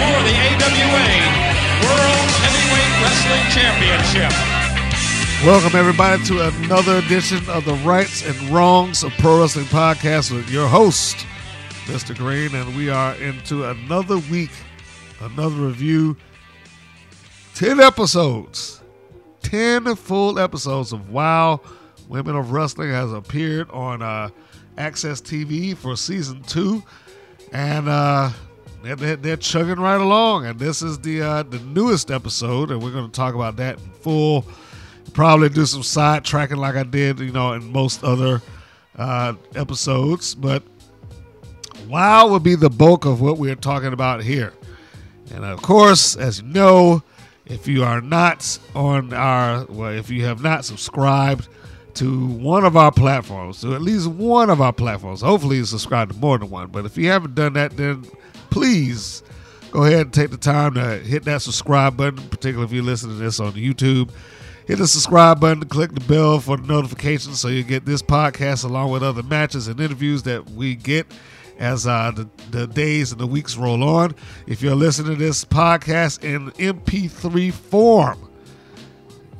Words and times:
For 0.00 0.06
the 0.06 0.32
AWA 0.32 1.08
World 1.84 2.28
Heavyweight 2.40 2.92
Wrestling 3.02 3.44
Championship. 3.52 4.32
Welcome, 5.44 5.78
everybody, 5.78 6.24
to 6.24 6.48
another 6.48 6.96
edition 6.96 7.46
of 7.50 7.66
the 7.66 7.74
Rights 7.84 8.24
and 8.24 8.34
Wrongs 8.48 9.04
of 9.04 9.12
Pro 9.18 9.42
Wrestling 9.42 9.66
Podcast 9.66 10.32
with 10.32 10.48
your 10.48 10.68
host, 10.68 11.26
Mr. 11.84 12.16
Green. 12.16 12.54
And 12.54 12.74
we 12.74 12.88
are 12.88 13.14
into 13.16 13.66
another 13.66 14.16
week, 14.30 14.52
another 15.20 15.56
review. 15.56 16.16
10 17.56 17.78
episodes, 17.78 18.80
10 19.42 19.96
full 19.96 20.38
episodes 20.38 20.94
of 20.94 21.10
Wow 21.10 21.60
Women 22.08 22.36
of 22.36 22.52
Wrestling 22.52 22.88
has 22.88 23.12
appeared 23.12 23.70
on 23.70 24.00
uh, 24.00 24.30
AXS 24.78 25.20
TV 25.20 25.76
for 25.76 25.94
season 25.94 26.42
two. 26.44 26.82
And 27.52 27.86
uh, 27.86 28.30
they're, 28.82 28.96
they're, 28.96 29.16
they're 29.16 29.36
chugging 29.36 29.80
right 29.80 30.00
along. 30.00 30.46
And 30.46 30.58
this 30.58 30.82
is 30.82 30.98
the, 30.98 31.22
uh, 31.22 31.42
the 31.42 31.60
newest 31.60 32.10
episode, 32.10 32.70
and 32.70 32.82
we're 32.82 32.92
going 32.92 33.06
to 33.06 33.12
talk 33.12 33.34
about 33.34 33.56
that 33.56 33.78
in 33.78 33.90
full 33.90 34.46
probably 35.12 35.48
do 35.48 35.66
some 35.66 35.82
side 35.82 36.24
tracking 36.24 36.56
like 36.56 36.76
I 36.76 36.82
did, 36.82 37.18
you 37.18 37.32
know, 37.32 37.52
in 37.52 37.70
most 37.72 38.04
other 38.04 38.40
uh, 38.96 39.34
episodes. 39.54 40.34
But 40.34 40.62
WoW 41.88 42.28
would 42.28 42.42
be 42.42 42.54
the 42.54 42.70
bulk 42.70 43.04
of 43.04 43.20
what 43.20 43.38
we're 43.38 43.54
talking 43.54 43.92
about 43.92 44.22
here. 44.22 44.52
And 45.32 45.44
of 45.44 45.62
course, 45.62 46.16
as 46.16 46.40
you 46.40 46.48
know, 46.48 47.02
if 47.46 47.66
you 47.66 47.84
are 47.84 48.00
not 48.00 48.58
on 48.74 49.12
our, 49.12 49.64
well, 49.66 49.92
if 49.92 50.10
you 50.10 50.24
have 50.24 50.42
not 50.42 50.64
subscribed 50.64 51.48
to 51.94 52.26
one 52.26 52.64
of 52.64 52.76
our 52.76 52.92
platforms, 52.92 53.60
to 53.60 53.74
at 53.74 53.82
least 53.82 54.06
one 54.06 54.50
of 54.50 54.60
our 54.60 54.72
platforms, 54.72 55.20
hopefully 55.20 55.56
you 55.56 55.64
subscribe 55.64 56.12
to 56.12 56.16
more 56.16 56.38
than 56.38 56.50
one. 56.50 56.68
But 56.68 56.84
if 56.84 56.96
you 56.96 57.08
haven't 57.08 57.34
done 57.34 57.54
that, 57.54 57.76
then 57.76 58.04
please 58.50 59.22
go 59.70 59.84
ahead 59.84 60.00
and 60.00 60.12
take 60.12 60.30
the 60.30 60.36
time 60.36 60.74
to 60.74 60.98
hit 60.98 61.24
that 61.24 61.42
subscribe 61.42 61.96
button, 61.96 62.28
particularly 62.28 62.64
if 62.64 62.72
you're 62.72 62.84
listening 62.84 63.16
to 63.16 63.22
this 63.22 63.40
on 63.40 63.52
YouTube 63.52 64.10
hit 64.70 64.78
the 64.78 64.86
subscribe 64.86 65.40
button, 65.40 65.64
click 65.64 65.92
the 65.92 66.00
bell 66.02 66.38
for 66.38 66.56
the 66.56 66.62
notifications 66.62 67.40
so 67.40 67.48
you 67.48 67.64
get 67.64 67.84
this 67.84 68.02
podcast 68.02 68.64
along 68.64 68.88
with 68.88 69.02
other 69.02 69.24
matches 69.24 69.66
and 69.66 69.80
interviews 69.80 70.22
that 70.22 70.48
we 70.50 70.76
get 70.76 71.12
as 71.58 71.88
uh, 71.88 72.12
the, 72.12 72.28
the 72.52 72.68
days 72.68 73.10
and 73.10 73.20
the 73.20 73.26
weeks 73.26 73.56
roll 73.56 73.82
on. 73.82 74.14
If 74.46 74.62
you're 74.62 74.76
listening 74.76 75.18
to 75.18 75.24
this 75.24 75.44
podcast 75.44 76.22
in 76.22 76.52
MP3 76.52 77.52
form 77.52 78.30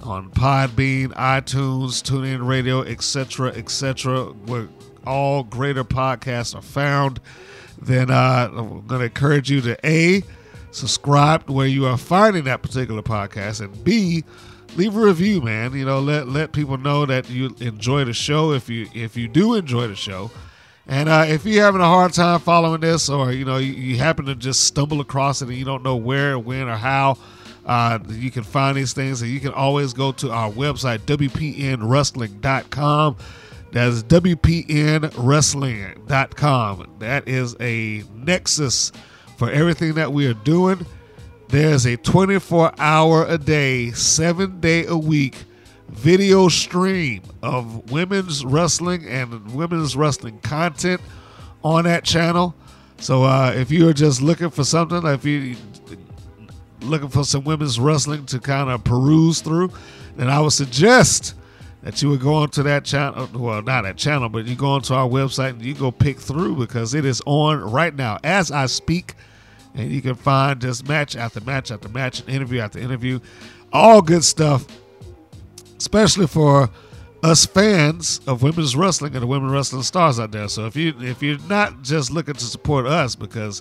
on 0.02 0.32
Podbean, 0.32 1.12
iTunes, 1.14 2.02
TuneIn 2.02 2.44
Radio, 2.44 2.82
etc., 2.82 3.52
etc., 3.52 4.24
where 4.46 4.68
all 5.06 5.44
greater 5.44 5.84
podcasts 5.84 6.56
are 6.56 6.62
found, 6.62 7.20
then 7.82 8.10
uh, 8.10 8.48
I'm 8.50 8.86
going 8.86 9.00
to 9.00 9.06
encourage 9.06 9.50
you 9.50 9.60
to 9.62 9.76
A, 9.86 10.22
subscribe 10.70 11.46
to 11.46 11.52
where 11.52 11.66
you 11.66 11.86
are 11.86 11.96
finding 11.96 12.44
that 12.44 12.62
particular 12.62 13.02
podcast, 13.02 13.60
and 13.60 13.84
B, 13.84 14.24
leave 14.76 14.96
a 14.96 15.00
review, 15.00 15.40
man. 15.40 15.72
You 15.72 15.84
know, 15.84 16.00
let 16.00 16.28
let 16.28 16.52
people 16.52 16.78
know 16.78 17.06
that 17.06 17.28
you 17.30 17.54
enjoy 17.60 18.04
the 18.04 18.12
show. 18.12 18.52
If 18.52 18.68
you 18.68 18.88
if 18.94 19.16
you 19.16 19.28
do 19.28 19.54
enjoy 19.54 19.88
the 19.88 19.96
show, 19.96 20.30
and 20.86 21.08
uh, 21.08 21.24
if 21.26 21.44
you're 21.44 21.64
having 21.64 21.80
a 21.80 21.86
hard 21.86 22.12
time 22.12 22.40
following 22.40 22.80
this, 22.80 23.08
or 23.08 23.32
you 23.32 23.44
know 23.44 23.58
you, 23.58 23.72
you 23.72 23.96
happen 23.96 24.26
to 24.26 24.34
just 24.34 24.64
stumble 24.64 25.00
across 25.00 25.42
it 25.42 25.48
and 25.48 25.56
you 25.56 25.64
don't 25.64 25.82
know 25.82 25.96
where, 25.96 26.38
when, 26.38 26.68
or 26.68 26.76
how. 26.76 27.16
Uh, 27.66 27.98
you 28.08 28.30
can 28.30 28.42
find 28.42 28.74
these 28.76 28.94
things, 28.94 29.22
and 29.22 29.30
you 29.30 29.38
can 29.38 29.52
always 29.52 29.92
go 29.92 30.10
to 30.10 30.32
our 30.32 30.50
website, 30.50 30.98
WPNWrestling.com. 31.00 33.16
That's 33.72 34.02
WPNWrestling.com. 34.02 36.96
That 36.98 37.28
is 37.28 37.56
a 37.60 38.02
nexus 38.14 38.90
for 39.36 39.50
everything 39.50 39.94
that 39.94 40.12
we 40.12 40.26
are 40.26 40.34
doing. 40.34 40.84
There's 41.48 41.86
a 41.86 41.96
24 41.96 42.72
hour 42.78 43.24
a 43.26 43.38
day, 43.38 43.90
seven 43.92 44.60
day 44.60 44.86
a 44.86 44.96
week 44.96 45.44
video 45.88 46.48
stream 46.48 47.22
of 47.42 47.90
women's 47.90 48.44
wrestling 48.44 49.06
and 49.06 49.52
women's 49.52 49.96
wrestling 49.96 50.38
content 50.40 51.00
on 51.64 51.84
that 51.84 52.04
channel. 52.04 52.54
So 52.98 53.24
uh, 53.24 53.52
if 53.56 53.70
you're 53.70 53.92
just 53.92 54.22
looking 54.22 54.50
for 54.50 54.62
something, 54.62 55.04
if 55.06 55.24
you're 55.24 55.56
looking 56.82 57.08
for 57.08 57.24
some 57.24 57.44
women's 57.44 57.80
wrestling 57.80 58.26
to 58.26 58.38
kind 58.38 58.70
of 58.70 58.84
peruse 58.84 59.40
through, 59.40 59.72
then 60.16 60.28
I 60.28 60.40
would 60.40 60.52
suggest 60.52 61.34
that 61.82 62.00
you 62.02 62.10
would 62.10 62.20
go 62.20 62.34
onto 62.34 62.62
that 62.62 62.84
channel. 62.84 63.28
Well, 63.32 63.62
not 63.62 63.82
that 63.82 63.96
channel, 63.96 64.28
but 64.28 64.46
you 64.46 64.54
go 64.54 64.68
onto 64.68 64.94
our 64.94 65.08
website 65.08 65.50
and 65.50 65.62
you 65.62 65.74
go 65.74 65.90
pick 65.90 66.18
through 66.18 66.56
because 66.56 66.94
it 66.94 67.04
is 67.04 67.22
on 67.26 67.60
right 67.60 67.94
now 67.94 68.18
as 68.22 68.50
I 68.50 68.66
speak 68.66 69.14
and 69.74 69.90
you 69.90 70.02
can 70.02 70.14
find 70.14 70.60
just 70.60 70.88
match 70.88 71.16
after 71.16 71.40
match 71.40 71.70
after 71.70 71.88
match, 71.88 72.20
and 72.20 72.28
interview 72.28 72.60
after 72.60 72.78
interview, 72.78 73.20
all 73.72 74.02
good 74.02 74.24
stuff, 74.24 74.66
especially 75.78 76.26
for 76.26 76.68
us 77.22 77.46
fans 77.46 78.20
of 78.26 78.42
women's 78.42 78.74
wrestling 78.74 79.14
and 79.14 79.22
the 79.22 79.26
women 79.26 79.50
wrestling 79.50 79.82
stars 79.82 80.18
out 80.18 80.32
there. 80.32 80.48
So 80.48 80.66
if 80.66 80.76
you 80.76 80.94
if 81.00 81.22
you're 81.22 81.38
not 81.48 81.82
just 81.82 82.10
looking 82.10 82.34
to 82.34 82.44
support 82.44 82.86
us 82.86 83.14
because 83.14 83.60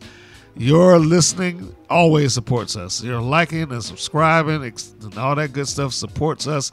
your 0.59 0.99
listening 0.99 1.73
always 1.89 2.33
supports 2.33 2.75
us. 2.75 3.01
Your 3.01 3.21
liking 3.21 3.71
and 3.71 3.81
subscribing 3.81 4.61
and 4.61 5.17
all 5.17 5.33
that 5.35 5.53
good 5.53 5.69
stuff 5.69 5.93
supports 5.93 6.47
us. 6.47 6.69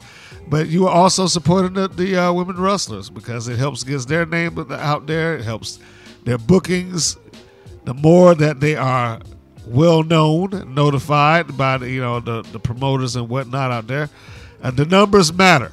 But 0.49 0.67
you 0.67 0.87
are 0.87 0.93
also 0.93 1.25
supporting 1.25 1.73
the, 1.73 1.87
the 1.87 2.17
uh, 2.17 2.33
women 2.33 2.59
wrestlers 2.59 3.09
because 3.09 3.47
it 3.47 3.57
helps 3.57 3.85
get 3.85 4.05
their 4.05 4.25
name 4.25 4.59
out 4.71 5.07
there. 5.07 5.37
It 5.37 5.45
helps 5.45 5.79
their 6.25 6.37
bookings 6.37 7.17
the 7.85 7.93
more 7.93 8.35
that 8.35 8.59
they 8.59 8.75
are 8.75 9.21
well 9.65 10.03
known, 10.03 10.73
notified 10.75 11.57
by 11.57 11.77
the, 11.77 11.89
you 11.89 12.01
know 12.01 12.19
the, 12.19 12.41
the 12.51 12.59
promoters 12.59 13.15
and 13.15 13.29
whatnot 13.29 13.71
out 13.71 13.87
there, 13.87 14.09
and 14.61 14.75
the 14.75 14.83
numbers 14.83 15.31
matter. 15.31 15.71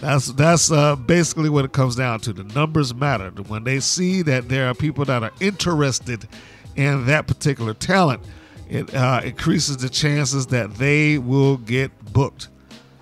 That's 0.00 0.32
that's 0.32 0.72
uh, 0.72 0.96
basically 0.96 1.50
what 1.50 1.64
it 1.64 1.72
comes 1.72 1.94
down 1.94 2.18
to. 2.22 2.32
The 2.32 2.42
numbers 2.42 2.92
matter. 2.92 3.30
When 3.46 3.62
they 3.62 3.78
see 3.78 4.22
that 4.22 4.48
there 4.48 4.68
are 4.68 4.74
people 4.74 5.04
that 5.04 5.22
are 5.22 5.30
interested 5.40 6.28
in 6.76 7.06
that 7.06 7.26
particular 7.26 7.74
talent, 7.74 8.22
it 8.68 8.94
uh, 8.94 9.20
increases 9.24 9.76
the 9.78 9.88
chances 9.88 10.46
that 10.48 10.74
they 10.74 11.18
will 11.18 11.58
get 11.58 11.90
booked. 12.12 12.48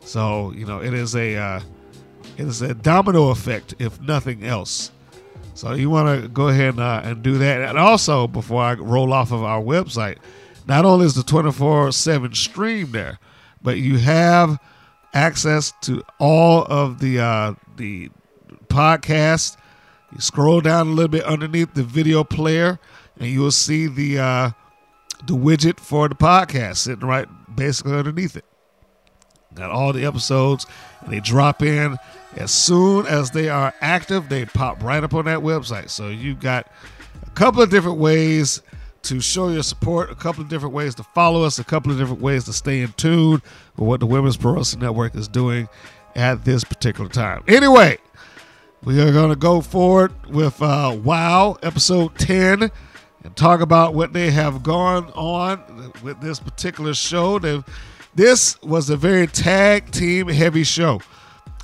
So 0.00 0.52
you 0.52 0.66
know 0.66 0.82
it 0.82 0.94
is 0.94 1.14
a 1.14 1.36
uh, 1.36 1.60
it 2.36 2.46
is 2.46 2.62
a 2.62 2.74
domino 2.74 3.30
effect, 3.30 3.74
if 3.78 4.00
nothing 4.00 4.44
else. 4.44 4.90
So 5.54 5.74
you 5.74 5.90
want 5.90 6.22
to 6.22 6.28
go 6.28 6.48
ahead 6.48 6.70
and, 6.70 6.80
uh, 6.80 7.02
and 7.04 7.22
do 7.22 7.38
that. 7.38 7.60
And 7.68 7.78
also, 7.78 8.26
before 8.26 8.62
I 8.62 8.72
roll 8.74 9.12
off 9.12 9.32
of 9.32 9.44
our 9.44 9.60
website, 9.60 10.16
not 10.66 10.84
only 10.84 11.06
is 11.06 11.14
the 11.14 11.22
24 11.22 11.92
7 11.92 12.34
stream 12.34 12.92
there, 12.92 13.18
but 13.62 13.78
you 13.78 13.98
have 13.98 14.58
access 15.12 15.72
to 15.82 16.02
all 16.18 16.64
of 16.64 17.00
the 17.00 17.20
uh, 17.20 17.54
the 17.76 18.10
podcast. 18.68 19.56
You 20.12 20.20
scroll 20.20 20.60
down 20.60 20.88
a 20.88 20.90
little 20.90 21.08
bit 21.08 21.25
underneath 21.25 21.75
the 21.75 21.82
video 21.82 22.25
player, 22.25 22.78
and 23.22 23.30
you 23.30 23.40
will 23.40 23.52
see 23.52 23.86
the 23.86 24.19
uh, 24.19 24.50
the 25.26 25.34
widget 25.34 25.78
for 25.78 26.08
the 26.08 26.14
podcast 26.16 26.78
sitting 26.78 27.06
right 27.06 27.28
basically 27.54 27.94
underneath 27.94 28.36
it. 28.36 28.44
Got 29.54 29.70
all 29.70 29.92
the 29.92 30.04
episodes, 30.04 30.66
and 31.00 31.12
they 31.12 31.20
drop 31.20 31.62
in 31.62 31.98
as 32.36 32.50
soon 32.50 33.06
as 33.06 33.30
they 33.30 33.48
are 33.48 33.72
active. 33.80 34.28
They 34.28 34.44
pop 34.44 34.82
right 34.82 35.04
up 35.04 35.14
on 35.14 35.26
that 35.26 35.38
website. 35.38 35.90
So 35.90 36.08
you've 36.08 36.40
got 36.40 36.66
a 37.24 37.30
couple 37.30 37.62
of 37.62 37.70
different 37.70 37.98
ways 37.98 38.60
to 39.02 39.20
show 39.20 39.50
your 39.50 39.62
support, 39.62 40.10
a 40.10 40.16
couple 40.16 40.42
of 40.42 40.48
different 40.48 40.75
ways 40.75 40.96
to 40.96 41.04
follow 41.04 41.44
us, 41.44 41.60
a 41.60 41.64
couple 41.64 41.92
of 41.92 41.98
different 41.98 42.22
ways 42.22 42.44
to 42.44 42.52
stay 42.52 42.80
in 42.80 42.92
tune 42.94 43.42
with 43.76 43.88
what 43.88 44.00
the 44.00 44.06
Women's 44.06 44.36
Pro 44.36 44.54
Wrestling 44.54 44.82
Network 44.82 45.14
is 45.14 45.28
doing 45.28 45.68
at 46.16 46.44
this 46.44 46.64
particular 46.64 47.08
time. 47.08 47.44
Anyway, 47.46 47.98
we 48.82 49.00
are 49.00 49.12
going 49.12 49.30
to 49.30 49.36
go 49.36 49.60
forward 49.60 50.12
with 50.28 50.60
uh, 50.60 50.96
WoW 51.04 51.56
episode 51.62 52.18
10 52.18 52.72
and 53.24 53.36
talk 53.36 53.60
about 53.60 53.94
what 53.94 54.12
they 54.12 54.30
have 54.30 54.62
gone 54.62 55.10
on 55.12 55.92
with 56.02 56.20
this 56.20 56.40
particular 56.40 56.94
show. 56.94 57.38
This 58.14 58.60
was 58.62 58.90
a 58.90 58.96
very 58.96 59.26
tag 59.26 59.90
team 59.90 60.28
heavy 60.28 60.64
show. 60.64 61.00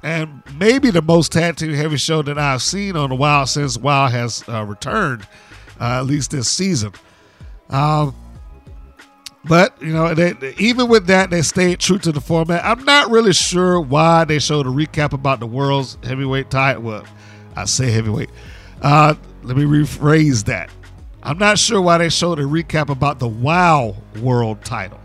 And 0.03 0.43
maybe 0.57 0.91
the 0.91 1.03
most 1.03 1.33
tag 1.33 1.57
team 1.57 1.73
heavy 1.73 1.97
show 1.97 2.23
that 2.23 2.39
I've 2.39 2.63
seen 2.63 2.97
on 2.97 3.11
the 3.11 3.17
WoW 3.17 3.45
since 3.45 3.77
WoW 3.77 4.09
has 4.09 4.45
uh, 4.49 4.65
returned, 4.65 5.27
uh, 5.81 5.99
at 5.99 6.07
least 6.07 6.31
this 6.31 6.49
season. 6.49 6.93
Um, 7.69 8.15
but 9.45 9.81
you 9.83 9.93
know, 9.93 10.15
they, 10.15 10.55
even 10.59 10.89
with 10.89 11.07
that, 11.07 11.31
they 11.31 11.43
stayed 11.43 11.81
true 11.81 11.99
to 11.99 12.13
the 12.13 12.21
format. 12.21 12.65
I'm 12.65 12.85
not 12.85 13.11
really 13.11 13.33
sure 13.33 13.81
why 13.81 14.25
they 14.25 14.39
showed 14.39 14.67
a 14.67 14.71
recap 14.71 15.13
about 15.13 15.41
the 15.41 15.47
world's 15.47 15.99
heavyweight 16.05 16.51
title. 16.51 16.83
Well, 16.83 17.05
I 17.57 17.65
say 17.65 17.91
heavyweight. 17.91 18.31
Uh, 18.81 19.15
let 19.43 19.57
me 19.57 19.65
rephrase 19.65 20.45
that. 20.45 20.71
I'm 21.29 21.37
not 21.37 21.59
sure 21.59 21.83
why 21.83 21.99
they 21.99 22.09
showed 22.09 22.39
a 22.39 22.45
recap 22.45 22.89
about 22.89 23.19
the 23.19 23.29
WoW 23.29 23.95
World 24.23 24.65
title. 24.65 24.99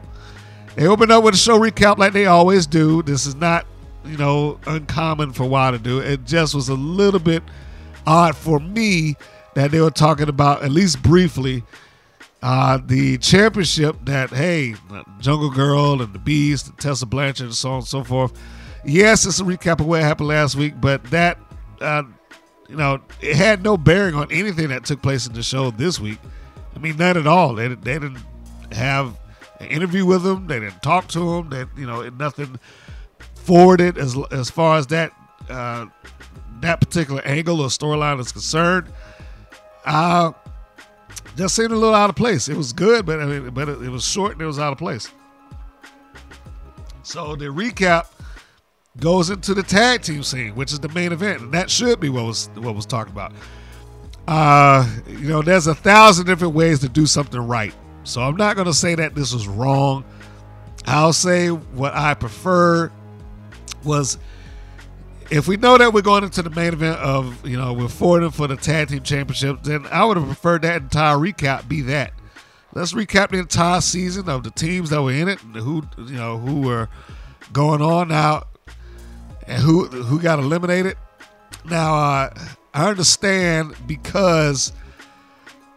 They 0.77 0.87
opened 0.87 1.11
up 1.11 1.21
with 1.21 1.33
a 1.33 1.37
show 1.37 1.59
recap 1.59 1.97
like 1.97 2.13
they 2.13 2.27
always 2.27 2.65
do. 2.65 3.03
This 3.03 3.25
is 3.25 3.35
not, 3.35 3.65
you 4.05 4.15
know, 4.15 4.57
uncommon 4.65 5.33
for 5.33 5.43
WoW 5.43 5.71
to 5.71 5.77
do. 5.77 5.99
It 5.99 6.23
just 6.23 6.55
was 6.55 6.69
a 6.69 6.75
little 6.75 7.19
bit 7.19 7.43
odd 8.07 8.37
for 8.37 8.61
me 8.61 9.17
that 9.55 9.71
they 9.71 9.81
were 9.81 9.91
talking 9.91 10.29
about, 10.29 10.63
at 10.63 10.71
least 10.71 11.03
briefly, 11.03 11.61
uh, 12.41 12.79
the 12.85 13.17
championship 13.17 13.97
that, 14.03 14.29
hey, 14.29 14.75
Jungle 15.19 15.51
Grrrl 15.51 16.01
and 16.01 16.13
the 16.13 16.19
Beast, 16.19 16.69
and 16.69 16.77
Tessa 16.77 17.05
Blanchard, 17.05 17.47
and 17.47 17.55
so 17.55 17.71
on 17.71 17.75
and 17.79 17.85
so 17.85 18.01
forth. 18.01 18.31
Yes, 18.85 19.25
it's 19.25 19.41
a 19.41 19.43
recap 19.43 19.81
of 19.81 19.87
what 19.87 20.01
happened 20.01 20.29
last 20.29 20.55
week, 20.55 20.75
but 20.79 21.03
that, 21.11 21.37
uh, 21.81 22.03
you 22.73 22.79
know, 22.79 22.99
it 23.21 23.35
had 23.35 23.61
no 23.61 23.77
bearing 23.77 24.15
on 24.15 24.31
anything 24.31 24.69
that 24.69 24.83
took 24.83 24.99
place 25.03 25.27
in 25.27 25.33
the 25.33 25.43
show 25.43 25.69
this 25.69 25.99
week. 25.99 26.17
I 26.75 26.79
mean, 26.79 26.97
none 26.97 27.17
at 27.17 27.27
all. 27.27 27.53
They, 27.53 27.67
they 27.67 27.99
didn't 27.99 28.17
have 28.71 29.15
an 29.59 29.67
interview 29.67 30.07
with 30.07 30.25
him. 30.25 30.47
They 30.47 30.59
didn't 30.59 30.81
talk 30.81 31.07
to 31.09 31.35
him. 31.35 31.49
That 31.51 31.69
you 31.77 31.85
know, 31.85 32.09
nothing 32.09 32.59
forwarded 33.35 33.99
as 33.99 34.17
as 34.31 34.49
far 34.49 34.79
as 34.79 34.87
that 34.87 35.13
uh, 35.51 35.85
that 36.61 36.79
particular 36.79 37.21
angle 37.25 37.61
or 37.61 37.67
storyline 37.67 38.19
is 38.19 38.31
concerned. 38.31 38.91
Uh, 39.85 40.31
just 41.37 41.53
seemed 41.53 41.73
a 41.73 41.75
little 41.75 41.93
out 41.93 42.09
of 42.09 42.15
place. 42.15 42.49
It 42.49 42.57
was 42.57 42.73
good, 42.73 43.05
but 43.05 43.21
I 43.21 43.25
mean, 43.25 43.51
but 43.51 43.69
it, 43.69 43.83
it 43.83 43.89
was 43.89 44.03
short 44.03 44.31
and 44.31 44.41
it 44.41 44.47
was 44.47 44.57
out 44.57 44.71
of 44.71 44.79
place. 44.79 45.11
So 47.03 47.35
the 47.35 47.45
recap 47.45 48.07
goes 48.97 49.29
into 49.29 49.53
the 49.53 49.63
tag 49.63 50.01
team 50.01 50.23
scene, 50.23 50.55
which 50.55 50.71
is 50.71 50.79
the 50.79 50.89
main 50.89 51.11
event, 51.11 51.41
and 51.41 51.51
that 51.53 51.69
should 51.69 51.99
be 51.99 52.09
what 52.09 52.25
was 52.25 52.49
what 52.55 52.75
was 52.75 52.85
talked 52.85 53.09
about. 53.09 53.33
Uh, 54.27 54.87
you 55.07 55.29
know, 55.29 55.41
there's 55.41 55.67
a 55.67 55.75
thousand 55.75 56.25
different 56.25 56.53
ways 56.53 56.79
to 56.79 56.89
do 56.89 57.05
something 57.05 57.39
right. 57.41 57.73
So 58.03 58.21
I'm 58.21 58.35
not 58.35 58.55
going 58.55 58.67
to 58.67 58.73
say 58.73 58.95
that 58.95 59.15
this 59.15 59.33
was 59.33 59.47
wrong. 59.47 60.05
I'll 60.85 61.13
say 61.13 61.49
what 61.49 61.93
I 61.93 62.13
prefer 62.13 62.91
was 63.83 64.17
if 65.29 65.47
we 65.47 65.57
know 65.57 65.77
that 65.77 65.93
we're 65.93 66.01
going 66.01 66.23
into 66.23 66.41
the 66.41 66.49
main 66.49 66.73
event 66.73 66.99
of, 66.99 67.47
you 67.47 67.57
know, 67.57 67.73
we're 67.73 67.87
forwarding 67.87 68.31
for 68.31 68.47
the 68.47 68.55
tag 68.55 68.89
team 68.89 69.01
championship, 69.01 69.63
then 69.63 69.85
I 69.87 70.05
would 70.05 70.17
have 70.17 70.25
preferred 70.25 70.61
that 70.63 70.81
entire 70.81 71.15
recap 71.15 71.67
be 71.67 71.81
that. 71.81 72.13
Let's 72.73 72.93
recap 72.93 73.29
the 73.29 73.39
entire 73.39 73.81
season 73.81 74.29
of 74.29 74.43
the 74.43 74.51
teams 74.51 74.89
that 74.89 75.01
were 75.01 75.11
in 75.11 75.27
it, 75.27 75.41
and 75.43 75.55
who 75.55 75.83
you 75.97 76.15
know 76.15 76.37
who 76.37 76.61
were 76.61 76.89
going 77.51 77.81
on 77.81 78.07
now, 78.07 78.43
who 79.63 79.87
who 79.87 80.19
got 80.19 80.39
eliminated. 80.39 80.97
Now 81.65 81.95
uh, 81.95 82.33
I 82.73 82.89
understand 82.89 83.75
because 83.87 84.73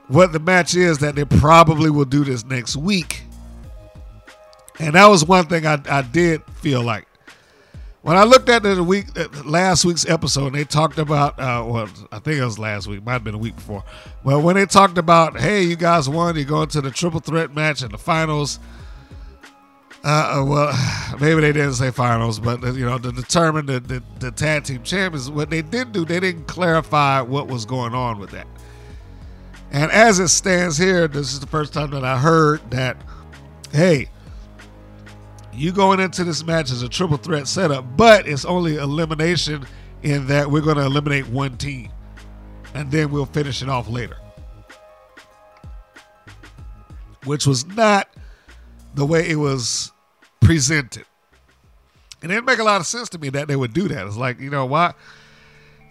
what 0.09 0.33
the 0.33 0.39
match 0.39 0.75
is 0.75 0.99
that 0.99 1.15
they 1.15 1.25
probably 1.25 1.91
will 1.91 2.05
do 2.05 2.25
this 2.25 2.45
next 2.45 2.77
week. 2.77 3.23
And 4.79 4.95
that 4.95 5.07
was 5.07 5.25
one 5.25 5.47
thing 5.47 5.67
I, 5.67 5.81
I 5.89 6.03
did 6.03 6.45
feel 6.57 6.83
like. 6.83 7.07
When 8.03 8.17
I 8.17 8.23
looked 8.23 8.49
at 8.49 8.63
the 8.63 8.85
week 8.85 9.07
last 9.45 9.85
week's 9.85 10.07
episode, 10.09 10.49
and 10.49 10.55
they 10.55 10.63
talked 10.63 10.99
about, 10.99 11.41
uh, 11.41 11.65
well, 11.67 11.89
I 12.13 12.21
think 12.21 12.39
it 12.39 12.45
was 12.45 12.57
last 12.57 12.87
week, 12.87 13.05
might 13.05 13.15
have 13.15 13.25
been 13.25 13.35
a 13.35 13.39
week 13.39 13.57
before. 13.57 13.83
Well, 14.23 14.41
when 14.41 14.55
they 14.55 14.65
talked 14.65 14.97
about, 14.97 15.41
hey, 15.41 15.63
you 15.63 15.75
guys 15.75 16.09
won, 16.09 16.37
you're 16.37 16.45
going 16.45 16.69
to 16.69 16.81
the 16.81 16.93
triple 16.93 17.19
threat 17.19 17.53
match 17.53 17.83
in 17.83 17.91
the 17.91 17.99
finals. 17.99 18.61
Uh, 20.07 20.45
well, 20.47 21.17
maybe 21.21 21.41
they 21.41 21.53
didn't 21.53 21.75
say 21.75 21.91
finals, 21.91 22.39
but 22.39 22.63
you 22.63 22.87
know, 22.87 22.97
to 22.97 23.11
determine 23.11 23.67
the, 23.67 23.81
the, 23.81 24.03
the 24.21 24.31
tag 24.31 24.63
team 24.63 24.81
champions, 24.85 25.29
what 25.29 25.51
they 25.51 25.63
did 25.63 25.91
do, 25.91 26.05
they 26.05 26.21
didn't 26.21 26.47
clarify 26.47 27.21
what 27.21 27.49
was 27.49 27.65
going 27.65 27.93
on 27.93 28.21
with 28.21 28.31
that. 28.31 28.47
And 29.73 29.91
as 29.91 30.21
it 30.21 30.29
stands 30.29 30.79
here, 30.79 31.09
this 31.09 31.33
is 31.33 31.41
the 31.41 31.47
first 31.49 31.73
time 31.73 31.91
that 31.91 32.05
I 32.05 32.19
heard 32.19 32.71
that, 32.71 32.97
hey, 33.73 34.09
you 35.53 35.73
going 35.73 35.99
into 35.99 36.23
this 36.23 36.45
match 36.45 36.71
as 36.71 36.83
a 36.83 36.89
triple 36.89 37.17
threat 37.17 37.49
setup, 37.49 37.97
but 37.97 38.29
it's 38.29 38.45
only 38.45 38.77
elimination 38.77 39.67
in 40.05 40.29
that 40.29 40.49
we're 40.49 40.61
going 40.61 40.77
to 40.77 40.85
eliminate 40.85 41.27
one 41.27 41.57
team 41.57 41.91
and 42.75 42.93
then 42.93 43.11
we'll 43.11 43.27
finish 43.27 43.61
it 43.61 43.69
off 43.69 43.89
later. 43.89 44.17
Which 47.25 47.45
was 47.45 47.67
not 47.67 48.09
the 48.95 49.05
way 49.05 49.29
it 49.29 49.37
was 49.37 49.91
presented. 50.47 51.05
It 52.23 52.29
didn't 52.29 52.45
make 52.45 52.59
a 52.59 52.65
lot 52.65 52.81
of 52.81 52.87
sense 52.87 53.09
to 53.11 53.19
me 53.19 53.29
that 53.31 53.49
they 53.49 53.57
would 53.57 53.73
do 53.73 53.89
that. 53.89 54.07
It's 54.07 54.17
like, 54.17 54.41
you 54.41 54.49
know, 54.49 54.65
why? 54.65 54.95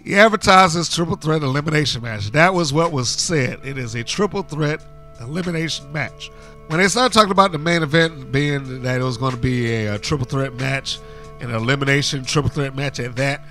He 0.03 0.15
advertised 0.15 0.75
this 0.75 0.93
triple 0.93 1.17
threat 1.17 1.43
elimination 1.43 2.01
match. 2.01 2.31
That 2.31 2.53
was 2.53 2.71
what 2.71 2.91
was 2.91 3.09
said. 3.09 3.59
It 3.63 3.77
is 3.77 3.95
a 3.95 4.03
triple 4.03 4.43
threat 4.43 4.81
elimination 5.19 5.91
match. 5.91 6.29
When 6.67 6.79
they 6.79 6.87
started 6.87 7.13
talking 7.13 7.31
about 7.31 7.51
the 7.51 7.57
main 7.57 7.83
event 7.83 8.31
being 8.31 8.81
that 8.83 9.01
it 9.01 9.03
was 9.03 9.17
going 9.17 9.33
to 9.33 9.37
be 9.37 9.71
a, 9.71 9.95
a 9.95 9.99
triple 9.99 10.25
threat 10.25 10.53
match, 10.55 10.99
an 11.41 11.51
elimination 11.51 12.23
triple 12.23 12.49
threat 12.49 12.75
match 12.75 12.99
at 12.99 13.15
that, 13.17 13.43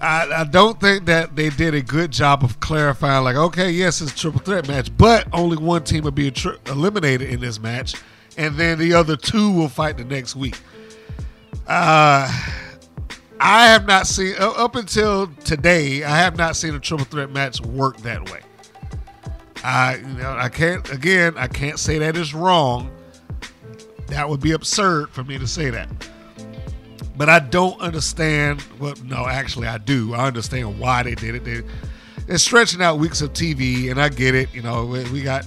I, 0.00 0.30
I, 0.32 0.44
don't 0.44 0.80
think 0.80 1.04
that 1.06 1.36
they 1.36 1.50
did 1.50 1.74
a 1.74 1.82
good 1.82 2.10
job 2.10 2.42
of 2.42 2.58
clarifying, 2.60 3.22
like, 3.24 3.36
okay, 3.36 3.70
yes, 3.70 4.00
it's 4.00 4.12
a 4.12 4.16
triple 4.16 4.40
threat 4.40 4.66
match, 4.66 4.96
but 4.96 5.28
only 5.32 5.58
one 5.58 5.84
team 5.84 6.04
will 6.04 6.10
be 6.10 6.30
tri- 6.30 6.56
eliminated 6.66 7.28
in 7.28 7.40
this 7.40 7.60
match, 7.60 7.94
and 8.36 8.56
then 8.56 8.78
the 8.78 8.94
other 8.94 9.16
two 9.16 9.52
will 9.52 9.68
fight 9.68 9.96
the 9.96 10.04
next 10.04 10.36
week. 10.36 10.58
Uh, 11.66 12.30
I 13.40 13.68
have 13.68 13.86
not 13.86 14.06
seen 14.06 14.34
up 14.38 14.76
until 14.76 15.28
today. 15.44 16.04
I 16.04 16.16
have 16.18 16.36
not 16.36 16.56
seen 16.56 16.74
a 16.74 16.80
triple 16.80 17.06
threat 17.06 17.30
match 17.30 17.60
work 17.60 17.96
that 17.98 18.30
way. 18.30 18.40
I, 19.64 19.96
you 19.96 20.14
know, 20.14 20.32
I 20.32 20.48
can't. 20.48 20.90
Again, 20.90 21.34
I 21.36 21.46
can't 21.46 21.78
say 21.78 21.98
that 21.98 22.16
is 22.16 22.34
wrong. 22.34 22.90
That 24.08 24.28
would 24.28 24.40
be 24.40 24.52
absurd 24.52 25.10
for 25.10 25.24
me 25.24 25.38
to 25.38 25.46
say 25.46 25.70
that. 25.70 25.88
But 27.16 27.28
I 27.28 27.38
don't 27.38 27.80
understand. 27.80 28.64
Well, 28.78 28.94
no, 29.04 29.26
actually, 29.26 29.68
I 29.68 29.78
do. 29.78 30.14
I 30.14 30.26
understand 30.26 30.78
why 30.78 31.02
they 31.02 31.14
did 31.14 31.34
it. 31.34 31.44
They, 31.44 31.62
they're 32.26 32.38
stretching 32.38 32.82
out 32.82 32.98
weeks 32.98 33.20
of 33.20 33.32
TV, 33.32 33.90
and 33.90 34.00
I 34.00 34.08
get 34.08 34.34
it. 34.34 34.52
You 34.54 34.62
know, 34.62 34.86
we, 34.86 35.04
we 35.10 35.22
got 35.22 35.46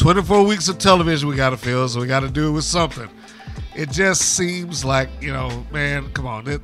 24 0.00 0.46
weeks 0.46 0.66
of 0.66 0.78
television 0.78 1.28
we 1.28 1.36
got 1.36 1.50
to 1.50 1.58
fill, 1.58 1.86
so 1.86 2.00
we 2.00 2.06
got 2.06 2.20
to 2.20 2.30
do 2.30 2.48
it 2.48 2.52
with 2.52 2.64
something. 2.64 3.06
It 3.76 3.90
just 3.90 4.34
seems 4.34 4.82
like, 4.82 5.10
you 5.20 5.30
know, 5.30 5.66
man, 5.70 6.10
come 6.14 6.26
on. 6.26 6.48
It, 6.48 6.62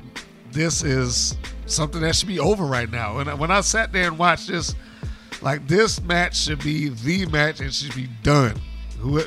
this 0.51 0.83
is 0.83 1.37
something 1.67 2.01
that 2.01 2.15
should 2.15 2.29
be 2.29 2.39
over 2.39 2.65
right 2.65 2.89
now. 2.89 3.19
And 3.19 3.39
when 3.39 3.51
I 3.51 3.61
sat 3.61 3.93
there 3.93 4.07
and 4.07 4.17
watched 4.17 4.47
this, 4.47 4.73
like 5.43 5.67
this 5.67 6.01
match 6.01 6.35
should 6.35 6.63
be 6.63 6.89
the 6.89 7.27
match 7.27 7.59
and 7.59 7.71
should 7.71 7.93
be 7.93 8.09
done. 8.23 8.59
Who, 8.97 9.21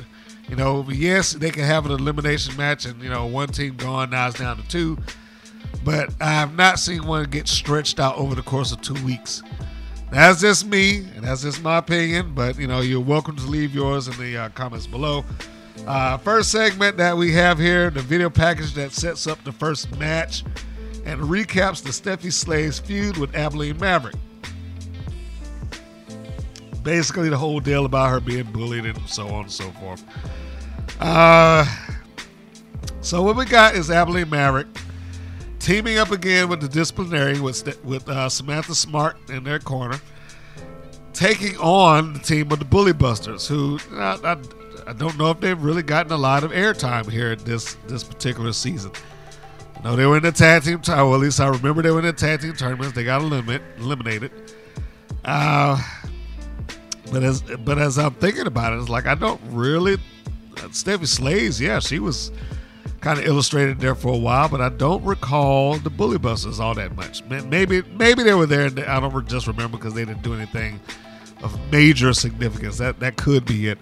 you 0.49 0.57
know, 0.57 0.85
yes, 0.91 1.35
they 1.35 1.53
can 1.53 1.63
have 1.63 1.87
an 1.87 1.93
elimination 1.93 2.57
match 2.57 2.87
and 2.87 3.01
you 3.01 3.11
know 3.11 3.27
one 3.27 3.51
team 3.51 3.77
gone 3.77 4.11
now 4.11 4.27
it's 4.27 4.41
down 4.41 4.57
to 4.57 4.67
two, 4.67 4.99
but 5.85 6.13
I 6.21 6.33
have 6.33 6.57
not 6.57 6.81
seen 6.81 7.07
one 7.07 7.31
get 7.31 7.47
stretched 7.47 8.01
out 8.01 8.17
over 8.17 8.35
the 8.35 8.43
course 8.43 8.73
of 8.73 8.83
two 8.83 9.01
weeks. 9.05 9.45
That's 10.11 10.41
just 10.41 10.67
me, 10.67 10.99
and 11.15 11.23
that's 11.23 11.43
just 11.43 11.63
my 11.63 11.79
opinion. 11.79 12.35
But 12.35 12.59
you 12.59 12.67
know, 12.67 12.81
you're 12.81 13.01
welcome 13.01 13.37
to 13.37 13.47
leave 13.47 13.75
yours 13.75 14.09
in 14.09 14.17
the 14.19 14.37
uh, 14.37 14.49
comments 14.51 14.87
below. 14.87 15.25
Uh, 15.87 16.19
first 16.19 16.51
segment 16.51 16.97
that 16.97 17.17
we 17.17 17.33
have 17.33 17.59
here, 17.59 17.91
the 17.91 18.03
video 18.03 18.29
package 18.29 18.75
that 18.75 18.93
sets 18.93 19.27
up 19.27 19.43
the 19.45 19.53
first 19.53 19.97
match 19.99 20.45
and 21.05 21.21
recaps 21.21 21.83
the 21.83 21.91
Stephy 21.91 22.33
Slays 22.33 22.79
feud 22.79 23.17
with 23.17 23.35
Abilene 23.35 23.79
Maverick. 23.79 24.17
Basically, 26.83 27.29
the 27.29 27.39
whole 27.39 27.61
deal 27.61 27.87
about 27.87 28.11
her 28.11 28.21
being 28.21 28.51
bullied 28.51 28.87
and 28.87 29.09
so 29.09 29.29
on 29.29 29.45
and 29.45 29.53
so 29.53 29.71
forth. 29.73 30.05
Uh, 30.99 31.65
so 33.01 33.23
what 33.23 33.37
we 33.37 33.45
got 33.45 33.75
is 33.75 33.91
Abilene 33.91 34.29
Maverick 34.29 34.67
teaming 35.61 35.99
up 35.99 36.11
again 36.11 36.49
with 36.49 36.61
the 36.61 36.69
disciplinarian 36.69 37.43
with 37.43 37.85
with 37.85 38.09
uh, 38.09 38.29
Samantha 38.29 38.75
Smart 38.75 39.17
in 39.29 39.45
their 39.45 39.61
corner, 39.61 40.01
taking 41.13 41.57
on 41.59 42.15
the 42.15 42.19
team 42.19 42.51
of 42.51 42.59
the 42.59 42.65
Bully 42.65 42.93
Busters, 42.93 43.47
who 43.47 43.79
I, 43.93 44.19
I, 44.25 44.37
I 44.89 44.93
don't 44.95 45.17
know 45.17 45.31
if 45.31 45.39
they've 45.41 45.63
really 45.63 45.83
gotten 45.83 46.11
a 46.11 46.17
lot 46.17 46.43
of 46.43 46.51
airtime 46.51 47.09
here 47.09 47.37
this 47.37 47.75
this 47.87 48.03
particular 48.03 48.53
season. 48.53 48.91
No, 49.85 49.97
they 49.97 50.05
were 50.05 50.17
in 50.17 50.23
the 50.23 50.33
tag 50.33 50.63
team. 50.65 50.81
T- 50.81 50.93
well, 50.93 51.15
at 51.15 51.21
least 51.21 51.41
I 51.41 51.49
remember 51.49 51.83
they 51.83 51.91
were 51.91 52.01
in 52.01 52.05
the 52.07 52.13
tag 52.13 52.41
team 52.41 52.55
tournaments. 52.55 52.95
They 52.95 53.05
got 53.05 53.23
eliminated. 53.23 53.63
eliminated. 53.79 54.33
Uh, 55.25 55.83
but 57.13 57.23
as 57.23 57.43
but 57.43 57.79
as 57.79 57.99
I'm 57.99 58.15
thinking 58.15 58.47
about 58.47 58.73
it, 58.73 58.81
it's 58.81 58.89
like 58.89 59.07
I 59.07 59.15
don't 59.15 59.41
really. 59.47 59.95
Uh, 59.95 60.69
Stephy 60.69 61.07
Slays, 61.07 61.61
yeah, 61.61 61.79
she 61.79 61.99
was 61.99 62.33
kind 63.01 63.19
of 63.19 63.27
illustrated 63.27 63.81
there 63.81 63.95
for 63.95 64.13
a 64.13 64.19
while, 64.19 64.49
but 64.49 64.61
I 64.61 64.69
don't 64.69 65.03
recall 65.05 65.79
the 65.79 65.91
Bully 65.91 66.19
Busters 66.19 66.61
all 66.61 66.75
that 66.75 66.95
much. 66.97 67.25
Maybe 67.25 67.83
maybe 67.83 68.23
they 68.23 68.35
were 68.35 68.47
there, 68.47 68.67
and 68.67 68.79
I 68.81 69.01
don't 69.01 69.27
just 69.27 69.47
remember 69.47 69.79
because 69.79 69.95
they 69.95 70.05
didn't 70.05 70.23
do 70.23 70.35
anything 70.35 70.81
of 71.43 71.59
major 71.71 72.13
significance. 72.13 72.79
That 72.79 73.01
that 73.01 73.17
could 73.17 73.45
be 73.45 73.69
it. 73.69 73.79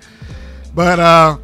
But 0.74 1.00
uh, 1.00 1.38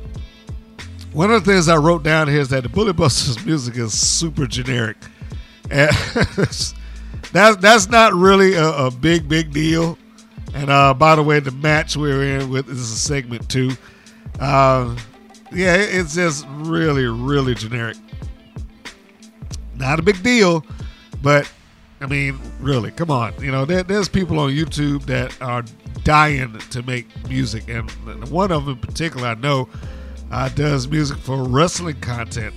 one 1.12 1.32
of 1.32 1.44
the 1.44 1.52
things 1.52 1.68
I 1.68 1.76
wrote 1.76 2.02
down 2.02 2.28
here 2.28 2.40
is 2.40 2.48
that 2.50 2.62
the 2.62 2.68
Bully 2.68 2.92
Busters 2.92 3.44
music 3.46 3.76
is 3.76 3.98
super 3.98 4.46
generic, 4.46 4.96
and 5.70 5.90
that's 6.36 6.74
that's 7.32 7.88
not 7.88 8.14
really 8.14 8.54
a, 8.54 8.68
a 8.68 8.90
big 8.90 9.28
big 9.28 9.52
deal. 9.52 9.98
And 10.54 10.70
uh, 10.70 10.94
by 10.94 11.16
the 11.16 11.22
way, 11.22 11.40
the 11.40 11.50
match 11.50 11.96
we're 11.96 12.38
in 12.38 12.50
with 12.50 12.66
this 12.66 12.78
is 12.78 12.92
a 12.92 12.96
segment 12.96 13.48
two. 13.48 13.72
Uh, 14.38 14.96
yeah, 15.54 15.74
it's 15.76 16.14
just 16.14 16.46
really 16.48 17.06
really 17.06 17.54
generic. 17.54 17.96
Not 19.76 19.98
a 19.98 20.02
big 20.02 20.22
deal, 20.22 20.64
but 21.22 21.50
I 22.00 22.06
mean, 22.06 22.38
really, 22.60 22.90
come 22.90 23.10
on. 23.10 23.34
You 23.40 23.50
know, 23.50 23.64
there, 23.64 23.82
there's 23.82 24.08
people 24.08 24.38
on 24.38 24.50
YouTube 24.50 25.04
that 25.06 25.40
are 25.40 25.64
dying 26.02 26.58
to 26.70 26.82
make 26.82 27.06
music, 27.28 27.68
and 27.68 27.90
one 28.30 28.52
of 28.52 28.66
them 28.66 28.74
in 28.74 28.80
particular 28.80 29.28
I 29.28 29.34
know 29.34 29.68
uh, 30.30 30.48
does 30.50 30.88
music 30.88 31.18
for 31.18 31.42
wrestling 31.42 32.00
content. 32.00 32.54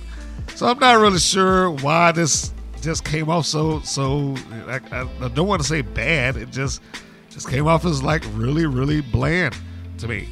So 0.54 0.66
I'm 0.66 0.78
not 0.78 0.98
really 0.98 1.18
sure 1.18 1.70
why 1.70 2.12
this 2.12 2.52
just 2.80 3.04
came 3.04 3.28
off 3.28 3.46
so 3.46 3.80
so. 3.80 4.34
I, 4.66 4.80
I, 4.92 5.08
I 5.22 5.28
don't 5.28 5.48
want 5.48 5.62
to 5.62 5.68
say 5.68 5.82
bad. 5.82 6.36
It 6.36 6.50
just 6.50 6.82
just 7.30 7.48
came 7.48 7.66
off 7.66 7.84
as 7.84 8.02
like 8.02 8.24
really 8.34 8.66
really 8.66 9.00
bland 9.00 9.56
to 9.98 10.08
me, 10.08 10.28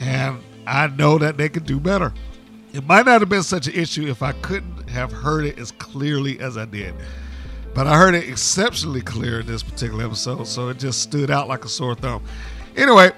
and 0.00 0.38
I 0.68 0.88
know 0.88 1.18
that 1.18 1.36
they 1.36 1.48
could 1.48 1.64
do 1.64 1.80
better. 1.80 2.12
It 2.72 2.86
might 2.86 3.06
not 3.06 3.20
have 3.20 3.28
been 3.28 3.42
such 3.42 3.66
an 3.66 3.74
issue 3.74 4.06
if 4.06 4.22
I 4.22 4.32
couldn't 4.32 4.90
have 4.90 5.10
heard 5.10 5.46
it 5.46 5.58
as 5.58 5.72
clearly 5.72 6.38
as 6.40 6.58
I 6.58 6.66
did. 6.66 6.94
But 7.74 7.86
I 7.86 7.96
heard 7.96 8.14
it 8.14 8.28
exceptionally 8.28 9.00
clear 9.00 9.40
in 9.40 9.46
this 9.46 9.62
particular 9.62 10.04
episode, 10.04 10.46
so 10.46 10.68
it 10.68 10.78
just 10.78 11.00
stood 11.00 11.30
out 11.30 11.48
like 11.48 11.64
a 11.64 11.68
sore 11.68 11.94
thumb. 11.94 12.22
Anyway, 12.76 13.12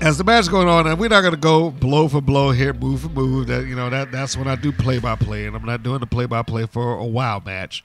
as 0.00 0.18
the 0.18 0.24
match 0.24 0.48
going 0.50 0.68
on, 0.68 0.86
and 0.86 0.98
we're 0.98 1.08
not 1.08 1.22
going 1.22 1.34
to 1.34 1.40
go 1.40 1.70
blow 1.70 2.08
for 2.08 2.20
blow 2.20 2.50
here, 2.50 2.74
move 2.74 3.00
for 3.00 3.08
move. 3.08 3.46
That 3.46 3.66
you 3.66 3.74
know 3.74 3.88
that 3.88 4.12
that's 4.12 4.36
when 4.36 4.48
I 4.48 4.56
do 4.56 4.72
play 4.72 4.98
by 4.98 5.16
play, 5.16 5.46
and 5.46 5.56
I'm 5.56 5.64
not 5.64 5.82
doing 5.82 6.00
the 6.00 6.06
play 6.06 6.26
by 6.26 6.42
play 6.42 6.66
for 6.66 6.98
a 6.98 7.06
while 7.06 7.40
match. 7.40 7.84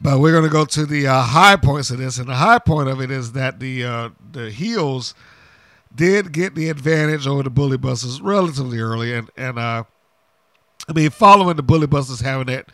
But 0.00 0.18
we're 0.18 0.32
going 0.32 0.44
to 0.44 0.50
go 0.50 0.66
to 0.66 0.84
the 0.84 1.06
uh, 1.06 1.22
high 1.22 1.56
points 1.56 1.90
of 1.90 1.98
this, 1.98 2.18
and 2.18 2.28
the 2.28 2.34
high 2.34 2.58
point 2.58 2.90
of 2.90 3.00
it 3.00 3.10
is 3.10 3.32
that 3.32 3.60
the 3.60 3.84
uh, 3.84 4.08
the 4.32 4.50
heels 4.50 5.14
did 5.96 6.32
get 6.32 6.54
the 6.54 6.68
advantage 6.68 7.26
over 7.26 7.42
the 7.42 7.50
Bully 7.50 7.76
Busters 7.76 8.20
relatively 8.20 8.78
early, 8.78 9.12
and 9.14 9.30
and 9.36 9.58
uh, 9.58 9.84
I 10.88 10.92
mean 10.92 11.10
following 11.10 11.56
the 11.56 11.62
Bully 11.62 11.86
Busters 11.86 12.20
having 12.20 12.46
that 12.46 12.70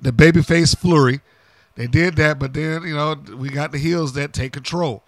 the 0.00 0.12
babyface 0.12 0.76
flurry, 0.76 1.20
they 1.74 1.86
did 1.86 2.16
that, 2.16 2.38
but 2.38 2.54
then 2.54 2.82
you 2.82 2.94
know 2.94 3.16
we 3.36 3.48
got 3.48 3.72
the 3.72 3.78
heels 3.78 4.12
that 4.14 4.32
take 4.32 4.52
control. 4.52 5.02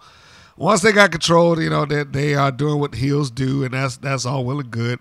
Once 0.57 0.83
they 0.83 0.91
got 0.91 1.13
control, 1.13 1.61
you 1.61 1.71
know 1.71 1.85
that 1.85 2.13
they 2.13 2.35
are 2.35 2.51
doing 2.51 2.81
what 2.81 2.95
heels 2.97 3.31
do, 3.31 3.63
and 3.63 3.75
that's 3.75 3.97
that's 3.97 4.27
all 4.27 4.45
well 4.45 4.61
and 4.61 4.71
good. 4.71 4.99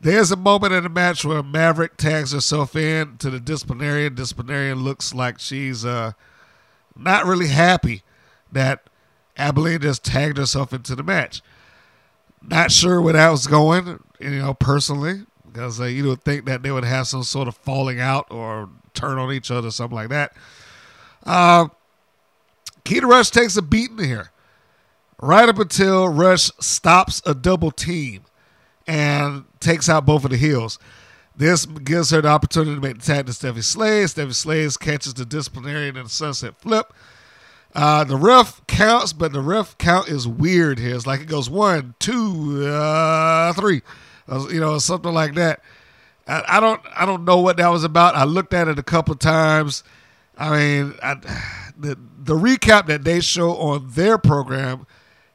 There's 0.00 0.30
a 0.30 0.36
moment 0.36 0.72
in 0.72 0.84
the 0.84 0.88
match 0.88 1.24
where 1.24 1.42
Maverick 1.42 1.96
tags 1.96 2.32
herself 2.32 2.76
in 2.76 3.16
to 3.18 3.30
the 3.30 3.40
disciplinarian. 3.40 4.14
Disciplinarian 4.14 4.84
looks 4.84 5.12
like 5.12 5.40
she's 5.40 5.84
uh, 5.84 6.12
not 6.96 7.26
really 7.26 7.48
happy 7.48 8.02
that 8.52 8.88
Abilene 9.36 9.80
just 9.80 10.04
tagged 10.04 10.36
herself 10.36 10.72
into 10.72 10.94
the 10.94 11.02
match. 11.02 11.42
Not 12.42 12.70
sure 12.70 13.00
where 13.02 13.14
that 13.14 13.30
was 13.30 13.46
going, 13.46 14.02
you 14.20 14.30
know, 14.30 14.54
personally, 14.54 15.22
because 15.46 15.80
uh, 15.80 15.84
you 15.84 16.04
would 16.08 16.22
think 16.22 16.46
that 16.46 16.62
they 16.62 16.70
would 16.70 16.84
have 16.84 17.06
some 17.06 17.22
sort 17.22 17.48
of 17.48 17.56
falling 17.56 18.00
out 18.00 18.26
or 18.30 18.70
turn 18.94 19.18
on 19.18 19.32
each 19.32 19.50
other, 19.50 19.70
something 19.70 19.96
like 19.96 20.08
that. 20.08 20.32
Uh, 21.24 21.68
Keta 22.84 23.02
Rush 23.02 23.30
takes 23.30 23.56
a 23.56 23.62
beating 23.62 23.98
here, 23.98 24.30
right 25.20 25.48
up 25.48 25.58
until 25.58 26.08
Rush 26.08 26.50
stops 26.60 27.20
a 27.26 27.34
double 27.34 27.70
team 27.70 28.22
and 28.86 29.44
takes 29.60 29.88
out 29.88 30.06
both 30.06 30.24
of 30.24 30.30
the 30.30 30.36
heels. 30.36 30.78
This 31.36 31.66
gives 31.66 32.10
her 32.10 32.20
the 32.20 32.28
opportunity 32.28 32.74
to 32.74 32.80
make 32.80 32.98
the 32.98 33.04
tag 33.04 33.26
to 33.26 33.32
Stephy 33.32 33.62
Slays. 33.62 34.14
Stephy 34.14 34.34
Slays 34.34 34.76
catches 34.76 35.14
the 35.14 35.24
disciplinarian 35.24 35.96
in 35.96 36.04
the 36.04 36.08
sunset 36.08 36.58
flip. 36.58 36.92
Uh, 37.74 38.02
the 38.04 38.16
ref 38.16 38.66
counts, 38.66 39.12
but 39.12 39.32
the 39.32 39.40
ref 39.40 39.76
count 39.78 40.08
is 40.08 40.26
weird 40.26 40.78
here. 40.78 40.94
It's 40.94 41.06
like 41.06 41.20
it 41.20 41.28
goes 41.28 41.50
one, 41.50 41.94
two, 41.98 42.66
uh, 42.66 43.52
three, 43.52 43.82
uh, 44.28 44.48
you 44.50 44.60
know, 44.60 44.78
something 44.78 45.12
like 45.12 45.34
that. 45.34 45.60
I, 46.26 46.42
I 46.48 46.60
don't, 46.60 46.80
I 46.94 47.06
don't 47.06 47.24
know 47.24 47.40
what 47.40 47.58
that 47.58 47.68
was 47.68 47.84
about. 47.84 48.14
I 48.14 48.24
looked 48.24 48.54
at 48.54 48.68
it 48.68 48.78
a 48.78 48.82
couple 48.82 49.14
times. 49.14 49.84
I 50.36 50.50
mean, 50.56 50.94
I, 51.02 51.14
the 51.76 51.98
the 52.18 52.34
recap 52.34 52.86
that 52.86 53.04
they 53.04 53.20
show 53.20 53.56
on 53.56 53.90
their 53.90 54.18
program 54.18 54.86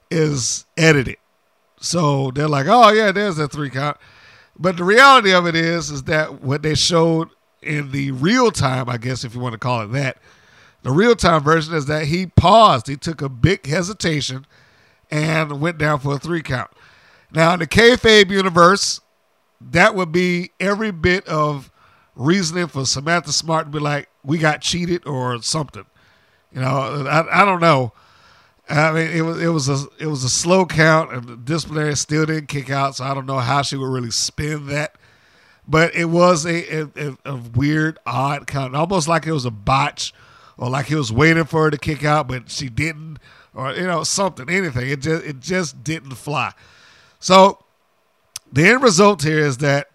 is 0.09 0.65
edited, 0.77 1.17
so 1.79 2.31
they're 2.31 2.47
like, 2.47 2.67
"Oh 2.67 2.89
yeah, 2.91 3.11
there's 3.11 3.37
a 3.37 3.47
three 3.47 3.69
count." 3.69 3.97
But 4.57 4.77
the 4.77 4.83
reality 4.83 5.33
of 5.33 5.45
it 5.47 5.55
is, 5.55 5.89
is 5.89 6.03
that 6.03 6.41
what 6.41 6.61
they 6.61 6.75
showed 6.75 7.29
in 7.61 7.91
the 7.91 8.11
real 8.11 8.51
time, 8.51 8.87
I 8.87 8.97
guess 8.97 9.23
if 9.23 9.33
you 9.33 9.41
want 9.41 9.53
to 9.53 9.59
call 9.59 9.81
it 9.81 9.87
that, 9.87 10.17
the 10.83 10.91
real 10.91 11.15
time 11.15 11.43
version 11.43 11.73
is 11.73 11.85
that 11.87 12.05
he 12.05 12.27
paused. 12.27 12.87
He 12.87 12.95
took 12.95 13.21
a 13.21 13.29
big 13.29 13.65
hesitation 13.65 14.45
and 15.09 15.59
went 15.61 15.77
down 15.77 15.99
for 15.99 16.15
a 16.15 16.19
three 16.19 16.41
count. 16.41 16.71
Now 17.31 17.53
in 17.53 17.59
the 17.59 17.67
kayfabe 17.67 18.29
universe, 18.29 19.01
that 19.59 19.95
would 19.95 20.11
be 20.11 20.51
every 20.59 20.91
bit 20.91 21.27
of 21.27 21.71
reasoning 22.15 22.67
for 22.67 22.85
Samantha 22.85 23.31
Smart 23.31 23.65
to 23.65 23.71
be 23.71 23.79
like, 23.79 24.09
"We 24.23 24.37
got 24.37 24.61
cheated" 24.61 25.07
or 25.07 25.41
something. 25.41 25.85
You 26.51 26.61
know, 26.61 27.07
I, 27.07 27.41
I 27.41 27.45
don't 27.45 27.61
know. 27.61 27.93
I 28.69 28.91
mean, 28.91 29.09
it 29.09 29.21
was 29.21 29.41
it 29.41 29.47
was 29.47 29.69
a 29.69 29.87
it 29.99 30.07
was 30.07 30.23
a 30.23 30.29
slow 30.29 30.65
count, 30.65 31.11
and 31.11 31.23
the 31.27 31.35
disciplinarian 31.35 31.95
still 31.95 32.25
didn't 32.25 32.47
kick 32.47 32.69
out, 32.69 32.95
so 32.95 33.03
I 33.03 33.13
don't 33.13 33.25
know 33.25 33.39
how 33.39 33.61
she 33.61 33.75
would 33.75 33.89
really 33.89 34.11
spin 34.11 34.67
that. 34.67 34.95
But 35.67 35.95
it 35.95 36.05
was 36.05 36.45
a 36.45 36.81
a, 36.81 37.17
a 37.25 37.35
weird, 37.55 37.99
odd 38.05 38.47
count, 38.47 38.75
almost 38.75 39.07
like 39.07 39.25
it 39.25 39.31
was 39.31 39.45
a 39.45 39.51
botch, 39.51 40.13
or 40.57 40.69
like 40.69 40.87
he 40.87 40.95
was 40.95 41.11
waiting 41.11 41.45
for 41.45 41.63
her 41.63 41.71
to 41.71 41.77
kick 41.77 42.03
out, 42.03 42.27
but 42.27 42.49
she 42.49 42.69
didn't, 42.69 43.19
or 43.53 43.73
you 43.73 43.87
know 43.87 44.03
something, 44.03 44.49
anything. 44.49 44.89
It 44.89 45.01
just 45.01 45.25
it 45.25 45.39
just 45.39 45.83
didn't 45.83 46.15
fly. 46.15 46.53
So 47.19 47.59
the 48.51 48.67
end 48.67 48.83
result 48.83 49.23
here 49.23 49.39
is 49.39 49.57
that 49.59 49.89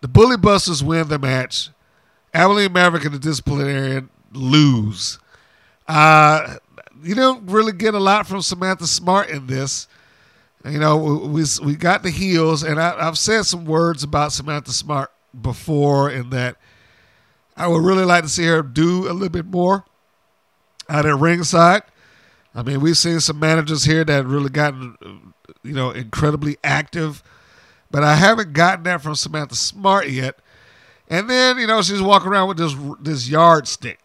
the 0.00 0.08
Bully 0.08 0.36
Busters 0.36 0.84
win 0.84 1.08
the 1.08 1.18
match. 1.18 1.70
Abilene 2.34 2.72
Maverick 2.72 3.04
and 3.04 3.14
the 3.14 3.18
disciplinarian 3.18 4.10
lose. 4.32 5.18
Uh, 5.88 6.56
you 7.02 7.14
don't 7.14 7.48
really 7.50 7.72
get 7.72 7.94
a 7.94 7.98
lot 7.98 8.26
from 8.26 8.42
Samantha 8.42 8.86
Smart 8.86 9.30
in 9.30 9.46
this. 9.46 9.88
You 10.64 10.78
know, 10.78 10.96
we 10.96 11.44
we 11.62 11.76
got 11.76 12.02
the 12.02 12.10
heels, 12.10 12.62
and 12.62 12.80
I, 12.80 12.96
I've 12.98 13.16
said 13.16 13.44
some 13.44 13.64
words 13.64 14.02
about 14.02 14.32
Samantha 14.32 14.72
Smart 14.72 15.12
before, 15.40 16.10
in 16.10 16.30
that 16.30 16.56
I 17.56 17.66
would 17.66 17.82
really 17.82 18.04
like 18.04 18.22
to 18.24 18.28
see 18.28 18.44
her 18.44 18.62
do 18.62 19.08
a 19.08 19.12
little 19.12 19.28
bit 19.28 19.46
more 19.46 19.84
out 20.88 21.06
at 21.06 21.16
ringside. 21.16 21.82
I 22.54 22.62
mean, 22.62 22.80
we've 22.80 22.96
seen 22.96 23.20
some 23.20 23.38
managers 23.38 23.84
here 23.84 24.04
that 24.04 24.26
really 24.26 24.50
gotten, 24.50 25.32
you 25.62 25.72
know, 25.72 25.90
incredibly 25.90 26.56
active, 26.64 27.22
but 27.90 28.02
I 28.02 28.14
haven't 28.16 28.52
gotten 28.52 28.84
that 28.84 29.02
from 29.02 29.14
Samantha 29.14 29.54
Smart 29.54 30.08
yet. 30.08 30.38
And 31.08 31.30
then, 31.30 31.58
you 31.58 31.66
know, 31.66 31.82
she's 31.82 32.02
walking 32.02 32.28
around 32.28 32.48
with 32.48 32.56
this 32.58 32.74
this 33.00 33.28
yardstick. 33.28 34.00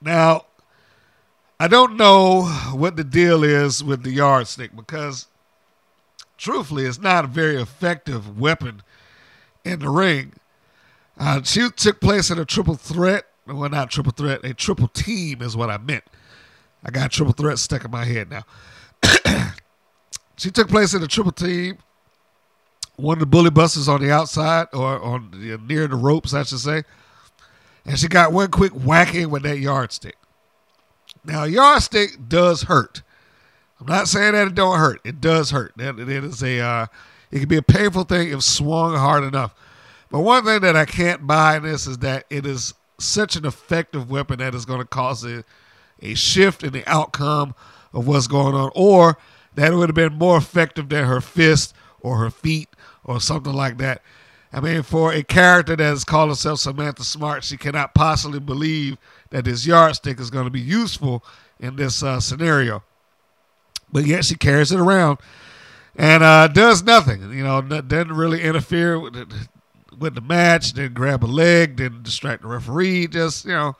Now, 0.00 0.46
I 1.58 1.68
don't 1.68 1.96
know 1.96 2.42
what 2.72 2.96
the 2.96 3.04
deal 3.04 3.44
is 3.44 3.84
with 3.84 4.02
the 4.02 4.10
yardstick 4.10 4.74
because, 4.74 5.26
truthfully, 6.36 6.86
it's 6.86 7.00
not 7.00 7.24
a 7.24 7.28
very 7.28 7.60
effective 7.60 8.38
weapon 8.38 8.82
in 9.64 9.78
the 9.78 9.88
ring. 9.88 10.34
Uh, 11.24 11.40
she 11.44 11.70
took 11.70 12.00
place 12.00 12.30
in 12.30 12.38
a 12.40 12.44
triple 12.44 12.74
threat. 12.74 13.26
Well, 13.46 13.68
not 13.68 13.92
triple 13.92 14.10
threat, 14.10 14.44
a 14.44 14.54
triple 14.54 14.88
team 14.88 15.40
is 15.40 15.56
what 15.56 15.70
I 15.70 15.78
meant. 15.78 16.02
I 16.84 16.90
got 16.90 17.12
triple 17.12 17.32
threat 17.32 17.60
stuck 17.60 17.84
in 17.84 17.92
my 17.92 18.04
head 18.04 18.28
now. 18.28 18.42
she 20.36 20.50
took 20.50 20.68
place 20.68 20.94
in 20.94 21.02
a 21.02 21.06
triple 21.06 21.30
team. 21.30 21.78
One 22.96 23.18
of 23.18 23.20
the 23.20 23.26
bully 23.26 23.50
busters 23.50 23.88
on 23.88 24.02
the 24.02 24.10
outside 24.10 24.66
or 24.72 25.00
on 25.00 25.30
the, 25.30 25.58
near 25.58 25.86
the 25.86 25.94
ropes, 25.94 26.34
I 26.34 26.42
should 26.42 26.58
say. 26.58 26.82
And 27.84 27.96
she 27.96 28.08
got 28.08 28.32
one 28.32 28.50
quick 28.50 28.72
whacking 28.72 29.30
with 29.30 29.44
that 29.44 29.60
yardstick. 29.60 30.16
Now, 31.24 31.44
yardstick 31.44 32.28
does 32.28 32.62
hurt. 32.62 33.02
I'm 33.80 33.86
not 33.86 34.08
saying 34.08 34.32
that 34.32 34.48
it 34.48 34.54
don't 34.56 34.78
hurt. 34.78 35.00
It 35.04 35.20
does 35.20 35.52
hurt. 35.52 35.72
It, 35.78 36.00
it 36.00 36.24
is 36.24 36.42
a 36.42 36.58
uh, 36.60 36.86
it 37.30 37.38
can 37.38 37.48
be 37.48 37.58
a 37.58 37.62
painful 37.62 38.04
thing 38.04 38.30
if 38.30 38.42
swung 38.42 38.96
hard 38.96 39.22
enough. 39.22 39.54
But 40.12 40.20
one 40.20 40.44
thing 40.44 40.60
that 40.60 40.76
I 40.76 40.84
can't 40.84 41.26
buy 41.26 41.56
in 41.56 41.62
this 41.62 41.86
is 41.86 41.98
that 41.98 42.26
it 42.28 42.44
is 42.44 42.74
such 43.00 43.34
an 43.34 43.46
effective 43.46 44.10
weapon 44.10 44.38
that 44.40 44.54
is 44.54 44.66
going 44.66 44.80
to 44.80 44.86
cause 44.86 45.24
a, 45.24 45.42
a 46.02 46.14
shift 46.14 46.62
in 46.62 46.74
the 46.74 46.86
outcome 46.86 47.54
of 47.94 48.06
what's 48.06 48.26
going 48.26 48.54
on, 48.54 48.70
or 48.74 49.16
that 49.54 49.72
it 49.72 49.76
would 49.76 49.88
have 49.88 49.96
been 49.96 50.18
more 50.18 50.36
effective 50.36 50.90
than 50.90 51.06
her 51.06 51.22
fist 51.22 51.74
or 52.00 52.18
her 52.18 52.30
feet 52.30 52.68
or 53.04 53.20
something 53.20 53.54
like 53.54 53.78
that. 53.78 54.02
I 54.52 54.60
mean, 54.60 54.82
for 54.82 55.14
a 55.14 55.22
character 55.22 55.76
that 55.76 55.82
has 55.82 56.04
called 56.04 56.28
herself 56.28 56.60
Samantha 56.60 57.04
Smart, 57.04 57.42
she 57.42 57.56
cannot 57.56 57.94
possibly 57.94 58.38
believe 58.38 58.98
that 59.30 59.46
this 59.46 59.66
yardstick 59.66 60.20
is 60.20 60.28
going 60.28 60.44
to 60.44 60.50
be 60.50 60.60
useful 60.60 61.24
in 61.58 61.76
this 61.76 62.02
uh, 62.02 62.20
scenario. 62.20 62.82
But 63.90 64.04
yet 64.04 64.26
she 64.26 64.34
carries 64.34 64.72
it 64.72 64.78
around 64.78 65.18
and 65.96 66.22
uh, 66.22 66.48
does 66.48 66.82
nothing. 66.82 67.32
You 67.32 67.44
know, 67.44 67.62
doesn't 67.62 68.12
really 68.12 68.42
interfere 68.42 69.00
with 69.00 69.14
with 69.98 70.14
the 70.14 70.20
match. 70.20 70.72
Didn't 70.72 70.94
grab 70.94 71.24
a 71.24 71.26
leg. 71.26 71.76
Didn't 71.76 72.02
distract 72.02 72.42
the 72.42 72.48
referee. 72.48 73.08
Just 73.08 73.44
you 73.44 73.52
know, 73.52 73.76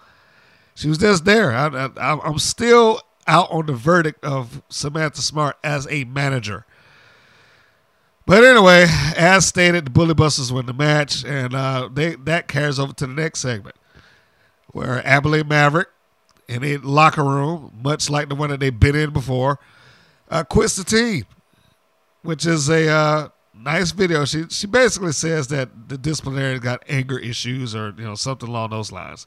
she 0.75 0.89
was 0.89 0.99
just 0.99 1.25
there. 1.25 1.53
I, 1.53 1.91
I'm 1.99 2.39
still 2.39 3.01
out 3.27 3.51
on 3.51 3.67
the 3.67 3.73
verdict 3.73 4.25
of 4.25 4.63
Samantha 4.69 5.23
Smart 5.23 5.57
as 5.63 5.87
a 5.91 6.05
manager. 6.05 6.67
But 8.25 8.45
anyway, 8.45 8.87
as 9.17 9.47
stated, 9.47 9.87
the 9.87 9.91
Bully 9.91 10.15
Busters 10.15 10.53
win 10.53 10.67
the 10.67 10.73
match, 10.73 11.25
and 11.25 11.55
uh, 11.55 11.89
they 11.93 12.15
that 12.15 12.47
carries 12.47 12.79
over 12.79 12.93
to 12.93 13.07
the 13.07 13.13
next 13.13 13.41
segment, 13.41 13.77
where 14.69 15.05
Abilene 15.07 15.49
Maverick 15.49 15.89
in 16.49 16.63
a 16.63 16.77
locker 16.79 17.25
room, 17.25 17.73
much 17.83 18.09
like 18.09 18.29
the 18.29 18.35
one 18.35 18.51
that 18.51 18.61
they've 18.61 18.79
been 18.79 18.95
in 18.95 19.11
before, 19.11 19.59
uh, 20.31 20.45
quits 20.45 20.77
the 20.77 20.85
team, 20.85 21.25
which 22.23 22.47
is 22.47 22.69
a 22.69 22.89
uh, 22.89 23.29
nice 23.63 23.93
video. 23.93 24.25
She 24.25 24.45
she 24.49 24.67
basically 24.67 25.13
says 25.13 25.49
that 25.49 25.89
the 25.89 25.99
disciplinarian 25.99 26.61
got 26.61 26.83
anger 26.89 27.19
issues 27.19 27.75
or 27.75 27.95
you 27.97 28.05
know 28.05 28.15
something 28.15 28.49
along 28.49 28.71
those 28.71 28.93
lines, 28.93 29.27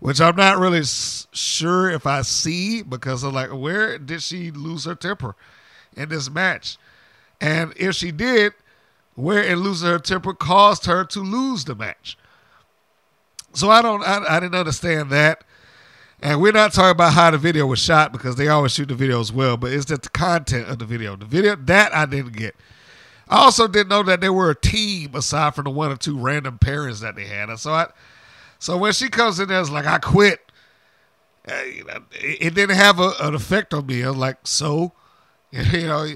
which 0.00 0.20
I'm 0.20 0.36
not 0.36 0.58
really 0.58 0.80
s- 0.80 1.26
sure 1.32 1.90
if 1.90 2.06
I 2.06 2.22
see 2.22 2.82
because 2.82 3.22
I'm 3.24 3.34
like, 3.34 3.52
where 3.52 3.98
did 3.98 4.22
she 4.22 4.50
lose 4.50 4.84
her 4.84 4.94
temper 4.94 5.36
in 5.96 6.08
this 6.08 6.30
match? 6.30 6.78
And 7.40 7.74
if 7.76 7.94
she 7.96 8.12
did, 8.12 8.54
where 9.14 9.42
in 9.42 9.60
losing 9.60 9.88
her 9.88 9.98
temper 9.98 10.34
caused 10.34 10.86
her 10.86 11.04
to 11.04 11.20
lose 11.20 11.64
the 11.64 11.74
match. 11.74 12.16
So 13.52 13.70
I 13.70 13.82
don't, 13.82 14.02
I, 14.02 14.24
I 14.28 14.40
didn't 14.40 14.56
understand 14.56 15.10
that. 15.10 15.44
And 16.22 16.40
we're 16.40 16.52
not 16.52 16.72
talking 16.72 16.90
about 16.92 17.12
how 17.12 17.30
the 17.30 17.38
video 17.38 17.66
was 17.66 17.78
shot 17.78 18.12
because 18.12 18.36
they 18.36 18.48
always 18.48 18.72
shoot 18.72 18.88
the 18.88 18.94
video 18.94 19.20
as 19.20 19.32
well, 19.32 19.56
but 19.56 19.72
it's 19.72 19.84
just 19.84 20.02
the 20.02 20.08
content 20.08 20.68
of 20.68 20.78
the 20.78 20.86
video. 20.86 21.16
The 21.16 21.26
video 21.26 21.54
that 21.56 21.94
I 21.94 22.06
didn't 22.06 22.32
get. 22.32 22.56
I 23.28 23.38
also 23.38 23.66
didn't 23.66 23.88
know 23.88 24.02
that 24.02 24.20
they 24.20 24.28
were 24.28 24.50
a 24.50 24.54
team 24.54 25.14
aside 25.14 25.54
from 25.54 25.64
the 25.64 25.70
one 25.70 25.90
or 25.90 25.96
two 25.96 26.18
random 26.18 26.58
pairings 26.58 27.00
that 27.00 27.16
they 27.16 27.24
had. 27.24 27.48
And 27.48 27.58
so 27.58 27.72
I, 27.72 27.86
so 28.58 28.76
when 28.76 28.92
she 28.92 29.08
comes 29.08 29.40
in 29.40 29.48
there, 29.48 29.60
it's 29.60 29.70
like 29.70 29.86
I 29.86 29.98
quit. 29.98 30.40
It, 31.46 32.54
didn't 32.54 32.76
have 32.76 32.98
a, 32.98 33.12
an 33.20 33.34
effect 33.34 33.74
on 33.74 33.86
me. 33.86 34.02
I 34.02 34.08
was 34.08 34.16
like, 34.16 34.38
so, 34.44 34.92
you 35.50 35.86
know, 35.86 36.06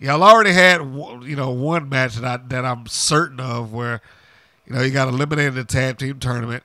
y'all 0.00 0.22
already 0.22 0.52
had 0.52 0.80
you 0.80 1.36
know 1.36 1.50
one 1.50 1.88
match 1.88 2.16
that 2.16 2.24
I 2.24 2.44
that 2.48 2.64
I'm 2.64 2.86
certain 2.86 3.38
of 3.38 3.72
where, 3.72 4.00
you 4.66 4.74
know, 4.74 4.82
you 4.82 4.90
got 4.90 5.08
eliminated 5.08 5.54
in 5.54 5.60
the 5.60 5.64
tag 5.64 5.98
team 5.98 6.18
tournament. 6.18 6.64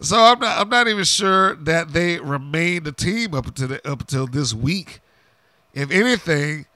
So 0.00 0.18
I'm 0.18 0.40
not 0.40 0.58
I'm 0.58 0.68
not 0.68 0.88
even 0.88 1.04
sure 1.04 1.54
that 1.56 1.92
they 1.92 2.18
remained 2.18 2.86
a 2.86 2.92
team 2.92 3.34
up 3.34 3.46
until 3.46 3.68
the, 3.68 3.88
up 3.88 4.00
until 4.00 4.26
this 4.26 4.52
week. 4.54 5.00
If 5.72 5.90
anything, 5.92 6.66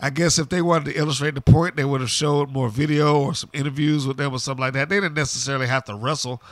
I 0.00 0.10
guess 0.10 0.38
if 0.38 0.48
they 0.48 0.62
wanted 0.62 0.92
to 0.92 0.98
illustrate 0.98 1.34
the 1.34 1.42
point, 1.42 1.76
they 1.76 1.84
would 1.84 2.00
have 2.00 2.10
showed 2.10 2.50
more 2.50 2.70
video 2.70 3.20
or 3.20 3.34
some 3.34 3.50
interviews 3.52 4.06
with 4.06 4.16
them 4.16 4.32
or 4.32 4.38
something 4.38 4.62
like 4.62 4.72
that. 4.72 4.88
They 4.88 4.96
didn't 4.96 5.14
necessarily 5.14 5.66
have 5.66 5.84
to 5.84 5.94
wrestle, 5.94 6.42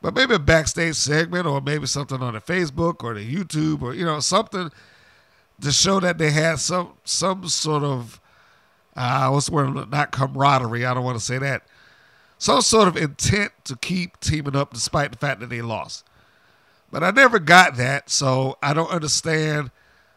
but 0.00 0.14
maybe 0.14 0.34
a 0.34 0.38
backstage 0.38 0.94
segment 0.94 1.46
or 1.46 1.60
maybe 1.60 1.86
something 1.86 2.22
on 2.22 2.34
the 2.34 2.40
Facebook 2.40 3.02
or 3.02 3.14
the 3.14 3.34
YouTube 3.34 3.82
or 3.82 3.94
you 3.94 4.04
know 4.04 4.20
something 4.20 4.70
to 5.60 5.72
show 5.72 6.00
that 6.00 6.18
they 6.18 6.30
had 6.30 6.58
some 6.60 6.92
some 7.04 7.48
sort 7.48 7.82
of 7.82 8.20
uh, 8.94 9.30
what's 9.30 9.46
the 9.46 9.52
word? 9.52 9.90
Not 9.90 10.12
camaraderie. 10.12 10.84
I 10.84 10.94
don't 10.94 11.04
want 11.04 11.18
to 11.18 11.24
say 11.24 11.38
that. 11.38 11.66
Some 12.38 12.60
sort 12.60 12.88
of 12.88 12.96
intent 12.96 13.52
to 13.64 13.76
keep 13.76 14.20
teaming 14.20 14.56
up 14.56 14.74
despite 14.74 15.12
the 15.12 15.18
fact 15.18 15.40
that 15.40 15.48
they 15.48 15.62
lost. 15.62 16.04
But 16.90 17.02
I 17.02 17.10
never 17.10 17.38
got 17.38 17.76
that, 17.76 18.10
so 18.10 18.58
I 18.62 18.74
don't 18.74 18.90
understand, 18.90 19.70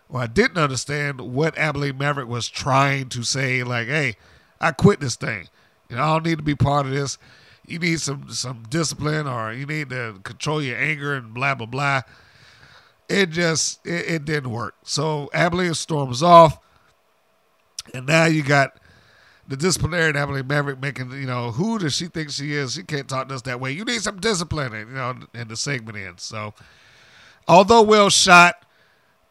or 0.10 0.22
I 0.22 0.28
didn't 0.28 0.58
understand 0.58 1.22
what 1.22 1.58
Abilene 1.58 1.98
Maverick 1.98 2.28
was 2.28 2.48
trying 2.48 3.10
to 3.10 3.24
say. 3.24 3.63
Like, 3.63 3.88
hey, 3.88 4.15
I 4.60 4.72
quit 4.72 5.00
this 5.00 5.15
thing. 5.15 5.48
You 5.89 5.98
know, 5.98 6.04
I 6.04 6.13
don't 6.13 6.26
need 6.26 6.38
to 6.38 6.44
be 6.44 6.56
part 6.56 6.86
of 6.86 6.91
this. 6.91 7.18
You 7.68 7.80
need 7.80 8.00
some 8.00 8.30
some 8.30 8.63
discipline, 8.70 9.28
or 9.28 9.52
you 9.52 9.65
need 9.65 9.89
to 9.89 10.20
control 10.24 10.62
your 10.62 10.78
anger 10.78 11.15
and 11.15 11.34
blah 11.34 11.56
blah 11.56 11.65
blah. 11.65 12.02
It 13.10 13.32
just 13.32 13.86
it, 13.86 14.06
it 14.08 14.26
didn't 14.26 14.52
work. 14.52 14.76
So 14.84 15.30
Abilene 15.34 15.74
storms 15.74 16.22
off, 16.22 16.60
and 17.94 18.06
now 18.06 18.26
you 18.26 18.44
got 18.44 18.78
the 19.48 19.58
disciplinarian 19.58 20.10
and 20.10 20.18
Abilene 20.18 20.48
Maverick 20.48 20.82
making, 20.82 21.12
you 21.12 21.28
know, 21.28 21.52
who 21.52 21.78
does 21.78 21.96
she 21.96 22.08
think 22.08 22.32
she 22.32 22.54
is? 22.54 22.74
She 22.74 22.84
can't 22.84 23.08
talk 23.08 23.30
to 23.30 23.36
us 23.36 23.44
that 23.44 23.60
way. 23.60 23.72
You 23.72 23.86
need 23.86 24.02
some 24.02 24.20
discipline, 24.20 24.74
and, 24.74 24.89
you 24.89 24.96
know, 24.96 25.15
and 25.34 25.50
the 25.50 25.56
segment 25.56 25.98
ends. 25.98 26.24
So, 26.24 26.54
although 27.48 27.84
well 27.84 28.10
shot, 28.10 28.64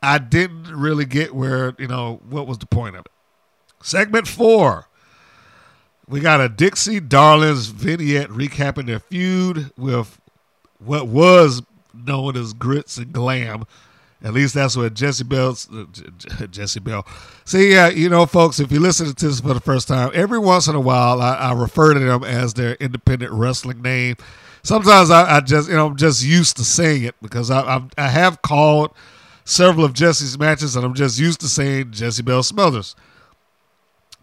I 0.04 0.18
didn't 0.18 0.74
really 0.74 1.04
get 1.04 1.34
where, 1.34 1.74
you 1.78 1.88
know, 1.88 2.20
what 2.28 2.46
was 2.46 2.58
the 2.58 2.66
point 2.66 2.96
of 2.96 3.06
it. 3.06 3.12
Segment 3.82 4.28
four. 4.28 4.88
We 6.06 6.20
got 6.20 6.40
a 6.40 6.48
Dixie 6.48 7.00
Darlings 7.00 7.66
vignette 7.66 8.28
recapping 8.28 8.86
their 8.86 9.00
feud 9.00 9.72
with 9.76 10.20
what 10.78 11.08
was 11.08 11.62
known 11.94 12.36
as 12.36 12.52
Grits 12.52 12.98
and 12.98 13.12
Glam. 13.12 13.64
At 14.22 14.32
least 14.32 14.54
that's 14.54 14.76
what 14.76 14.94
Jessie 14.94 15.24
Belle, 15.24 15.56
uh, 15.72 16.46
Jessie 16.50 16.80
Belle. 16.80 17.06
See, 17.44 17.72
yeah, 17.72 17.88
you 17.88 18.08
know, 18.08 18.24
folks, 18.26 18.58
if 18.58 18.72
you 18.72 18.80
listen 18.80 19.14
to 19.14 19.26
this 19.26 19.40
for 19.40 19.52
the 19.52 19.60
first 19.60 19.86
time, 19.86 20.10
every 20.14 20.38
once 20.38 20.66
in 20.66 20.74
a 20.74 20.80
while, 20.80 21.20
I, 21.20 21.34
I 21.34 21.52
refer 21.52 21.94
to 21.94 22.00
them 22.00 22.24
as 22.24 22.54
their 22.54 22.74
independent 22.74 23.32
wrestling 23.32 23.82
name. 23.82 24.16
Sometimes 24.62 25.10
I, 25.10 25.36
I 25.36 25.40
just, 25.40 25.68
you 25.68 25.74
know, 25.74 25.88
I'm 25.88 25.96
just 25.96 26.24
used 26.24 26.56
to 26.56 26.64
saying 26.64 27.04
it 27.04 27.14
because 27.20 27.50
I, 27.50 27.60
I, 27.60 27.82
I 27.98 28.08
have 28.08 28.40
called 28.40 28.94
several 29.44 29.84
of 29.84 29.92
Jessie's 29.92 30.38
matches, 30.38 30.76
and 30.76 30.84
I'm 30.84 30.94
just 30.94 31.18
used 31.18 31.40
to 31.40 31.48
saying 31.48 31.92
Jessie 31.92 32.22
Belle 32.22 32.42
Smothers. 32.42 32.96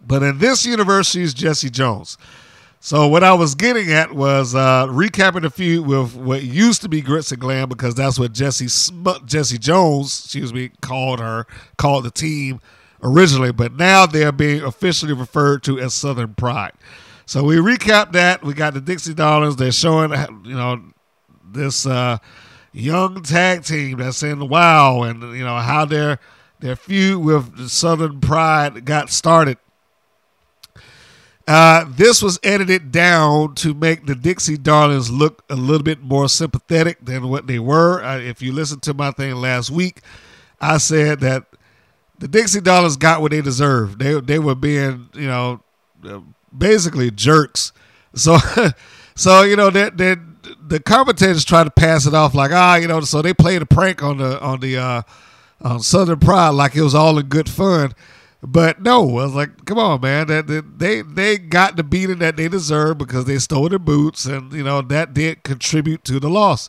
But 0.04 0.22
in 0.22 0.38
this 0.38 0.66
universe, 0.66 1.08
she's 1.08 1.32
Jessie 1.32 1.70
Jones. 1.70 2.18
So 2.80 3.06
what 3.06 3.22
I 3.22 3.32
was 3.32 3.54
getting 3.54 3.92
at 3.92 4.12
was 4.12 4.56
uh, 4.56 4.88
recapping 4.88 5.42
the 5.42 5.50
feud 5.50 5.86
with 5.86 6.16
what 6.16 6.42
used 6.42 6.82
to 6.82 6.88
be 6.88 7.00
Grits 7.00 7.30
and 7.30 7.40
Glam 7.40 7.68
because 7.68 7.94
that's 7.94 8.18
what 8.18 8.32
Jessie 8.32 8.66
Sm- 8.66 9.24
Jessie 9.24 9.58
Jones, 9.58 10.24
excuse 10.24 10.52
me, 10.52 10.72
called 10.80 11.20
her, 11.20 11.46
called 11.78 12.04
the 12.04 12.10
team 12.10 12.60
originally. 13.00 13.52
But 13.52 13.74
now 13.74 14.06
they're 14.06 14.32
being 14.32 14.62
officially 14.62 15.12
referred 15.12 15.62
to 15.62 15.78
as 15.78 15.94
Southern 15.94 16.34
Pride. 16.34 16.72
So 17.24 17.44
we 17.44 17.54
recap 17.56 18.10
that. 18.12 18.42
We 18.42 18.52
got 18.52 18.74
the 18.74 18.80
Dixie 18.80 19.14
Darlings. 19.14 19.54
They're 19.54 19.70
showing, 19.70 20.10
you 20.44 20.56
know, 20.56 20.82
this 21.44 21.86
uh, 21.86 22.18
young 22.72 23.22
tag 23.22 23.64
team 23.64 23.98
that's 23.98 24.22
in 24.22 24.38
the 24.38 24.46
WoW, 24.46 25.02
and 25.02 25.22
you 25.36 25.44
know 25.44 25.58
how 25.58 25.84
their 25.84 26.18
their 26.60 26.76
feud 26.76 27.22
with 27.22 27.68
Southern 27.68 28.20
Pride 28.20 28.84
got 28.84 29.10
started. 29.10 29.58
Uh, 31.46 31.84
this 31.88 32.22
was 32.22 32.38
edited 32.44 32.92
down 32.92 33.54
to 33.56 33.74
make 33.74 34.06
the 34.06 34.14
Dixie 34.14 34.56
Darlings 34.56 35.10
look 35.10 35.42
a 35.50 35.56
little 35.56 35.82
bit 35.82 36.00
more 36.00 36.28
sympathetic 36.28 37.04
than 37.04 37.28
what 37.28 37.48
they 37.48 37.58
were. 37.58 38.02
Uh, 38.02 38.18
if 38.18 38.40
you 38.40 38.52
listened 38.52 38.82
to 38.84 38.94
my 38.94 39.10
thing 39.10 39.34
last 39.34 39.68
week, 39.68 40.00
I 40.60 40.78
said 40.78 41.18
that 41.20 41.46
the 42.18 42.28
Dixie 42.28 42.60
Darlings 42.60 42.96
got 42.96 43.20
what 43.20 43.32
they 43.32 43.42
deserved. 43.42 43.98
They 43.98 44.20
they 44.20 44.38
were 44.38 44.54
being, 44.54 45.08
you 45.14 45.26
know, 45.26 45.60
uh, 46.04 46.20
basically 46.56 47.10
jerks. 47.10 47.72
So, 48.14 48.38
so 49.16 49.42
you 49.42 49.56
know 49.56 49.70
that 49.70 49.98
that 49.98 50.20
the 50.60 50.80
commentators 50.80 51.44
try 51.44 51.64
to 51.64 51.70
pass 51.70 52.06
it 52.06 52.14
off 52.14 52.34
like 52.34 52.50
ah, 52.52 52.76
you 52.76 52.88
know, 52.88 53.00
so 53.00 53.22
they 53.22 53.34
played 53.34 53.62
a 53.62 53.66
prank 53.66 54.02
on 54.02 54.18
the 54.18 54.40
on 54.40 54.60
the 54.60 54.76
uh, 54.78 55.02
on 55.60 55.80
Southern 55.80 56.18
Pride 56.20 56.50
like 56.50 56.76
it 56.76 56.82
was 56.82 56.94
all 56.94 57.18
in 57.18 57.26
good 57.26 57.48
fun. 57.48 57.94
But 58.44 58.82
no, 58.82 59.02
I 59.02 59.24
was 59.24 59.34
like, 59.34 59.64
come 59.66 59.78
on, 59.78 60.00
man. 60.00 60.26
That, 60.26 60.46
they 60.78 61.02
they 61.02 61.38
got 61.38 61.76
the 61.76 61.84
beating 61.84 62.18
that 62.18 62.36
they 62.36 62.48
deserved 62.48 62.98
because 62.98 63.24
they 63.24 63.38
stole 63.38 63.68
their 63.68 63.78
boots, 63.78 64.24
and 64.24 64.52
you 64.52 64.64
know 64.64 64.82
that 64.82 65.14
did 65.14 65.44
contribute 65.44 66.04
to 66.04 66.18
the 66.18 66.28
loss. 66.28 66.68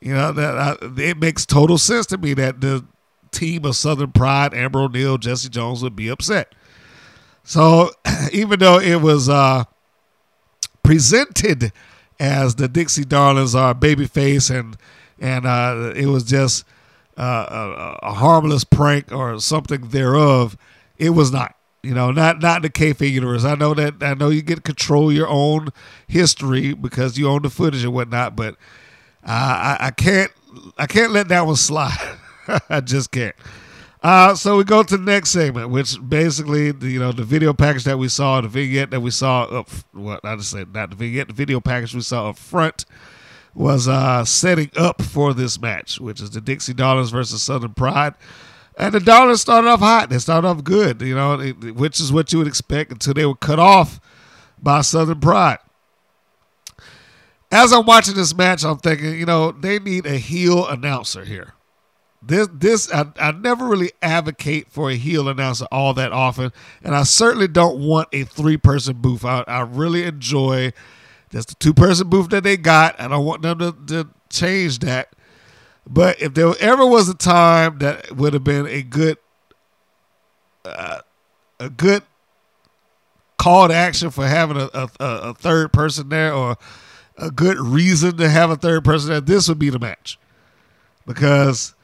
You 0.00 0.12
know 0.14 0.32
that 0.32 0.56
uh, 0.56 0.76
it 0.98 1.18
makes 1.18 1.46
total 1.46 1.78
sense 1.78 2.06
to 2.06 2.18
me 2.18 2.34
that 2.34 2.60
the 2.60 2.84
team 3.30 3.64
of 3.64 3.76
Southern 3.76 4.12
Pride, 4.12 4.52
Amber 4.52 4.80
O'Neal, 4.80 5.16
Jessie 5.16 5.48
Jones 5.48 5.82
would 5.82 5.96
be 5.96 6.08
upset. 6.08 6.54
So 7.44 7.90
even 8.32 8.58
though 8.58 8.78
it 8.78 9.00
was 9.00 9.28
uh, 9.28 9.64
presented 10.82 11.72
as 12.20 12.56
the 12.56 12.68
Dixie 12.68 13.04
Darlings 13.04 13.54
are 13.54 13.74
babyface 13.74 14.56
and 14.56 14.76
and 15.18 15.46
uh, 15.46 15.92
it 15.96 16.06
was 16.06 16.22
just 16.24 16.64
uh, 17.16 17.96
a, 18.02 18.06
a 18.06 18.12
harmless 18.14 18.64
prank 18.64 19.12
or 19.12 19.38
something 19.40 19.88
thereof, 19.88 20.56
it 20.98 21.10
was 21.10 21.32
not. 21.32 21.56
You 21.82 21.94
know, 21.94 22.10
not 22.10 22.42
not 22.42 22.60
the 22.60 22.68
kayfabe 22.68 23.10
universe. 23.10 23.42
I 23.42 23.54
know 23.54 23.72
that 23.72 24.02
I 24.02 24.12
know 24.12 24.28
you 24.28 24.42
get 24.42 24.64
control 24.64 25.10
your 25.10 25.28
own 25.28 25.70
history 26.06 26.74
because 26.74 27.16
you 27.16 27.26
own 27.26 27.40
the 27.40 27.48
footage 27.48 27.84
and 27.84 27.94
whatnot, 27.94 28.36
but 28.36 28.56
I, 29.24 29.78
I 29.80 29.90
can't 29.90 30.30
I 30.76 30.86
can't 30.86 31.10
let 31.10 31.28
that 31.28 31.46
one 31.46 31.56
slide. 31.56 32.18
I 32.68 32.80
just 32.80 33.10
can't. 33.12 33.34
Uh, 34.02 34.34
so 34.34 34.56
we 34.56 34.64
go 34.64 34.82
to 34.82 34.96
the 34.96 35.02
next 35.02 35.30
segment, 35.30 35.68
which 35.68 35.96
basically, 36.08 36.72
you 36.80 36.98
know, 36.98 37.12
the 37.12 37.22
video 37.22 37.52
package 37.52 37.84
that 37.84 37.98
we 37.98 38.08
saw, 38.08 38.40
the 38.40 38.48
vignette 38.48 38.90
that 38.90 39.00
we 39.00 39.10
saw 39.10 39.42
up, 39.44 39.68
what 39.92 40.24
I 40.24 40.36
just 40.36 40.50
said, 40.50 40.72
not 40.72 40.90
the 40.90 40.96
vignette, 40.96 41.28
the 41.28 41.34
video 41.34 41.60
package 41.60 41.94
we 41.94 42.00
saw 42.00 42.30
up 42.30 42.38
front 42.38 42.86
was 43.54 43.88
uh, 43.88 44.24
setting 44.24 44.70
up 44.76 45.02
for 45.02 45.34
this 45.34 45.60
match, 45.60 46.00
which 46.00 46.20
is 46.20 46.30
the 46.30 46.40
Dixie 46.40 46.72
Darlings 46.72 47.10
versus 47.10 47.42
Southern 47.42 47.74
Pride. 47.74 48.14
And 48.78 48.94
the 48.94 49.00
Darlings 49.00 49.42
started 49.42 49.68
off 49.68 49.80
hot. 49.80 50.08
They 50.08 50.18
started 50.18 50.48
off 50.48 50.64
good, 50.64 51.02
you 51.02 51.14
know, 51.14 51.36
which 51.36 52.00
is 52.00 52.10
what 52.10 52.32
you 52.32 52.38
would 52.38 52.48
expect 52.48 52.92
until 52.92 53.12
they 53.12 53.26
were 53.26 53.34
cut 53.34 53.58
off 53.58 54.00
by 54.62 54.80
Southern 54.80 55.20
Pride. 55.20 55.58
As 57.52 57.72
I'm 57.72 57.84
watching 57.84 58.14
this 58.14 58.34
match, 58.34 58.64
I'm 58.64 58.78
thinking, 58.78 59.18
you 59.18 59.26
know, 59.26 59.52
they 59.52 59.78
need 59.78 60.06
a 60.06 60.16
heel 60.16 60.66
announcer 60.66 61.24
here. 61.24 61.54
This, 62.22 62.48
this, 62.52 62.92
I, 62.92 63.06
I 63.18 63.32
never 63.32 63.66
really 63.66 63.92
advocate 64.02 64.70
for 64.70 64.90
a 64.90 64.94
heel 64.94 65.28
announcer 65.28 65.66
all 65.72 65.94
that 65.94 66.12
often, 66.12 66.52
and 66.82 66.94
I 66.94 67.04
certainly 67.04 67.48
don't 67.48 67.80
want 67.80 68.08
a 68.12 68.24
three-person 68.24 68.96
booth. 68.98 69.24
I, 69.24 69.42
I 69.46 69.60
really 69.60 70.04
enjoy 70.04 70.72
just 71.30 71.48
the 71.48 71.54
two-person 71.54 72.10
booth 72.10 72.28
that 72.30 72.44
they 72.44 72.58
got. 72.58 73.00
I 73.00 73.08
don't 73.08 73.24
want 73.24 73.40
them 73.40 73.58
to, 73.60 73.74
to 73.86 74.08
change 74.28 74.80
that. 74.80 75.14
But 75.86 76.20
if 76.20 76.34
there 76.34 76.52
ever 76.60 76.84
was 76.84 77.08
a 77.08 77.14
time 77.14 77.78
that 77.78 78.14
would 78.14 78.34
have 78.34 78.44
been 78.44 78.66
a 78.66 78.82
good, 78.82 79.16
uh, 80.66 81.00
a 81.58 81.70
good 81.70 82.02
call 83.38 83.68
to 83.68 83.74
action 83.74 84.10
for 84.10 84.26
having 84.26 84.58
a, 84.58 84.68
a, 84.74 84.90
a 85.00 85.34
third 85.34 85.72
person 85.72 86.10
there, 86.10 86.34
or 86.34 86.58
a 87.16 87.30
good 87.30 87.58
reason 87.58 88.18
to 88.18 88.28
have 88.28 88.50
a 88.50 88.56
third 88.56 88.84
person 88.84 89.08
there, 89.08 89.20
this 89.22 89.48
would 89.48 89.58
be 89.58 89.70
the 89.70 89.78
match 89.78 90.18
because 91.06 91.74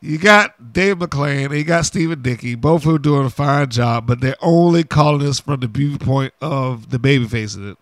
you 0.00 0.18
got 0.18 0.72
Dave 0.72 0.98
McLane 0.98 1.46
and 1.46 1.54
you 1.54 1.64
got 1.64 1.86
Stephen 1.86 2.22
Dickey, 2.22 2.54
both 2.54 2.86
of 2.86 2.94
are 2.94 2.98
doing 2.98 3.26
a 3.26 3.30
fine 3.30 3.68
job, 3.68 4.06
but 4.06 4.20
they're 4.20 4.36
only 4.40 4.84
calling 4.84 5.24
this 5.24 5.40
from 5.40 5.60
the 5.60 5.66
viewpoint 5.66 6.34
of 6.40 6.90
the 6.90 6.98
babyfaces, 6.98 7.76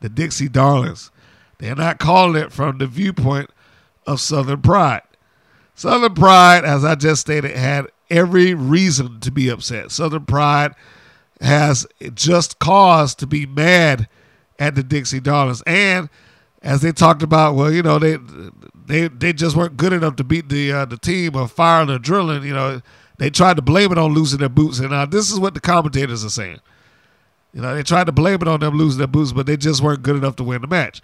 the 0.00 0.08
Dixie 0.08 0.48
Darlings. 0.48 1.10
They're 1.58 1.74
not 1.74 1.98
calling 1.98 2.42
it 2.42 2.52
from 2.52 2.78
the 2.78 2.86
viewpoint 2.86 3.50
of 4.06 4.20
Southern 4.20 4.60
Pride. 4.60 5.02
Southern 5.74 6.14
Pride, 6.14 6.64
as 6.64 6.84
I 6.84 6.94
just 6.94 7.22
stated, 7.22 7.56
had 7.56 7.86
every 8.10 8.54
reason 8.54 9.20
to 9.20 9.30
be 9.30 9.48
upset. 9.48 9.90
Southern 9.90 10.26
Pride 10.26 10.74
has 11.40 11.86
just 12.12 12.58
cause 12.58 13.14
to 13.16 13.26
be 13.26 13.46
mad 13.46 14.08
at 14.58 14.74
the 14.74 14.82
Dixie 14.82 15.20
Darlings. 15.20 15.62
And 15.66 16.10
as 16.62 16.82
they 16.82 16.92
talked 16.92 17.22
about, 17.22 17.54
well, 17.54 17.72
you 17.72 17.82
know, 17.82 17.98
they 17.98 18.18
they 18.86 19.08
they 19.08 19.32
just 19.32 19.56
weren't 19.56 19.76
good 19.76 19.92
enough 19.92 20.16
to 20.16 20.24
beat 20.24 20.48
the 20.48 20.72
uh, 20.72 20.84
the 20.84 20.96
team 20.96 21.34
of 21.34 21.52
Fire 21.52 21.82
and 21.82 21.90
Adrenaline. 21.90 22.44
You 22.44 22.54
know, 22.54 22.82
they 23.18 23.30
tried 23.30 23.56
to 23.56 23.62
blame 23.62 23.92
it 23.92 23.98
on 23.98 24.12
losing 24.12 24.40
their 24.40 24.48
boots, 24.48 24.78
and 24.78 24.92
uh, 24.92 25.06
this 25.06 25.30
is 25.30 25.38
what 25.40 25.54
the 25.54 25.60
commentators 25.60 26.24
are 26.24 26.30
saying. 26.30 26.60
You 27.52 27.62
know, 27.62 27.74
they 27.74 27.82
tried 27.82 28.06
to 28.06 28.12
blame 28.12 28.42
it 28.42 28.48
on 28.48 28.60
them 28.60 28.76
losing 28.76 28.98
their 28.98 29.06
boots, 29.06 29.32
but 29.32 29.46
they 29.46 29.56
just 29.56 29.80
weren't 29.80 30.02
good 30.02 30.16
enough 30.16 30.36
to 30.36 30.44
win 30.44 30.60
the 30.60 30.66
match. 30.66 31.00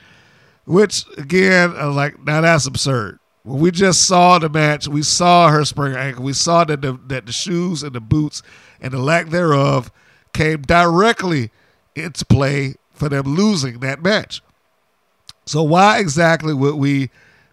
Which 0.65 1.05
again, 1.17 1.75
uh, 1.77 1.93
like 1.93 2.23
now 2.25 2.41
that's 2.41 2.67
absurd. 2.67 3.19
When 3.43 3.61
we 3.61 3.71
just 3.71 4.07
saw 4.07 4.39
the 4.39 4.51
match, 4.51 4.87
we 4.87 5.03
saw 5.03 5.49
her 5.49 5.65
spring 5.65 5.97
ankle. 5.97 6.25
We 6.25 6.35
saw 6.35 6.65
that 6.65 6.83
the 6.83 6.99
that 7.07 7.27
the 7.27 7.33
shoes 7.33 7.83
and 7.83 7.95
the 7.95 8.01
boots 8.01 8.43
and 8.81 8.93
the 8.93 8.99
lack 8.99 9.29
thereof 9.29 9.91
came 10.33 10.63
directly 10.63 11.51
into 11.95 12.25
play 12.27 12.75
for 12.93 13.09
them 13.09 13.25
losing 13.25 13.81
that 13.81 14.03
match. 14.03 14.43
So 15.47 15.63
why 15.63 15.99
exactly 15.99 16.53
would 16.53 16.75
we 16.75 17.11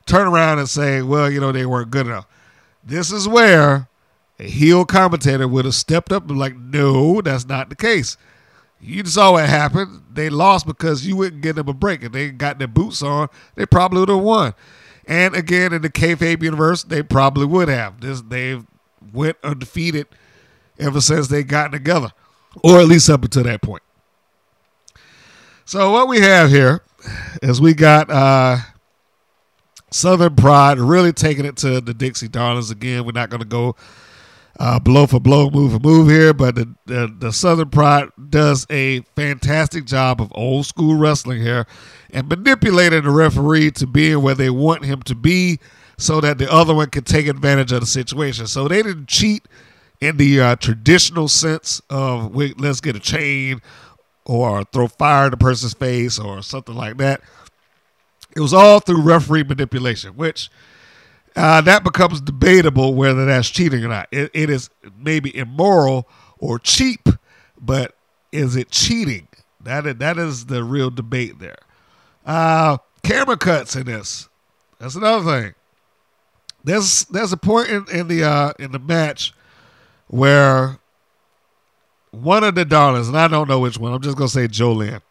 turn 0.07 0.27
around 0.27 0.59
and 0.59 0.69
say, 0.69 1.01
well, 1.01 1.29
you 1.29 1.39
know, 1.39 1.51
they 1.51 1.65
weren't 1.65 1.91
good 1.91 2.07
enough? 2.07 2.27
This 2.83 3.11
is 3.11 3.27
where 3.27 3.87
a 4.39 4.43
heel 4.43 4.85
commentator 4.85 5.47
would 5.47 5.65
have 5.65 5.75
stepped 5.75 6.11
up 6.11 6.29
and 6.29 6.39
like, 6.39 6.55
no, 6.55 7.21
that's 7.21 7.47
not 7.47 7.69
the 7.69 7.75
case. 7.75 8.17
You 8.79 9.03
saw 9.05 9.33
what 9.33 9.49
happened. 9.49 10.03
They 10.11 10.29
lost 10.29 10.67
because 10.67 11.05
you 11.05 11.15
wouldn't 11.15 11.41
give 11.41 11.55
them 11.55 11.67
a 11.67 11.73
break. 11.73 12.03
If 12.03 12.11
they 12.11 12.29
got 12.29 12.59
their 12.59 12.67
boots 12.67 13.01
on, 13.01 13.27
they 13.55 13.65
probably 13.65 13.99
would 14.01 14.09
have 14.09 14.19
won. 14.19 14.53
And 15.07 15.35
again, 15.35 15.73
in 15.73 15.81
the 15.81 15.89
kayfabe 15.89 16.43
universe, 16.43 16.83
they 16.83 17.01
probably 17.01 17.45
would 17.45 17.69
have. 17.69 18.01
This 18.01 18.21
they 18.21 18.61
went 19.13 19.37
undefeated 19.43 20.07
ever 20.79 21.01
since 21.01 21.27
they 21.27 21.43
got 21.43 21.71
together, 21.71 22.11
or 22.63 22.79
at 22.79 22.87
least 22.87 23.09
up 23.09 23.23
until 23.23 23.43
that 23.43 23.61
point. 23.61 23.83
So 25.65 25.91
what 25.91 26.07
we 26.07 26.19
have 26.19 26.49
here 26.49 26.83
is 27.41 27.59
we 27.59 27.73
got 27.73 28.09
uh, 28.09 28.57
Southern 29.91 30.35
Pride 30.35 30.79
really 30.79 31.13
taking 31.13 31.45
it 31.45 31.57
to 31.57 31.81
the 31.81 31.93
Dixie 31.93 32.27
Darlings 32.27 32.71
again. 32.71 33.05
We're 33.05 33.11
not 33.13 33.29
going 33.29 33.41
to 33.41 33.47
go 33.47 33.75
uh, 34.59 34.79
blow 34.79 35.05
for 35.05 35.19
blow, 35.19 35.49
move 35.49 35.73
for 35.73 35.79
move 35.79 36.09
here, 36.09 36.33
but 36.33 36.55
the, 36.55 36.73
the, 36.85 37.15
the 37.19 37.31
Southern 37.31 37.69
Pride 37.69 38.09
does 38.29 38.65
a 38.69 39.01
fantastic 39.15 39.85
job 39.85 40.19
of 40.19 40.31
old 40.35 40.65
school 40.65 40.95
wrestling 40.95 41.41
here 41.41 41.65
and 42.11 42.27
manipulating 42.27 43.03
the 43.03 43.11
referee 43.11 43.71
to 43.71 43.87
being 43.87 44.21
where 44.21 44.35
they 44.35 44.49
want 44.49 44.83
him 44.83 45.01
to 45.03 45.15
be 45.15 45.59
so 45.97 46.21
that 46.21 46.37
the 46.37 46.51
other 46.51 46.73
one 46.73 46.89
can 46.89 47.03
take 47.03 47.27
advantage 47.27 47.71
of 47.71 47.81
the 47.81 47.85
situation. 47.85 48.47
So 48.47 48.67
they 48.67 48.81
didn't 48.81 49.07
cheat 49.07 49.47
in 49.99 50.17
the 50.17 50.41
uh, 50.41 50.55
traditional 50.57 51.27
sense 51.27 51.81
of 51.89 52.35
let's 52.35 52.81
get 52.81 52.95
a 52.95 52.99
chain 52.99 53.61
or 54.25 54.63
throw 54.65 54.87
fire 54.87 55.25
in 55.25 55.31
the 55.31 55.37
person's 55.37 55.73
face 55.73 56.19
or 56.19 56.41
something 56.41 56.75
like 56.75 56.97
that. 56.97 57.21
It 58.37 58.41
was 58.41 58.53
all 58.53 58.79
through 58.79 59.01
referee 59.01 59.45
manipulation, 59.45 60.13
which 60.15 60.51
uh, 61.35 61.59
that 61.61 61.83
becomes 61.83 62.21
debatable 62.21 62.93
whether 62.93 63.25
that's 63.25 63.49
cheating 63.49 63.83
or 63.83 63.87
not. 63.87 64.07
It, 64.11 64.29
it 64.31 64.51
is 64.51 64.69
maybe 64.95 65.35
immoral 65.35 66.07
or 66.37 66.59
cheap, 66.59 67.09
but 67.59 67.95
is 68.31 68.55
it 68.55 68.69
cheating? 68.69 69.27
That 69.61 69.87
is, 69.87 69.95
that 69.95 70.19
is 70.19 70.45
the 70.45 70.63
real 70.63 70.91
debate 70.91 71.39
there. 71.39 71.57
Uh, 72.27 72.77
camera 73.01 73.37
cuts 73.37 73.75
in 73.75 73.87
this. 73.87 74.29
That's 74.77 74.93
another 74.93 75.25
thing. 75.25 75.55
There's 76.63 77.05
there's 77.05 77.33
a 77.33 77.37
point 77.37 77.69
in, 77.69 77.85
in 77.91 78.07
the 78.07 78.23
uh, 78.23 78.53
in 78.59 78.71
the 78.71 78.79
match 78.79 79.33
where 80.09 80.77
one 82.11 82.43
of 82.43 82.53
the 82.53 82.65
Darlings, 82.65 83.07
and 83.07 83.17
I 83.17 83.27
don't 83.27 83.49
know 83.49 83.59
which 83.59 83.79
one, 83.79 83.93
I'm 83.93 84.01
just 84.01 84.15
gonna 84.15 84.29
say 84.29 84.47
Jolene, 84.47 85.01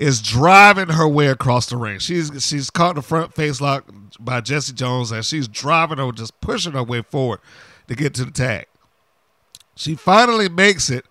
is 0.00 0.22
driving 0.22 0.88
her 0.88 1.06
way 1.06 1.26
across 1.26 1.66
the 1.66 1.76
ring. 1.76 1.98
She's 1.98 2.32
she's 2.42 2.70
caught 2.70 2.92
in 2.92 2.96
the 2.96 3.02
front 3.02 3.34
face 3.34 3.60
lock 3.60 3.84
by 4.18 4.40
Jessie 4.40 4.72
Jones, 4.72 5.12
and 5.12 5.22
she's 5.22 5.46
driving 5.46 5.98
her, 5.98 6.10
just 6.10 6.40
pushing 6.40 6.72
her 6.72 6.82
way 6.82 7.02
forward 7.02 7.40
to 7.86 7.94
get 7.94 8.14
to 8.14 8.24
the 8.24 8.30
tag. 8.30 8.66
She 9.76 9.94
finally 9.94 10.48
makes 10.48 10.88
it, 10.88 11.04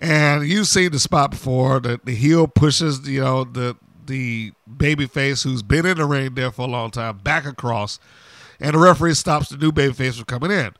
and 0.00 0.48
you've 0.48 0.66
seen 0.66 0.92
the 0.92 0.98
spot 0.98 1.32
before. 1.32 1.78
The 1.78 2.00
the 2.02 2.14
heel 2.14 2.48
pushes, 2.48 3.06
you 3.06 3.20
know, 3.20 3.44
the 3.44 3.76
the 4.06 4.52
baby 4.76 5.06
face 5.06 5.42
who's 5.42 5.62
been 5.62 5.84
in 5.84 5.98
the 5.98 6.06
ring 6.06 6.34
there 6.34 6.50
for 6.50 6.62
a 6.62 6.70
long 6.70 6.90
time 6.90 7.18
back 7.18 7.44
across, 7.44 8.00
and 8.58 8.72
the 8.72 8.78
referee 8.78 9.12
stops 9.12 9.50
the 9.50 9.58
new 9.58 9.72
baby 9.72 9.92
face 9.92 10.16
from 10.16 10.24
coming 10.24 10.50
in. 10.50 10.72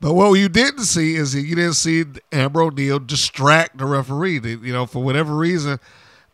But 0.00 0.14
what 0.14 0.32
you 0.32 0.48
didn't 0.48 0.84
see 0.84 1.14
is 1.14 1.32
you 1.32 1.54
didn't 1.54 1.74
see 1.74 2.04
Amber 2.32 2.62
O'Neal 2.62 2.98
distract 2.98 3.78
the 3.78 3.86
referee. 3.86 4.40
You 4.40 4.72
know, 4.72 4.84
for 4.84 5.02
whatever 5.02 5.32
reason, 5.34 5.78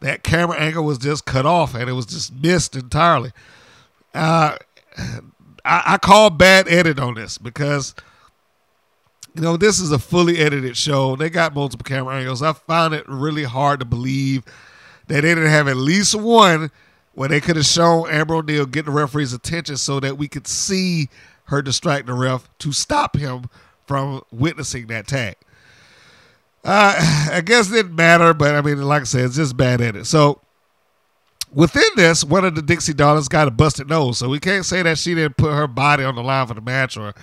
that 0.02 0.22
camera 0.22 0.58
angle 0.58 0.84
was 0.84 0.98
just 0.98 1.24
cut 1.24 1.46
off 1.46 1.74
and 1.74 1.88
it 1.88 1.92
was 1.92 2.06
just 2.06 2.34
missed 2.34 2.76
entirely. 2.76 3.32
Uh, 4.14 4.56
I, 5.64 5.82
I 5.86 5.98
call 5.98 6.30
bad 6.30 6.68
edit 6.68 6.98
on 6.98 7.14
this 7.14 7.38
because 7.38 7.94
you 9.34 9.42
know 9.42 9.56
this 9.56 9.80
is 9.80 9.90
a 9.92 9.98
fully 9.98 10.38
edited 10.38 10.76
show. 10.76 11.16
They 11.16 11.30
got 11.30 11.54
multiple 11.54 11.84
camera 11.84 12.16
angles. 12.16 12.42
I 12.42 12.52
found 12.52 12.94
it 12.94 13.04
really 13.08 13.44
hard 13.44 13.80
to 13.80 13.86
believe 13.86 14.44
that 15.06 15.22
they 15.22 15.34
didn't 15.34 15.46
have 15.46 15.68
at 15.68 15.76
least 15.76 16.14
one 16.14 16.70
where 17.14 17.28
they 17.28 17.40
could 17.40 17.56
have 17.56 17.66
shown 17.66 18.10
Amber 18.10 18.36
O'Neal 18.36 18.66
get 18.66 18.86
the 18.86 18.90
referee's 18.90 19.32
attention 19.32 19.76
so 19.76 20.00
that 20.00 20.18
we 20.18 20.28
could 20.28 20.46
see 20.46 21.08
her 21.44 21.62
distract 21.62 22.06
the 22.06 22.14
ref 22.14 22.48
to 22.58 22.72
stop 22.72 23.16
him 23.16 23.44
from 23.86 24.22
witnessing 24.30 24.86
that 24.86 25.06
tag. 25.06 25.36
Uh, 26.64 26.94
I 27.32 27.40
guess 27.44 27.70
it 27.70 27.74
didn't 27.74 27.96
matter, 27.96 28.34
but 28.34 28.54
I 28.54 28.60
mean, 28.60 28.82
like 28.82 29.02
I 29.02 29.04
said, 29.04 29.24
it's 29.24 29.36
just 29.36 29.56
bad 29.56 29.80
at 29.80 29.96
it. 29.96 30.06
So 30.06 30.40
within 31.52 31.82
this, 31.96 32.24
one 32.24 32.44
of 32.44 32.54
the 32.54 32.62
Dixie 32.62 32.94
Darlings 32.94 33.28
got 33.28 33.48
a 33.48 33.50
busted 33.50 33.88
nose, 33.88 34.18
so 34.18 34.28
we 34.28 34.40
can't 34.40 34.64
say 34.64 34.82
that 34.82 34.98
she 34.98 35.14
didn't 35.14 35.36
put 35.36 35.52
her 35.52 35.66
body 35.66 36.04
on 36.04 36.14
the 36.14 36.22
line 36.22 36.46
for 36.46 36.54
the 36.54 36.60
match 36.60 36.96
or 36.96 37.14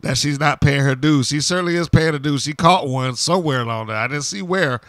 that 0.00 0.16
she's 0.16 0.38
not 0.38 0.60
paying 0.60 0.82
her 0.82 0.94
dues. 0.94 1.28
She 1.28 1.40
certainly 1.40 1.76
is 1.76 1.88
paying 1.88 2.12
her 2.12 2.18
dues. 2.18 2.42
She 2.42 2.52
caught 2.52 2.88
one 2.88 3.16
somewhere 3.16 3.62
along 3.62 3.88
there. 3.88 3.96
I 3.96 4.06
didn't 4.06 4.22
see 4.22 4.42
where, 4.42 4.80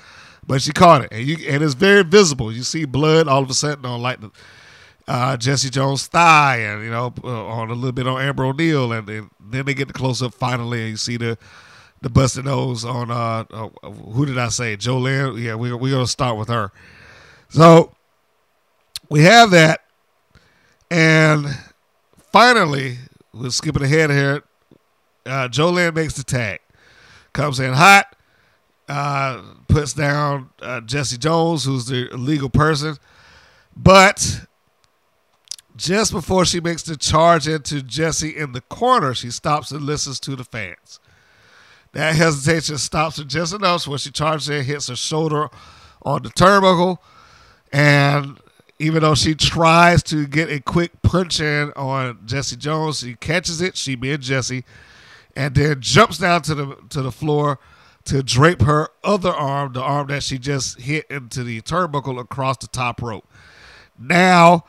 but 0.45 0.61
she 0.61 0.71
caught 0.71 1.03
it, 1.03 1.09
and 1.11 1.25
you 1.25 1.37
and 1.47 1.63
it's 1.63 1.73
very 1.73 2.03
visible. 2.03 2.51
You 2.51 2.63
see 2.63 2.85
blood 2.85 3.27
all 3.27 3.41
of 3.43 3.49
a 3.49 3.53
sudden 3.53 3.85
on 3.85 4.01
like 4.01 4.21
the 4.21 4.31
uh, 5.07 5.35
Jessie 5.37 5.71
Jones' 5.71 6.07
thigh, 6.07 6.57
and 6.57 6.83
you 6.83 6.91
know, 6.91 7.13
uh, 7.23 7.45
on 7.47 7.71
a 7.71 7.73
little 7.73 7.91
bit 7.91 8.07
on 8.07 8.21
Amber 8.21 8.45
O'Neal, 8.45 8.93
and, 8.93 9.09
and 9.09 9.29
then 9.39 9.65
they 9.65 9.73
get 9.73 9.87
the 9.87 9.93
close 9.93 10.21
up 10.21 10.35
finally, 10.35 10.81
and 10.81 10.89
you 10.91 10.97
see 10.97 11.17
the 11.17 11.37
the 12.01 12.09
busted 12.09 12.45
nose 12.45 12.85
on 12.85 13.11
uh, 13.11 13.43
uh 13.51 13.69
who 13.89 14.25
did 14.25 14.37
I 14.37 14.49
say? 14.49 14.77
Jolene. 14.77 15.41
Yeah, 15.41 15.55
we 15.55 15.73
we're 15.73 15.91
gonna 15.91 16.07
start 16.07 16.37
with 16.37 16.49
her. 16.49 16.71
So 17.49 17.93
we 19.09 19.23
have 19.23 19.51
that, 19.51 19.81
and 20.91 21.47
finally, 22.31 22.97
we're 23.33 23.49
skipping 23.49 23.83
ahead 23.83 24.11
here. 24.11 24.43
uh, 25.25 25.47
Jolene 25.47 25.95
makes 25.95 26.13
the 26.13 26.23
tag, 26.23 26.59
comes 27.33 27.59
in 27.59 27.73
hot, 27.73 28.15
uh, 28.87 29.41
puts 29.67 29.93
down 29.93 30.49
uh, 30.61 30.81
Jessie 30.81 31.17
Jones, 31.17 31.65
who's 31.65 31.87
the 31.87 32.09
legal 32.13 32.49
person, 32.49 32.97
but 33.75 34.45
just 35.75 36.11
before 36.11 36.45
she 36.45 36.59
makes 36.59 36.83
the 36.83 36.97
charge 36.97 37.47
into 37.47 37.81
Jessie 37.81 38.35
in 38.35 38.51
the 38.51 38.61
corner, 38.61 39.13
she 39.13 39.31
stops 39.31 39.71
and 39.71 39.81
listens 39.81 40.19
to 40.21 40.35
the 40.35 40.43
fans. 40.43 40.99
That 41.93 42.15
hesitation 42.15 42.77
stops 42.77 43.17
her 43.17 43.23
just 43.23 43.53
enough 43.53 43.81
so 43.81 43.91
when 43.91 43.99
she 43.99 44.11
charges 44.11 44.49
in, 44.49 44.63
hits 44.63 44.89
her 44.89 44.95
shoulder 44.95 45.49
on 46.03 46.23
the 46.23 46.29
turnbuckle, 46.29 46.97
and 47.71 48.39
even 48.77 49.01
though 49.01 49.15
she 49.15 49.35
tries 49.35 50.01
to 50.03 50.25
get 50.25 50.49
a 50.49 50.61
quick 50.61 51.01
punch 51.01 51.39
in 51.39 51.71
on 51.75 52.19
Jessie 52.25 52.55
Jones, 52.55 52.99
she 52.99 53.15
catches 53.15 53.61
it. 53.61 53.75
She 53.75 53.95
being 53.95 54.19
Jessie, 54.19 54.63
and 55.35 55.55
then 55.55 55.81
jumps 55.81 56.19
down 56.19 56.43
to 56.43 56.55
the 56.55 56.77
to 56.89 57.01
the 57.01 57.11
floor 57.11 57.59
to 58.05 58.23
drape 58.23 58.61
her 58.61 58.89
other 59.03 59.31
arm, 59.31 59.73
the 59.73 59.81
arm 59.81 60.07
that 60.07 60.23
she 60.23 60.37
just 60.39 60.79
hit 60.79 61.05
into 61.09 61.43
the 61.43 61.61
turnbuckle 61.61 62.19
across 62.19 62.57
the 62.57 62.67
top 62.67 63.01
rope. 63.01 63.27
Now, 63.99 64.63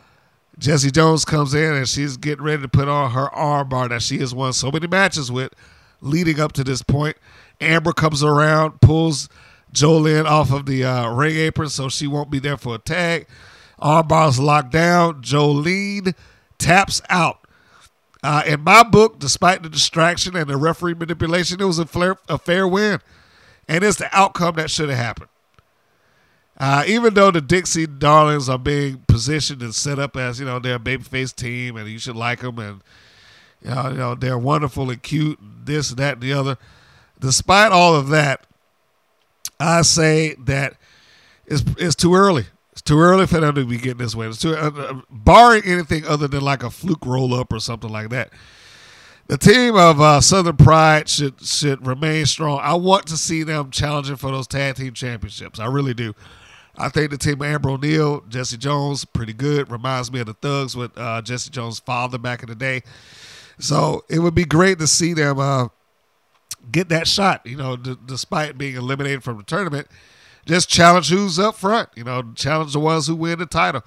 Jessie 0.58 0.90
Jones 0.90 1.24
comes 1.24 1.54
in 1.54 1.74
and 1.74 1.88
she's 1.88 2.16
getting 2.16 2.44
ready 2.44 2.62
to 2.62 2.68
put 2.68 2.88
on 2.88 3.12
her 3.12 3.28
armbar 3.28 3.88
that 3.88 4.02
she 4.02 4.18
has 4.18 4.34
won 4.34 4.52
so 4.52 4.70
many 4.70 4.88
matches 4.88 5.30
with 5.30 5.54
leading 6.00 6.40
up 6.40 6.52
to 6.52 6.64
this 6.64 6.82
point. 6.82 7.16
Amber 7.60 7.92
comes 7.92 8.22
around, 8.22 8.80
pulls 8.80 9.28
Jolene 9.72 10.24
off 10.24 10.52
of 10.52 10.66
the 10.66 10.84
uh, 10.84 11.10
ring 11.12 11.36
apron 11.36 11.68
so 11.68 11.88
she 11.88 12.06
won't 12.06 12.30
be 12.30 12.38
there 12.38 12.56
for 12.56 12.74
a 12.74 12.78
tag. 12.78 13.26
Armbar's 13.80 14.38
locked 14.38 14.72
down. 14.72 15.22
Jolene 15.22 16.14
taps 16.58 17.00
out. 17.08 17.46
Uh, 18.22 18.42
in 18.46 18.60
my 18.60 18.82
book, 18.82 19.18
despite 19.18 19.62
the 19.62 19.68
distraction 19.68 20.36
and 20.36 20.48
the 20.48 20.56
referee 20.56 20.94
manipulation, 20.94 21.60
it 21.60 21.64
was 21.64 21.78
a, 21.78 21.86
fair, 21.86 22.16
a 22.28 22.36
fair 22.36 22.68
win. 22.68 23.00
And 23.66 23.82
it's 23.82 23.96
the 23.96 24.08
outcome 24.12 24.56
that 24.56 24.70
should 24.70 24.90
have 24.90 24.98
happened. 24.98 25.28
Uh, 26.58 26.84
even 26.86 27.14
though 27.14 27.30
the 27.30 27.40
Dixie 27.40 27.86
Darlings 27.86 28.46
are 28.50 28.58
being 28.58 29.02
positioned 29.08 29.62
and 29.62 29.74
set 29.74 29.98
up 29.98 30.14
as, 30.14 30.38
you 30.38 30.44
know, 30.44 30.58
they're 30.58 30.76
a 30.76 30.78
babyface 30.78 31.34
team 31.34 31.76
and 31.76 31.88
you 31.88 31.98
should 31.98 32.16
like 32.16 32.40
them 32.40 32.58
and, 32.58 32.82
you 33.62 33.70
know, 33.70 33.88
you 33.88 33.96
know 33.96 34.14
they're 34.14 34.36
wonderful 34.36 34.90
and 34.90 35.02
cute, 35.02 35.38
this, 35.70 35.90
and 35.90 35.98
that, 35.98 36.20
the 36.20 36.32
other. 36.32 36.56
Despite 37.18 37.72
all 37.72 37.94
of 37.94 38.08
that, 38.08 38.46
I 39.58 39.82
say 39.82 40.34
that 40.40 40.74
it's, 41.46 41.62
it's 41.78 41.94
too 41.94 42.14
early. 42.14 42.46
It's 42.72 42.82
too 42.82 42.98
early 42.98 43.26
for 43.26 43.40
them 43.40 43.54
to 43.56 43.64
be 43.64 43.76
getting 43.76 43.98
this 43.98 44.14
way. 44.14 44.26
It's 44.26 44.40
too, 44.40 44.54
uh, 44.54 45.00
barring 45.10 45.64
anything 45.64 46.06
other 46.06 46.28
than 46.28 46.40
like 46.40 46.62
a 46.62 46.70
fluke 46.70 47.04
roll 47.04 47.34
up 47.34 47.52
or 47.52 47.60
something 47.60 47.90
like 47.90 48.10
that. 48.10 48.30
The 49.26 49.38
team 49.38 49.76
of 49.76 50.00
uh, 50.00 50.20
Southern 50.20 50.56
Pride 50.56 51.08
should 51.08 51.40
should 51.40 51.86
remain 51.86 52.26
strong. 52.26 52.58
I 52.60 52.74
want 52.74 53.06
to 53.08 53.16
see 53.16 53.44
them 53.44 53.70
challenging 53.70 54.16
for 54.16 54.30
those 54.32 54.48
tag 54.48 54.74
team 54.74 54.92
championships. 54.92 55.60
I 55.60 55.66
really 55.66 55.94
do. 55.94 56.14
I 56.76 56.88
think 56.88 57.10
the 57.10 57.18
team 57.18 57.34
of 57.34 57.42
Amber 57.42 57.70
O'Neal, 57.70 58.22
Jessie 58.28 58.56
Jones, 58.56 59.04
pretty 59.04 59.32
good. 59.32 59.70
Reminds 59.70 60.10
me 60.10 60.20
of 60.20 60.26
the 60.26 60.34
Thugs 60.34 60.76
with 60.76 60.96
uh, 60.96 61.22
Jessie 61.22 61.50
Jones' 61.50 61.78
father 61.78 62.18
back 62.18 62.42
in 62.42 62.48
the 62.48 62.54
day. 62.54 62.82
So 63.60 64.04
it 64.08 64.18
would 64.20 64.34
be 64.34 64.44
great 64.44 64.78
to 64.78 64.86
see 64.86 65.12
them 65.12 65.38
uh, 65.38 65.68
get 66.72 66.88
that 66.88 67.06
shot. 67.06 67.44
You 67.44 67.56
know, 67.56 67.76
d- 67.76 67.96
despite 68.06 68.58
being 68.58 68.74
eliminated 68.74 69.22
from 69.22 69.36
the 69.36 69.42
tournament, 69.42 69.86
just 70.46 70.68
challenge 70.68 71.10
who's 71.10 71.38
up 71.38 71.54
front. 71.54 71.90
You 71.94 72.04
know, 72.04 72.32
challenge 72.34 72.72
the 72.72 72.80
ones 72.80 73.06
who 73.06 73.14
win 73.14 73.38
the 73.38 73.46
title, 73.46 73.82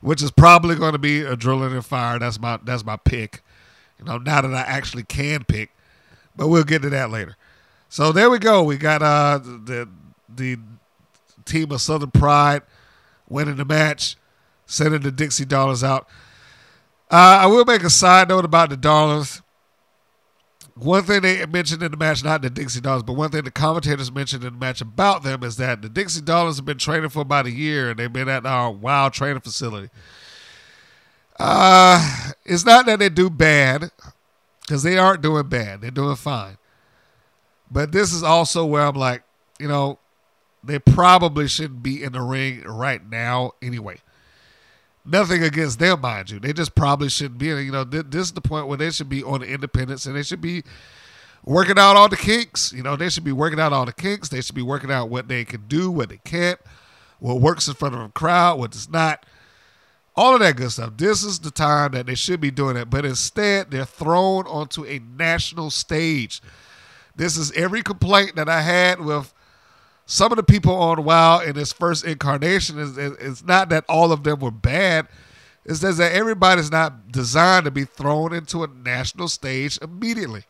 which 0.00 0.22
is 0.22 0.30
probably 0.30 0.76
going 0.76 0.92
to 0.92 0.98
be 0.98 1.20
Adrenaline 1.20 1.74
and 1.74 1.84
fire. 1.84 2.18
That's 2.18 2.40
my 2.40 2.58
that's 2.62 2.84
my 2.84 2.96
pick. 2.96 3.42
You 3.98 4.04
know, 4.04 4.18
now 4.18 4.40
that 4.42 4.54
I 4.54 4.60
actually 4.60 5.02
can 5.02 5.44
pick, 5.44 5.70
but 6.36 6.48
we'll 6.48 6.64
get 6.64 6.82
to 6.82 6.90
that 6.90 7.10
later. 7.10 7.36
So 7.88 8.12
there 8.12 8.30
we 8.30 8.38
go. 8.38 8.62
We 8.62 8.76
got 8.76 9.02
uh 9.02 9.38
the 9.38 9.88
the 10.34 10.58
team 11.44 11.72
of 11.72 11.80
Southern 11.80 12.10
Pride 12.10 12.62
winning 13.28 13.56
the 13.56 13.64
match, 13.64 14.16
sending 14.66 15.00
the 15.00 15.10
Dixie 15.10 15.44
Dollars 15.44 15.82
out. 15.82 16.08
Uh, 17.10 17.40
I 17.42 17.46
will 17.46 17.64
make 17.64 17.82
a 17.82 17.90
side 17.90 18.28
note 18.28 18.44
about 18.44 18.70
the 18.70 18.76
Dollars. 18.76 19.42
One 20.74 21.04
thing 21.04 21.22
they 21.22 21.46
mentioned 21.46 21.82
in 21.82 21.90
the 21.90 21.96
match, 21.96 22.22
not 22.22 22.42
the 22.42 22.50
Dixie 22.50 22.80
Dollars, 22.80 23.02
but 23.02 23.14
one 23.14 23.30
thing 23.30 23.44
the 23.44 23.50
commentators 23.50 24.12
mentioned 24.12 24.44
in 24.44 24.54
the 24.54 24.58
match 24.58 24.80
about 24.80 25.22
them 25.22 25.42
is 25.42 25.56
that 25.56 25.80
the 25.80 25.88
Dixie 25.88 26.20
Dollars 26.20 26.56
have 26.56 26.66
been 26.66 26.78
training 26.78 27.08
for 27.08 27.20
about 27.20 27.46
a 27.46 27.50
year 27.50 27.90
and 27.90 27.98
they've 27.98 28.12
been 28.12 28.28
at 28.28 28.44
our 28.44 28.70
wild 28.70 29.14
training 29.14 29.40
facility. 29.40 29.88
Uh, 31.38 32.32
it's 32.44 32.66
not 32.66 32.84
that 32.86 32.98
they 32.98 33.08
do 33.08 33.30
bad, 33.30 33.90
because 34.66 34.82
they 34.82 34.98
aren't 34.98 35.22
doing 35.22 35.48
bad. 35.48 35.80
They're 35.80 35.90
doing 35.90 36.16
fine. 36.16 36.58
But 37.70 37.92
this 37.92 38.12
is 38.12 38.22
also 38.22 38.66
where 38.66 38.82
I'm 38.82 38.96
like, 38.96 39.22
you 39.60 39.68
know, 39.68 39.98
they 40.64 40.78
probably 40.78 41.46
shouldn't 41.46 41.82
be 41.82 42.02
in 42.02 42.12
the 42.12 42.20
ring 42.20 42.62
right 42.62 43.04
now 43.08 43.52
anyway. 43.62 43.98
Nothing 45.06 45.44
against 45.44 45.78
them, 45.78 46.00
mind 46.00 46.30
you. 46.30 46.40
They 46.40 46.52
just 46.52 46.74
probably 46.74 47.08
shouldn't 47.08 47.38
be. 47.38 47.46
You 47.46 47.70
know, 47.70 47.84
th- 47.84 48.06
this 48.08 48.22
is 48.22 48.32
the 48.32 48.40
point 48.40 48.66
where 48.66 48.78
they 48.78 48.90
should 48.90 49.08
be 49.08 49.22
on 49.22 49.40
the 49.40 49.46
independence 49.46 50.06
and 50.06 50.16
they 50.16 50.22
should 50.22 50.40
be 50.40 50.64
working 51.44 51.78
out 51.78 51.96
all 51.96 52.08
the 52.08 52.16
kinks. 52.16 52.72
You 52.72 52.82
know, 52.82 52.96
they 52.96 53.08
should 53.08 53.24
be 53.24 53.32
working 53.32 53.60
out 53.60 53.72
all 53.72 53.86
the 53.86 53.92
kinks. 53.92 54.28
They 54.28 54.40
should 54.40 54.56
be 54.56 54.62
working 54.62 54.90
out 54.90 55.08
what 55.08 55.28
they 55.28 55.44
can 55.44 55.66
do, 55.68 55.90
what 55.90 56.08
they 56.08 56.18
can't, 56.24 56.58
what 57.20 57.40
works 57.40 57.68
in 57.68 57.74
front 57.74 57.94
of 57.94 58.00
a 58.00 58.08
crowd, 58.08 58.58
what 58.58 58.72
does 58.72 58.90
not 58.90 59.24
all 60.16 60.34
of 60.34 60.40
that 60.40 60.56
good 60.56 60.72
stuff. 60.72 60.94
This 60.96 61.22
is 61.22 61.38
the 61.38 61.50
time 61.50 61.92
that 61.92 62.06
they 62.06 62.14
should 62.14 62.40
be 62.40 62.50
doing 62.50 62.76
it, 62.76 62.88
but 62.88 63.04
instead 63.04 63.70
they're 63.70 63.84
thrown 63.84 64.46
onto 64.46 64.84
a 64.86 64.98
national 64.98 65.70
stage. 65.70 66.40
This 67.14 67.36
is 67.36 67.52
every 67.52 67.82
complaint 67.82 68.36
that 68.36 68.48
I 68.48 68.62
had 68.62 69.00
with 69.00 69.32
some 70.06 70.32
of 70.32 70.36
the 70.36 70.42
people 70.42 70.74
on 70.74 71.04
WoW 71.04 71.40
in 71.40 71.58
its 71.58 71.72
first 71.72 72.04
incarnation. 72.04 72.78
Is 72.78 72.96
it's 72.96 73.44
not 73.44 73.68
that 73.70 73.84
all 73.88 74.12
of 74.12 74.22
them 74.22 74.40
were 74.40 74.50
bad. 74.50 75.08
It's 75.64 75.80
just 75.80 75.98
that 75.98 76.12
everybody's 76.12 76.70
not 76.70 77.10
designed 77.10 77.64
to 77.64 77.70
be 77.70 77.84
thrown 77.84 78.32
into 78.32 78.62
a 78.62 78.68
national 78.68 79.28
stage 79.28 79.78
immediately. 79.82 80.44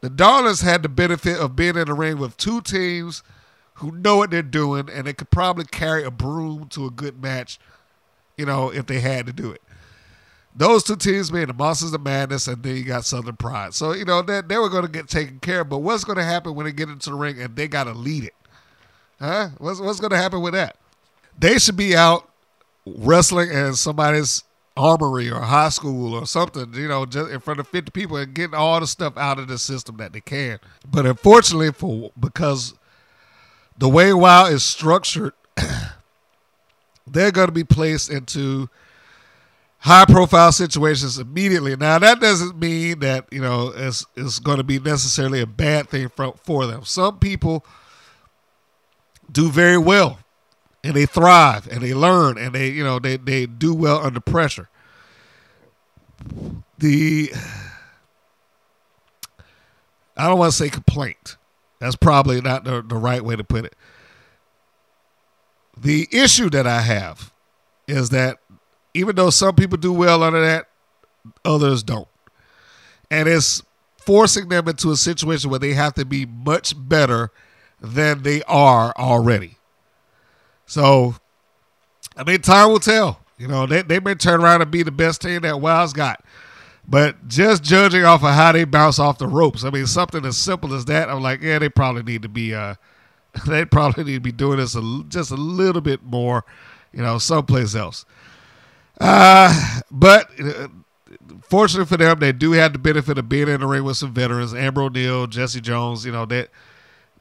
The 0.00 0.08
Darlings 0.08 0.60
had 0.60 0.84
the 0.84 0.88
benefit 0.88 1.38
of 1.38 1.56
being 1.56 1.76
in 1.76 1.86
the 1.86 1.94
ring 1.94 2.18
with 2.18 2.36
two 2.36 2.60
teams 2.60 3.24
who 3.74 3.90
know 3.90 4.18
what 4.18 4.30
they're 4.30 4.42
doing, 4.42 4.88
and 4.88 5.06
they 5.06 5.12
could 5.12 5.30
probably 5.30 5.64
carry 5.64 6.04
a 6.04 6.10
broom 6.10 6.68
to 6.68 6.86
a 6.86 6.90
good 6.90 7.20
match 7.20 7.58
you 8.38 8.46
know, 8.46 8.70
if 8.70 8.86
they 8.86 9.00
had 9.00 9.26
to 9.26 9.32
do 9.32 9.50
it. 9.50 9.60
Those 10.58 10.82
two 10.82 10.96
teams 10.96 11.30
being 11.30 11.46
the 11.46 11.54
Monsters 11.54 11.94
of 11.94 12.02
Madness, 12.02 12.48
and 12.48 12.60
then 12.64 12.74
you 12.74 12.82
got 12.82 13.04
Southern 13.04 13.36
Pride. 13.36 13.74
So, 13.74 13.92
you 13.92 14.04
know, 14.04 14.22
they, 14.22 14.40
they 14.40 14.58
were 14.58 14.68
going 14.68 14.84
to 14.84 14.90
get 14.90 15.08
taken 15.08 15.38
care 15.38 15.60
of. 15.60 15.68
But 15.68 15.78
what's 15.78 16.02
going 16.02 16.18
to 16.18 16.24
happen 16.24 16.56
when 16.56 16.66
they 16.66 16.72
get 16.72 16.88
into 16.88 17.10
the 17.10 17.16
ring 17.16 17.40
and 17.40 17.54
they 17.54 17.68
got 17.68 17.84
to 17.84 17.92
lead 17.92 18.24
it? 18.24 18.34
Huh? 19.20 19.50
What's, 19.58 19.78
what's 19.78 20.00
going 20.00 20.10
to 20.10 20.16
happen 20.16 20.42
with 20.42 20.54
that? 20.54 20.76
They 21.38 21.58
should 21.58 21.76
be 21.76 21.94
out 21.94 22.28
wrestling 22.84 23.52
in 23.52 23.76
somebody's 23.76 24.42
armory 24.76 25.30
or 25.30 25.40
high 25.40 25.68
school 25.68 26.12
or 26.14 26.26
something, 26.26 26.74
you 26.74 26.88
know, 26.88 27.06
just 27.06 27.30
in 27.30 27.38
front 27.38 27.60
of 27.60 27.68
50 27.68 27.92
people 27.92 28.16
and 28.16 28.34
getting 28.34 28.54
all 28.54 28.80
the 28.80 28.86
stuff 28.88 29.16
out 29.16 29.38
of 29.38 29.46
the 29.46 29.58
system 29.58 29.96
that 29.98 30.12
they 30.12 30.20
can. 30.20 30.58
But 30.90 31.06
unfortunately, 31.06 31.70
for 31.70 32.10
because 32.18 32.74
the 33.76 33.88
way 33.88 34.12
WoW 34.12 34.46
is 34.46 34.64
structured, 34.64 35.34
they're 37.06 37.30
going 37.30 37.46
to 37.46 37.52
be 37.52 37.62
placed 37.62 38.10
into 38.10 38.68
high 39.78 40.04
profile 40.04 40.52
situations 40.52 41.18
immediately. 41.18 41.76
Now 41.76 41.98
that 41.98 42.20
doesn't 42.20 42.58
mean 42.58 43.00
that 43.00 43.26
you 43.30 43.40
know 43.40 43.72
it's 43.74 44.04
it's 44.16 44.38
going 44.38 44.58
to 44.58 44.64
be 44.64 44.78
necessarily 44.78 45.40
a 45.40 45.46
bad 45.46 45.88
thing 45.88 46.08
for 46.08 46.34
for 46.42 46.66
them. 46.66 46.84
Some 46.84 47.18
people 47.18 47.64
do 49.30 49.50
very 49.50 49.78
well 49.78 50.18
and 50.82 50.94
they 50.94 51.06
thrive 51.06 51.68
and 51.68 51.82
they 51.82 51.94
learn 51.94 52.38
and 52.38 52.54
they 52.54 52.68
you 52.68 52.84
know 52.84 52.98
they 52.98 53.16
they 53.16 53.46
do 53.46 53.74
well 53.74 53.98
under 53.98 54.20
pressure. 54.20 54.68
The 56.78 57.32
I 60.16 60.26
don't 60.26 60.38
want 60.38 60.52
to 60.52 60.56
say 60.56 60.68
complaint. 60.68 61.36
That's 61.78 61.94
probably 61.94 62.40
not 62.40 62.64
the, 62.64 62.82
the 62.82 62.96
right 62.96 63.24
way 63.24 63.36
to 63.36 63.44
put 63.44 63.64
it. 63.64 63.76
The 65.76 66.08
issue 66.10 66.50
that 66.50 66.66
I 66.66 66.80
have 66.80 67.32
is 67.86 68.10
that 68.10 68.38
even 68.98 69.16
though 69.16 69.30
some 69.30 69.54
people 69.54 69.78
do 69.78 69.92
well 69.92 70.22
under 70.22 70.40
that, 70.44 70.66
others 71.44 71.82
don't. 71.82 72.08
And 73.10 73.28
it's 73.28 73.62
forcing 74.04 74.48
them 74.48 74.68
into 74.68 74.90
a 74.90 74.96
situation 74.96 75.50
where 75.50 75.58
they 75.58 75.74
have 75.74 75.94
to 75.94 76.04
be 76.04 76.26
much 76.26 76.74
better 76.76 77.30
than 77.80 78.22
they 78.22 78.42
are 78.44 78.92
already. 78.96 79.56
So, 80.66 81.14
I 82.16 82.24
mean, 82.24 82.40
time 82.40 82.70
will 82.70 82.80
tell. 82.80 83.20
You 83.38 83.46
know, 83.46 83.66
they, 83.66 83.82
they 83.82 84.00
may 84.00 84.14
turn 84.14 84.42
around 84.42 84.62
and 84.62 84.70
be 84.70 84.82
the 84.82 84.90
best 84.90 85.22
team 85.22 85.42
that 85.42 85.60
WoW's 85.60 85.92
got. 85.92 86.24
But 86.86 87.28
just 87.28 87.62
judging 87.62 88.04
off 88.04 88.24
of 88.24 88.34
how 88.34 88.52
they 88.52 88.64
bounce 88.64 88.98
off 88.98 89.18
the 89.18 89.28
ropes, 89.28 89.62
I 89.62 89.70
mean, 89.70 89.86
something 89.86 90.24
as 90.24 90.36
simple 90.38 90.74
as 90.74 90.86
that, 90.86 91.08
I'm 91.08 91.22
like, 91.22 91.42
yeah, 91.42 91.58
they 91.58 91.68
probably 91.68 92.02
need 92.02 92.22
to 92.22 92.28
be 92.28 92.54
uh, 92.54 92.74
they 93.46 93.64
probably 93.64 94.04
need 94.04 94.14
to 94.14 94.20
be 94.20 94.32
doing 94.32 94.58
this 94.58 94.74
a, 94.74 95.02
just 95.08 95.30
a 95.30 95.36
little 95.36 95.82
bit 95.82 96.02
more, 96.02 96.44
you 96.92 97.02
know, 97.02 97.18
someplace 97.18 97.74
else. 97.74 98.04
Uh, 99.00 99.80
but 99.90 100.28
uh, 100.40 100.68
fortunately 101.42 101.86
for 101.86 101.96
them, 101.96 102.18
they 102.18 102.32
do 102.32 102.52
have 102.52 102.72
the 102.72 102.78
benefit 102.78 103.18
of 103.18 103.28
being 103.28 103.48
in 103.48 103.60
the 103.60 103.66
ring 103.66 103.84
with 103.84 103.96
some 103.96 104.12
veterans, 104.12 104.54
Amber 104.54 104.82
O'Neal, 104.82 105.26
Jessie 105.26 105.60
Jones. 105.60 106.04
You 106.04 106.12
know 106.12 106.26
that 106.26 106.50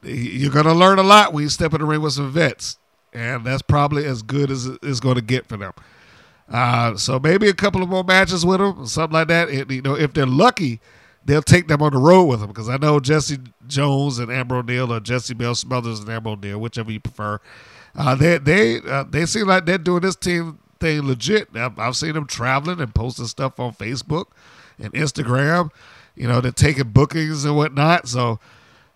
you're 0.03 0.51
going 0.51 0.65
to 0.65 0.73
learn 0.73 0.99
a 0.99 1.03
lot 1.03 1.33
when 1.33 1.43
you 1.43 1.49
step 1.49 1.73
in 1.73 1.81
the 1.81 1.85
ring 1.85 2.01
with 2.01 2.13
some 2.13 2.31
vets, 2.31 2.77
and 3.13 3.45
that's 3.45 3.61
probably 3.61 4.05
as 4.05 4.21
good 4.21 4.51
as 4.51 4.65
it's 4.81 4.99
going 4.99 5.15
to 5.15 5.21
get 5.21 5.47
for 5.47 5.57
them. 5.57 5.73
Uh, 6.49 6.95
so 6.95 7.19
maybe 7.19 7.49
a 7.49 7.53
couple 7.53 7.83
of 7.83 7.89
more 7.89 8.03
matches 8.03 8.45
with 8.45 8.59
them, 8.59 8.85
something 8.85 9.13
like 9.13 9.27
that. 9.27 9.49
It, 9.49 9.69
you 9.69 9.81
know, 9.81 9.95
if 9.95 10.13
they're 10.13 10.25
lucky, 10.25 10.79
they'll 11.25 11.41
take 11.41 11.67
them 11.67 11.81
on 11.81 11.91
the 11.91 11.99
road 11.99 12.25
with 12.25 12.39
them 12.39 12.47
because 12.47 12.69
I 12.69 12.77
know 12.77 12.99
Jessie 12.99 13.39
Jones 13.67 14.17
and 14.19 14.31
Amber 14.31 14.57
O'Neal 14.57 14.93
or 14.93 14.99
Jessie 14.99 15.33
Belle 15.33 15.55
Smothers 15.55 15.99
and 15.99 16.09
Amber 16.09 16.31
O'Neal, 16.31 16.59
whichever 16.59 16.91
you 16.91 17.01
prefer. 17.01 17.39
Uh, 17.95 18.15
they 18.15 18.37
they 18.37 18.81
uh, 18.81 19.03
they 19.03 19.25
seem 19.25 19.47
like 19.47 19.65
they're 19.65 19.77
doing 19.77 20.01
this 20.01 20.15
team 20.15 20.59
thing 20.79 21.07
legit. 21.07 21.49
I've, 21.55 21.77
I've 21.77 21.95
seen 21.95 22.13
them 22.13 22.27
traveling 22.27 22.79
and 22.79 22.93
posting 22.93 23.25
stuff 23.25 23.59
on 23.59 23.73
Facebook 23.73 24.25
and 24.79 24.93
Instagram. 24.93 25.71
You 26.15 26.27
know, 26.27 26.41
they're 26.41 26.51
taking 26.51 26.89
bookings 26.89 27.45
and 27.45 27.55
whatnot. 27.55 28.07
So, 28.07 28.39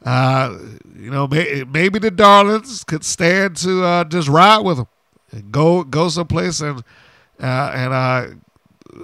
uh, 0.04 0.58
you 0.96 1.12
know, 1.12 1.28
may, 1.28 1.64
maybe 1.64 2.00
the 2.00 2.12
Darlings 2.12 2.84
could 2.84 3.04
stand 3.04 3.58
to 3.58 3.84
uh, 3.84 4.04
just 4.06 4.28
ride 4.28 4.60
with 4.60 4.78
them, 4.78 4.88
and 5.32 5.52
go 5.52 5.84
go 5.84 6.10
someplace 6.10 6.62
and 6.62 6.84
uh, 7.40 7.72
and 7.74 7.94
uh, 7.94 8.28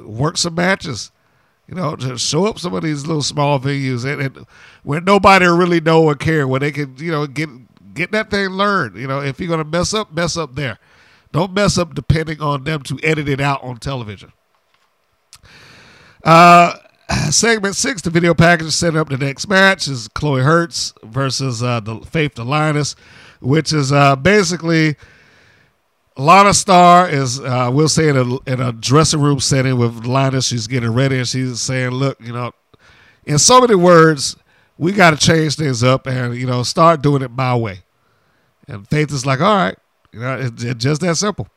work 0.04 0.38
some 0.38 0.56
matches. 0.56 1.12
You 1.68 1.76
know, 1.76 1.96
just 1.98 2.26
show 2.26 2.46
up 2.46 2.60
some 2.60 2.74
of 2.74 2.82
these 2.82 3.06
little 3.06 3.22
small 3.22 3.60
venues 3.60 4.06
and, 4.12 4.22
and 4.22 4.46
where 4.84 5.02
nobody 5.02 5.46
really 5.46 5.82
know 5.82 6.02
or 6.04 6.16
care, 6.16 6.48
where 6.48 6.62
they 6.62 6.72
can, 6.72 6.96
you 6.98 7.12
know, 7.12 7.28
get 7.28 7.50
get 7.94 8.12
that 8.12 8.32
thing 8.32 8.50
learned. 8.52 8.96
You 8.96 9.08
know, 9.08 9.20
if 9.20 9.40
you're 9.40 9.50
gonna 9.50 9.66
mess 9.66 9.94
up, 9.94 10.14
mess 10.14 10.38
up 10.38 10.56
there. 10.56 10.80
Don't 11.38 11.54
mess 11.54 11.78
up 11.78 11.94
depending 11.94 12.42
on 12.42 12.64
them 12.64 12.82
to 12.82 13.00
edit 13.04 13.30
it 13.30 13.40
out 13.40 13.64
on 13.64 13.78
television. 13.78 14.34
Uh, 16.24 16.74
segment 17.30 17.76
six, 17.76 18.02
the 18.02 18.10
video 18.10 18.34
package 18.34 18.72
setting 18.72 19.00
up 19.00 19.08
the 19.08 19.20
next 19.20 19.48
match 19.48 19.88
is 19.88 20.08
Chloe 20.08 20.42
Hurtz 20.42 20.96
versus 21.04 21.62
uh, 21.62 21.80
the 21.80 22.00
Faith 22.00 22.34
the 22.34 22.44
Lioness, 22.44 22.96
which 23.40 23.72
is 23.72 23.92
uh, 23.92 24.16
basically 24.16 24.96
Lana 26.18 26.56
Star 26.56 27.08
is, 27.08 27.40
uh, 27.40 27.70
we'll 27.72 27.88
say, 27.88 28.10
in 28.10 28.18
a, 28.18 28.50
in 28.50 28.60
a 28.60 28.72
dressing 28.72 29.22
room 29.22 29.40
setting 29.40 29.78
with 29.78 30.08
Lioness. 30.08 30.48
She's 30.48 30.66
getting 30.66 30.92
ready 30.92 31.20
and 31.20 31.28
she's 31.28 31.62
saying, 31.62 31.92
Look, 31.92 32.20
you 32.20 32.34
know, 32.34 32.52
in 33.26 33.38
so 33.38 33.62
many 33.62 33.76
words, 33.76 34.36
we 34.80 34.92
got 34.92 35.12
to 35.12 35.18
change 35.18 35.56
things 35.56 35.84
up 35.84 36.08
and, 36.08 36.36
you 36.36 36.48
know, 36.48 36.64
start 36.64 37.04
doing 37.04 37.22
it 37.22 37.30
my 37.30 37.56
way. 37.56 37.84
And 38.68 38.88
Faith 38.88 39.12
is 39.12 39.24
like, 39.24 39.40
All 39.40 39.56
right, 39.56 39.78
you 40.18 40.24
know, 40.24 40.38
it's 40.38 40.64
it 40.64 40.78
just 40.80 41.02
that 41.02 41.16
simple. 41.16 41.48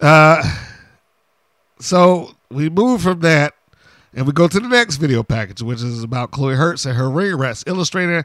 Uh, 0.00 0.42
so 1.78 2.34
we 2.50 2.68
move 2.68 3.02
from 3.02 3.20
that 3.20 3.54
and 4.14 4.26
we 4.26 4.32
go 4.32 4.46
to 4.46 4.60
the 4.60 4.68
next 4.68 4.96
video 4.96 5.22
package, 5.22 5.62
which 5.62 5.82
is 5.82 6.02
about 6.02 6.32
Chloe 6.32 6.54
Hurtz 6.54 6.84
and 6.84 6.96
her 6.96 7.08
ring 7.08 7.36
rats, 7.36 7.64
illustrating 7.66 8.24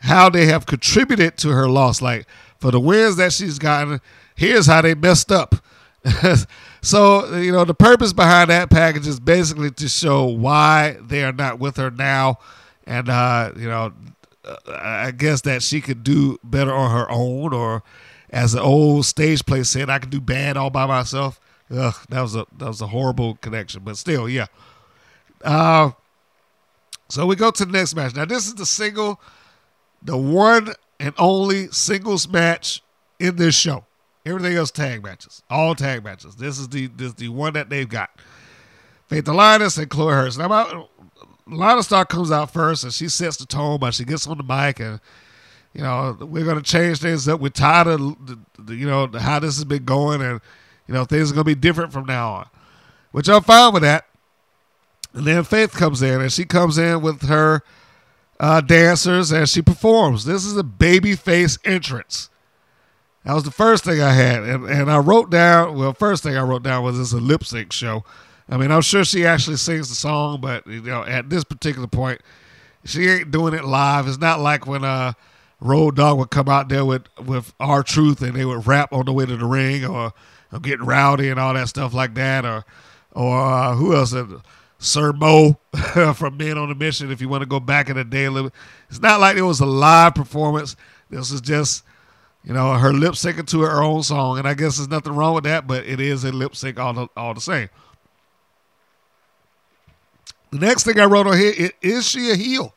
how 0.00 0.30
they 0.30 0.46
have 0.46 0.66
contributed 0.66 1.36
to 1.38 1.50
her 1.50 1.68
loss. 1.68 2.00
Like 2.00 2.26
for 2.58 2.70
the 2.70 2.80
wins 2.80 3.16
that 3.16 3.32
she's 3.32 3.58
gotten, 3.58 4.00
here's 4.34 4.66
how 4.66 4.80
they 4.80 4.94
messed 4.94 5.30
up. 5.30 5.56
so, 6.82 7.36
you 7.36 7.52
know, 7.52 7.64
the 7.64 7.74
purpose 7.74 8.14
behind 8.14 8.48
that 8.50 8.70
package 8.70 9.06
is 9.06 9.20
basically 9.20 9.70
to 9.72 9.88
show 9.88 10.24
why 10.24 10.96
they 11.02 11.22
are 11.22 11.32
not 11.32 11.58
with 11.58 11.76
her 11.76 11.90
now. 11.90 12.38
And, 12.86 13.08
uh, 13.08 13.52
you 13.56 13.68
know, 13.68 13.92
I 14.68 15.10
guess 15.10 15.40
that 15.42 15.62
she 15.62 15.80
could 15.80 16.02
do 16.02 16.38
better 16.44 16.72
on 16.72 16.90
her 16.90 17.10
own, 17.10 17.52
or 17.52 17.82
as 18.30 18.52
the 18.52 18.62
old 18.62 19.06
stage 19.06 19.44
play 19.46 19.62
said, 19.62 19.90
I 19.90 19.98
could 19.98 20.10
do 20.10 20.20
bad 20.20 20.56
all 20.56 20.70
by 20.70 20.86
myself. 20.86 21.40
Ugh, 21.70 21.94
that 22.08 22.20
was 22.20 22.36
a 22.36 22.46
that 22.58 22.66
was 22.66 22.80
a 22.80 22.88
horrible 22.88 23.36
connection, 23.36 23.82
but 23.84 23.96
still, 23.96 24.28
yeah. 24.28 24.46
Uh, 25.42 25.92
so 27.08 27.26
we 27.26 27.36
go 27.36 27.50
to 27.50 27.64
the 27.64 27.72
next 27.72 27.94
match. 27.94 28.14
Now 28.14 28.24
this 28.24 28.46
is 28.46 28.54
the 28.54 28.66
single, 28.66 29.20
the 30.02 30.16
one 30.16 30.74
and 31.00 31.14
only 31.18 31.68
singles 31.68 32.28
match 32.28 32.82
in 33.18 33.36
this 33.36 33.54
show. 33.54 33.84
Everything 34.26 34.56
else 34.56 34.70
tag 34.70 35.02
matches, 35.02 35.42
all 35.50 35.74
tag 35.74 36.02
matches. 36.02 36.36
This 36.36 36.58
is 36.58 36.68
the 36.68 36.86
this 36.88 37.08
is 37.08 37.14
the 37.14 37.28
one 37.28 37.52
that 37.54 37.68
they've 37.68 37.88
got. 37.88 38.10
Faith 39.08 39.26
the 39.26 39.34
Lioness 39.34 39.76
and 39.76 39.90
Chloe 39.90 40.14
Hurtz. 40.14 40.38
Now, 40.38 40.88
Lana 41.46 41.82
Star 41.82 42.04
comes 42.04 42.30
out 42.30 42.52
first 42.52 42.84
and 42.84 42.92
she 42.92 43.08
sets 43.08 43.36
the 43.36 43.46
tone, 43.46 43.78
but 43.78 43.94
she 43.94 44.04
gets 44.04 44.26
on 44.26 44.38
the 44.38 44.44
mic 44.44 44.80
and 44.80 45.00
you 45.72 45.82
know 45.82 46.16
we're 46.20 46.44
gonna 46.44 46.62
change 46.62 47.00
things 47.00 47.28
up. 47.28 47.40
We're 47.40 47.50
tired 47.50 47.88
of 47.88 48.00
the, 48.26 48.38
the, 48.58 48.74
you 48.74 48.86
know 48.86 49.08
how 49.18 49.40
this 49.40 49.56
has 49.56 49.64
been 49.64 49.84
going, 49.84 50.22
and 50.22 50.40
you 50.86 50.94
know 50.94 51.04
things 51.04 51.30
are 51.30 51.34
gonna 51.34 51.44
be 51.44 51.54
different 51.54 51.92
from 51.92 52.06
now 52.06 52.32
on, 52.32 52.46
which 53.12 53.28
I'm 53.28 53.42
fine 53.42 53.72
with 53.74 53.82
that. 53.82 54.06
And 55.12 55.26
then 55.26 55.44
Faith 55.44 55.72
comes 55.72 56.02
in 56.02 56.20
and 56.20 56.32
she 56.32 56.44
comes 56.44 56.76
in 56.76 57.00
with 57.00 57.22
her 57.28 57.62
uh, 58.40 58.60
dancers 58.60 59.30
and 59.30 59.48
she 59.48 59.62
performs. 59.62 60.24
This 60.24 60.44
is 60.44 60.56
a 60.56 60.64
baby 60.64 61.14
face 61.14 61.58
entrance. 61.64 62.30
That 63.24 63.34
was 63.34 63.44
the 63.44 63.50
first 63.50 63.84
thing 63.84 64.00
I 64.02 64.12
had, 64.12 64.42
and 64.42 64.64
and 64.66 64.90
I 64.90 64.98
wrote 64.98 65.30
down. 65.30 65.76
Well, 65.76 65.92
first 65.92 66.22
thing 66.22 66.36
I 66.36 66.42
wrote 66.42 66.62
down 66.62 66.84
was 66.84 66.98
this 66.98 67.12
a 67.12 67.18
lip 67.18 67.44
sync 67.44 67.72
show. 67.72 68.04
I 68.48 68.56
mean, 68.56 68.70
I'm 68.70 68.82
sure 68.82 69.04
she 69.04 69.24
actually 69.26 69.56
sings 69.56 69.88
the 69.88 69.94
song, 69.94 70.40
but 70.40 70.66
you 70.66 70.82
know, 70.82 71.02
at 71.04 71.30
this 71.30 71.44
particular 71.44 71.86
point, 71.86 72.20
she 72.84 73.08
ain't 73.08 73.30
doing 73.30 73.54
it 73.54 73.64
live. 73.64 74.06
It's 74.06 74.18
not 74.18 74.40
like 74.40 74.66
when 74.66 74.84
uh 74.84 75.14
Road 75.60 75.96
Dog 75.96 76.18
would 76.18 76.30
come 76.30 76.48
out 76.48 76.68
there 76.68 76.84
with 76.84 77.04
with 77.24 77.54
R-Truth 77.58 78.20
and 78.20 78.34
they 78.34 78.44
would 78.44 78.66
rap 78.66 78.92
on 78.92 79.06
the 79.06 79.12
way 79.12 79.24
to 79.24 79.36
the 79.36 79.46
ring 79.46 79.84
or, 79.84 80.12
get 80.62 80.80
rowdy 80.80 81.30
and 81.30 81.40
all 81.40 81.52
that 81.52 81.68
stuff 81.68 81.92
like 81.92 82.14
that, 82.14 82.44
or 82.44 82.64
or 83.10 83.40
uh, 83.40 83.74
who 83.74 83.92
else? 83.92 84.14
Sir 84.78 85.12
Mo 85.12 85.58
from 86.14 86.36
Men 86.36 86.58
on 86.58 86.70
a 86.70 86.76
Mission. 86.76 87.10
If 87.10 87.20
you 87.20 87.28
want 87.28 87.42
to 87.42 87.46
go 87.46 87.58
back 87.58 87.88
in 87.88 87.96
the 87.96 88.04
day 88.04 88.26
a 88.26 88.30
little, 88.30 88.52
it's 88.88 89.00
not 89.00 89.18
like 89.18 89.36
it 89.36 89.42
was 89.42 89.58
a 89.58 89.66
live 89.66 90.14
performance. 90.14 90.76
This 91.10 91.32
is 91.32 91.40
just 91.40 91.82
you 92.44 92.52
know 92.52 92.74
her 92.74 92.92
lip 92.92 93.14
syncing 93.14 93.48
to 93.48 93.62
her 93.62 93.82
own 93.82 94.04
song, 94.04 94.38
and 94.38 94.46
I 94.46 94.54
guess 94.54 94.76
there's 94.76 94.88
nothing 94.88 95.14
wrong 95.14 95.34
with 95.34 95.44
that, 95.44 95.66
but 95.66 95.84
it 95.86 95.98
is 95.98 96.22
a 96.22 96.30
lip 96.30 96.54
sync 96.54 96.78
all 96.78 96.92
the, 96.92 97.08
all 97.16 97.34
the 97.34 97.40
same. 97.40 97.68
The 100.54 100.64
next 100.64 100.84
thing 100.84 101.00
I 101.00 101.06
wrote 101.06 101.26
on 101.26 101.36
here 101.36 101.72
is 101.82 102.08
she 102.08 102.30
a 102.30 102.36
heel? 102.36 102.76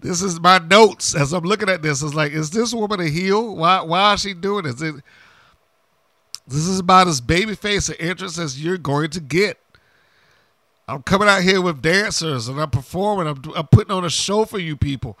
This 0.00 0.22
is 0.22 0.40
my 0.40 0.56
notes 0.56 1.14
as 1.14 1.34
I'm 1.34 1.44
looking 1.44 1.68
at 1.68 1.82
this. 1.82 2.02
It's 2.02 2.14
like, 2.14 2.32
is 2.32 2.48
this 2.48 2.72
woman 2.72 2.98
a 2.98 3.08
heel? 3.10 3.56
Why 3.56 3.82
why 3.82 4.14
is 4.14 4.22
she 4.22 4.32
doing 4.32 4.64
this? 4.64 4.80
It, 4.80 4.94
this 6.46 6.66
is 6.66 6.78
about 6.78 7.06
as 7.06 7.20
babyface 7.20 7.90
an 7.90 7.96
interest 7.96 8.38
as 8.38 8.64
you're 8.64 8.78
going 8.78 9.10
to 9.10 9.20
get. 9.20 9.58
I'm 10.88 11.02
coming 11.02 11.28
out 11.28 11.42
here 11.42 11.60
with 11.60 11.82
dancers 11.82 12.48
and 12.48 12.58
I'm 12.58 12.70
performing. 12.70 13.26
I'm, 13.26 13.42
I'm 13.54 13.66
putting 13.66 13.92
on 13.92 14.06
a 14.06 14.10
show 14.10 14.46
for 14.46 14.58
you 14.58 14.74
people. 14.74 15.18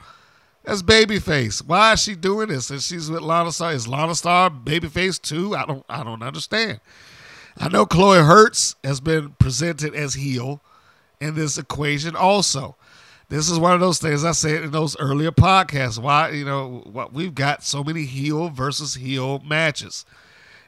That's 0.64 0.82
babyface. 0.82 1.62
Why 1.62 1.92
is 1.92 2.02
she 2.02 2.14
doing 2.14 2.48
this? 2.48 2.70
And 2.70 2.80
she's 2.80 3.10
with 3.10 3.20
Lana 3.20 3.52
Star. 3.52 3.72
Is 3.72 3.86
Lana 3.86 4.14
Star 4.14 4.48
babyface 4.48 5.20
too? 5.20 5.54
I 5.54 5.66
don't 5.66 5.84
I 5.90 6.02
don't 6.02 6.22
understand. 6.22 6.80
I 7.58 7.68
know 7.68 7.84
Chloe 7.84 8.24
Hurtz 8.24 8.74
has 8.82 9.00
been 9.00 9.32
presented 9.38 9.94
as 9.94 10.14
heel 10.14 10.62
in 11.20 11.34
this 11.34 11.58
equation 11.58 12.16
also. 12.16 12.76
This 13.28 13.50
is 13.50 13.58
one 13.58 13.74
of 13.74 13.80
those 13.80 13.98
things 13.98 14.24
I 14.24 14.32
said 14.32 14.62
in 14.62 14.70
those 14.70 14.98
earlier 14.98 15.30
podcasts. 15.30 15.98
Why, 15.98 16.30
you 16.30 16.44
know, 16.44 16.82
what 16.90 17.12
we've 17.12 17.34
got 17.34 17.62
so 17.62 17.84
many 17.84 18.04
heel 18.04 18.48
versus 18.48 18.94
heel 18.94 19.40
matches. 19.40 20.06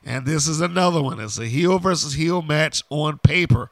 And 0.04 0.26
this 0.26 0.46
is 0.46 0.60
another 0.60 1.02
one. 1.02 1.20
It's 1.20 1.38
a 1.38 1.46
heel 1.46 1.78
versus 1.78 2.14
heel 2.14 2.42
match 2.42 2.82
on 2.90 3.18
paper. 3.18 3.70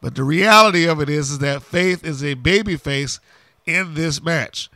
But 0.00 0.14
the 0.14 0.22
reality 0.22 0.86
of 0.88 1.00
it 1.00 1.08
is, 1.08 1.32
is 1.32 1.38
that 1.40 1.62
Faith 1.62 2.04
is 2.04 2.22
a 2.22 2.36
babyface 2.36 3.18
in 3.66 3.94
this 3.94 4.22
match. 4.22 4.70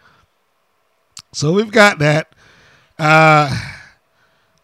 So 1.32 1.52
we've 1.52 1.70
got 1.70 1.98
that. 2.00 2.34
Uh, 2.98 3.56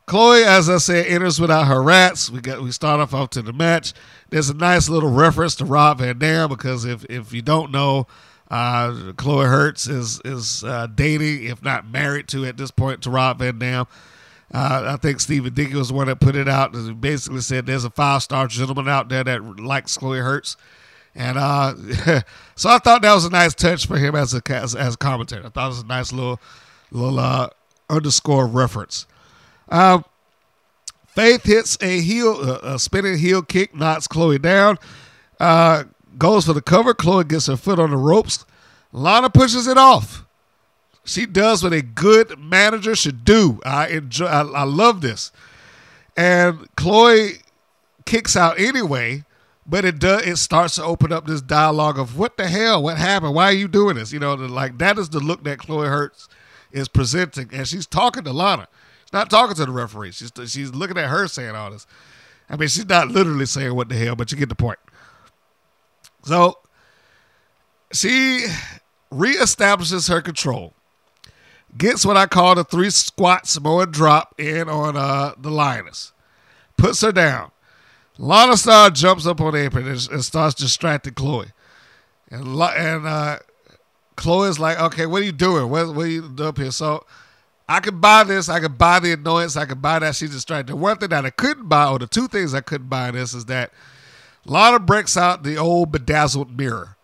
Chloe, 0.09 0.43
as 0.43 0.71
I 0.71 0.79
said, 0.79 1.07
enters 1.07 1.39
without 1.39 1.67
her 1.67 1.83
rats. 1.83 2.31
We 2.31 2.41
got 2.41 2.63
we 2.63 2.73
start 2.73 2.99
off 2.99 3.13
off 3.13 3.31
to 3.31 3.43
the 3.43 3.53
match. 3.53 3.93
There's 4.31 4.49
a 4.49 4.55
nice 4.55 4.89
little 4.89 5.11
reference 5.11 5.55
to 5.57 5.67
Rob 5.67 5.99
Van 5.99 6.19
Dam 6.19 6.49
because 6.49 6.87
if 6.87 7.05
if 7.11 7.33
you 7.35 7.43
don't 7.43 7.71
know, 7.71 8.07
uh, 8.51 9.13
Chloe 9.17 9.47
Hurtz 9.47 9.87
is 9.87 10.21
is 10.25 10.65
uh, 10.65 10.87
dating, 10.87 11.45
if 11.45 11.63
not 11.63 11.91
married 11.91 12.27
to 12.29 12.47
at 12.47 12.57
this 12.57 12.71
point, 12.71 13.03
to 13.03 13.11
Rob 13.11 13.39
Van 13.41 13.59
Dam. 13.59 13.87
Uh, 14.53 14.95
I 14.95 14.97
think 14.97 15.21
Stephen 15.21 15.53
Dickey 15.53 15.75
was 15.75 15.89
the 15.89 15.95
one 15.95 16.07
that 16.07 16.21
put 16.21 16.35
it 16.35 16.49
out. 16.49 16.75
He 16.75 16.93
basically 16.95 17.43
said 17.43 17.67
there's 17.67 17.85
a 17.85 17.91
five 17.91 18.23
star 18.23 18.47
gentleman 18.47 18.89
out 18.89 19.11
there 19.11 19.25
that 19.25 19.61
likes 19.61 19.99
Chloe 19.99 20.21
Hurtz. 20.21 20.57
And 21.15 21.37
uh, 21.37 21.75
so 22.55 22.71
I 22.71 22.79
thought 22.79 23.03
that 23.03 23.15
was 23.15 23.27
a 23.27 23.31
nice 23.31 23.53
touch 23.53 23.87
for 23.87 23.99
him 23.99 24.15
as 24.15 24.33
a 24.33 24.41
as, 24.51 24.75
as 24.75 24.97
commentator. 24.97 25.45
I 25.45 25.51
thought 25.51 25.67
it 25.67 25.69
was 25.69 25.81
a 25.83 25.87
nice 25.87 26.15
little 26.15 26.41
little 26.91 27.19
uh, 27.19 27.51
underscore 27.91 28.47
reference. 28.47 29.07
Um, 29.69 30.05
Faith 31.19 31.43
hits 31.43 31.77
a 31.81 32.01
heel, 32.01 32.39
uh, 32.41 32.75
a 32.75 32.79
spinning 32.79 33.19
heel 33.19 33.43
kick, 33.43 33.75
knocks 33.75 34.07
Chloe 34.07 34.39
down. 34.39 34.79
Uh, 35.41 35.83
goes 36.17 36.47
for 36.47 36.53
the 36.53 36.63
cover. 36.63 36.95
Chloe 36.95 37.25
gets 37.25 37.49
her 37.49 37.57
foot 37.57 37.81
on 37.81 37.91
the 37.91 37.97
ropes. 37.97 38.45
Lana 38.93 39.29
pushes 39.29 39.67
it 39.67 39.77
off. 39.77 40.25
She 41.05 41.27
does 41.27 41.65
what 41.65 41.73
a 41.73 41.83
good 41.83 42.39
manager 42.39 42.95
should 42.95 43.25
do. 43.25 43.61
I 43.65 43.89
enjoy. 43.89 44.27
I, 44.27 44.43
I 44.43 44.63
love 44.63 45.01
this. 45.01 45.33
And 46.17 46.69
Chloe 46.77 47.39
kicks 48.05 48.37
out 48.37 48.61
anyway, 48.61 49.25
but 49.67 49.85
it 49.85 49.99
does 49.99 50.25
it 50.25 50.37
starts 50.37 50.77
to 50.77 50.85
open 50.85 51.13
up 51.13 51.27
this 51.27 51.41
dialogue 51.41 51.99
of 51.99 52.17
what 52.17 52.37
the 52.37 52.47
hell, 52.47 52.81
what 52.81 52.97
happened, 52.97 53.35
why 53.35 53.47
are 53.47 53.53
you 53.53 53.67
doing 53.67 53.97
this? 53.97 54.13
You 54.13 54.21
know, 54.21 54.35
like 54.35 54.79
that 54.79 54.99
is 54.99 55.09
the 55.09 55.19
look 55.19 55.43
that 55.43 55.59
Chloe 55.59 55.89
Hurtz 55.89 56.29
is 56.71 56.87
presenting, 56.87 57.51
and 57.53 57.67
she's 57.67 57.87
talking 57.87 58.23
to 58.23 58.33
Lana. 58.33 58.69
Not 59.13 59.31
talking 59.31 59.57
to 59.57 59.65
the 59.65 59.73
referee. 59.73 60.13
She's 60.13 60.33
she's 60.47 60.75
looking 60.75 60.99
at 60.99 61.09
her 61.09 61.29
saying 61.29 61.55
all 61.55 61.71
this. 61.71 61.87
I 62.51 62.57
mean, 62.57 62.69
she's 62.69 62.89
not 62.89 63.09
literally 63.09 63.47
saying 63.47 63.75
what 63.75 63.89
the 63.89 63.97
hell, 63.97 64.17
but 64.17 64.31
you 64.33 64.39
get 64.39 64.49
the 64.49 64.55
point. 64.55 64.79
So 66.25 66.59
she 67.93 68.47
reestablishes 69.13 70.09
her 70.09 70.21
control, 70.21 70.75
gets 71.77 72.05
what 72.05 72.17
I 72.17 72.27
call 72.27 72.55
the 72.55 72.65
three 72.65 72.91
squat 72.91 73.47
Samoan 73.47 73.91
drop 73.91 74.35
in 74.39 74.69
on 74.69 74.97
uh, 74.97 75.33
the 75.39 75.51
lioness, 75.51 76.13
puts 76.77 77.01
her 77.01 77.13
down. 77.13 77.51
Lana 78.19 78.57
Star 78.57 78.91
jumps 78.91 79.27
up 79.27 79.41
on 79.41 79.53
the 79.53 79.61
apron 79.61 79.87
and, 79.87 80.09
and 80.11 80.25
starts 80.25 80.55
distracting 80.55 81.15
Chloe. 81.15 81.53
And 82.31 82.61
and 82.61 83.07
uh, 83.07 83.39
Chloe's 84.17 84.59
like, 84.59 84.79
okay, 84.81 85.07
what 85.07 85.23
are 85.23 85.25
you 85.25 85.33
doing? 85.33 85.71
What, 85.71 85.95
what 85.95 86.07
are 86.07 86.11
you 86.11 86.29
doing 86.29 86.49
up 86.49 86.59
here? 86.59 86.73
So 86.73 87.07
I 87.69 87.81
could 87.81 88.01
buy 88.01 88.25
this. 88.25 88.49
I 88.49 88.61
could 88.61 88.79
buy 88.79 88.99
the 88.99 89.13
annoyance. 89.13 89.57
I 89.57 89.67
could 89.67 89.83
buy 89.83 89.99
that 89.99 90.17
she's 90.17 90.31
distracted. 90.31 90.73
The 90.73 90.77
one 90.77 90.97
thing 90.97 91.11
that 91.11 91.27
I 91.27 91.31
couldn't 91.31 91.69
buy, 91.69 91.91
or 91.91 91.99
the 91.99 92.07
two 92.07 92.27
things 92.27 92.55
I 92.55 92.63
couldn't 92.63 92.89
buy 92.89 93.09
in 93.11 93.15
this, 93.15 93.35
is 93.35 93.45
that 93.47 93.73
Lana 94.47 94.79
breaks 94.79 95.17
out 95.17 95.43
the 95.43 95.57
old 95.57 95.93
bedazzled 95.93 96.57
mirror 96.57 96.97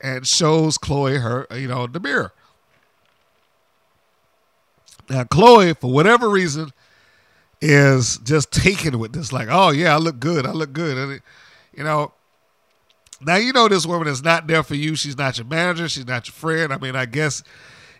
and 0.00 0.26
shows 0.26 0.78
Chloe 0.78 1.18
her, 1.18 1.46
you 1.52 1.66
know, 1.66 1.88
the 1.88 1.98
mirror. 1.98 2.32
Now, 5.10 5.24
Chloe, 5.24 5.74
for 5.74 5.90
whatever 5.90 6.28
reason, 6.28 6.72
is 7.60 8.18
just 8.18 8.52
taken 8.52 9.00
with 9.00 9.12
this, 9.12 9.32
like, 9.32 9.48
oh 9.50 9.70
yeah, 9.70 9.94
I 9.94 9.98
look 9.98 10.20
good, 10.20 10.46
I 10.46 10.52
look 10.52 10.72
good, 10.72 10.96
and 10.96 11.20
you 11.76 11.82
know. 11.82 12.12
Now 13.20 13.34
you 13.34 13.52
know 13.52 13.66
this 13.66 13.84
woman 13.84 14.06
is 14.06 14.22
not 14.22 14.46
there 14.46 14.62
for 14.62 14.76
you. 14.76 14.94
She's 14.94 15.18
not 15.18 15.38
your 15.38 15.46
manager. 15.48 15.88
She's 15.88 16.06
not 16.06 16.28
your 16.28 16.34
friend. 16.34 16.72
I 16.72 16.78
mean, 16.78 16.94
I 16.94 17.04
guess 17.04 17.42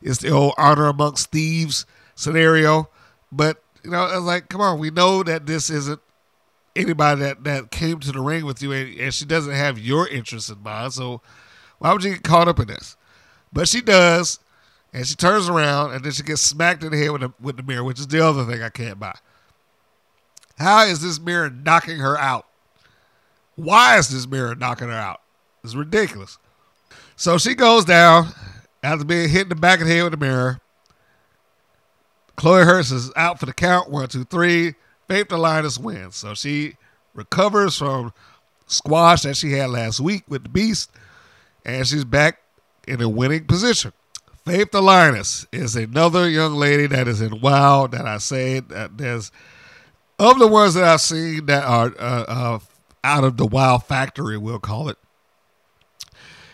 it's 0.02 0.18
the 0.18 0.30
old 0.30 0.54
honor 0.58 0.86
amongst 0.86 1.30
thieves 1.30 1.86
scenario. 2.14 2.88
But 3.30 3.62
you 3.82 3.90
know, 3.90 4.06
it's 4.06 4.22
like, 4.22 4.48
come 4.48 4.60
on, 4.60 4.78
we 4.78 4.90
know 4.90 5.22
that 5.22 5.46
this 5.46 5.70
isn't 5.70 6.00
anybody 6.76 7.20
that 7.22 7.44
that 7.44 7.70
came 7.70 8.00
to 8.00 8.12
the 8.12 8.20
ring 8.20 8.44
with 8.44 8.62
you, 8.62 8.72
and, 8.72 8.98
and 8.98 9.14
she 9.14 9.24
doesn't 9.24 9.54
have 9.54 9.78
your 9.78 10.08
interest 10.08 10.50
in 10.50 10.62
mind. 10.62 10.92
So 10.92 11.20
why 11.78 11.92
would 11.92 12.04
you 12.04 12.12
get 12.12 12.22
caught 12.22 12.48
up 12.48 12.60
in 12.60 12.68
this? 12.68 12.96
But 13.52 13.68
she 13.68 13.80
does, 13.80 14.38
and 14.92 15.06
she 15.06 15.14
turns 15.14 15.48
around, 15.48 15.92
and 15.92 16.04
then 16.04 16.12
she 16.12 16.22
gets 16.22 16.42
smacked 16.42 16.82
in 16.82 16.92
the 16.92 16.98
head 16.98 17.10
with 17.10 17.32
with 17.40 17.56
the 17.56 17.62
mirror, 17.62 17.84
which 17.84 18.00
is 18.00 18.06
the 18.06 18.24
other 18.24 18.44
thing 18.44 18.62
I 18.62 18.70
can't 18.70 18.98
buy. 18.98 19.16
How 20.58 20.84
is 20.84 21.00
this 21.00 21.20
mirror 21.20 21.50
knocking 21.50 21.98
her 21.98 22.18
out? 22.18 22.46
Why 23.54 23.98
is 23.98 24.08
this 24.08 24.26
mirror 24.26 24.54
knocking 24.54 24.88
her 24.88 24.94
out? 24.94 25.20
It's 25.62 25.74
ridiculous. 25.74 26.38
So 27.16 27.38
she 27.38 27.54
goes 27.54 27.84
down 27.84 28.28
after 28.82 29.04
being 29.04 29.28
hit 29.28 29.42
in 29.42 29.48
the 29.48 29.54
back 29.54 29.80
of 29.80 29.86
the 29.86 29.94
head 29.94 30.04
with 30.04 30.12
the 30.12 30.18
mirror. 30.18 30.60
Chloe 32.36 32.64
Hurtz 32.64 32.90
is 32.90 33.12
out 33.16 33.40
for 33.40 33.46
the 33.46 33.52
count. 33.52 33.90
One, 33.90 34.08
two, 34.08 34.24
three. 34.24 34.74
Faith 35.08 35.28
the 35.28 35.38
Lioness 35.38 35.78
wins. 35.78 36.16
So 36.16 36.34
she 36.34 36.76
recovers 37.14 37.76
from 37.78 38.12
squash 38.66 39.22
that 39.22 39.36
she 39.36 39.52
had 39.52 39.70
last 39.70 39.98
week 39.98 40.24
with 40.28 40.44
the 40.44 40.48
Beast, 40.48 40.90
and 41.64 41.86
she's 41.86 42.04
back 42.04 42.40
in 42.86 43.00
a 43.00 43.08
winning 43.08 43.46
position. 43.46 43.92
Faith 44.44 44.70
the 44.70 44.80
Lioness 44.80 45.46
is 45.52 45.74
another 45.74 46.28
young 46.28 46.54
lady 46.54 46.86
that 46.86 47.08
is 47.08 47.20
in 47.20 47.40
WoW 47.40 47.86
that 47.88 48.06
I 48.06 48.18
say 48.18 48.60
that 48.60 48.98
there's 48.98 49.32
of 50.18 50.38
the 50.38 50.46
ones 50.46 50.74
that 50.74 50.84
I've 50.84 51.00
seen 51.00 51.46
that 51.46 51.64
are 51.64 51.94
uh, 51.98 52.24
uh, 52.28 52.58
out 53.04 53.24
of 53.24 53.36
the 53.36 53.46
WoW 53.46 53.78
factory, 53.78 54.36
we'll 54.36 54.58
call 54.58 54.88
it. 54.88 54.98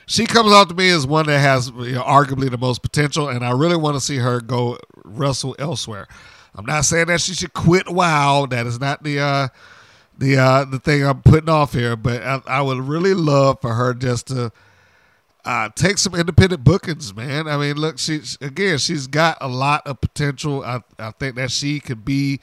She 0.07 0.27
comes 0.27 0.53
out 0.53 0.69
to 0.69 0.75
me 0.75 0.91
as 0.91 1.07
one 1.07 1.27
that 1.27 1.39
has 1.39 1.69
you 1.69 1.93
know, 1.93 2.03
arguably 2.03 2.51
the 2.51 2.59
most 2.59 2.83
potential, 2.83 3.29
and 3.29 3.45
I 3.45 3.53
really 3.53 3.77
want 3.77 3.97
to 3.97 4.01
see 4.01 4.17
her 4.17 4.41
go 4.41 4.79
wrestle 5.05 5.57
elsewhere. 5.59 6.07
I'm 6.55 6.67
not 6.67 6.85
saying 6.85 7.07
that 7.07 7.21
she 7.21 7.35
should 7.35 7.53
quit 7.53 7.89
WoW. 7.89 8.47
That 8.47 8.67
is 8.67 8.79
not 8.79 9.03
the 9.03 9.21
uh, 9.21 9.49
the 10.17 10.37
uh, 10.37 10.65
the 10.65 10.79
thing 10.79 11.05
I'm 11.05 11.23
putting 11.23 11.49
off 11.49 11.73
here, 11.73 11.97
but 11.97 12.23
I, 12.23 12.41
I 12.47 12.63
would 12.63 12.79
really 12.79 13.15
love 13.15 13.61
for 13.61 13.75
her 13.75 13.95
just 13.95 14.29
to 14.29 14.53
uh, 15.45 15.69
take 15.75 15.99
some 15.99 16.15
independent 16.15 16.65
bookings, 16.65 17.15
man. 17.15 17.49
I 17.49 17.57
mean, 17.57 17.77
look, 17.77 17.99
she 17.99 18.21
again, 18.41 18.79
she's 18.79 19.07
got 19.07 19.39
a 19.41 19.49
lot 19.49 19.87
of 19.87 20.01
potential. 20.01 20.63
I 20.65 20.81
I 20.99 21.11
think 21.13 21.37
that 21.37 21.51
she 21.51 21.81
could 21.81 22.05
be 22.05 22.41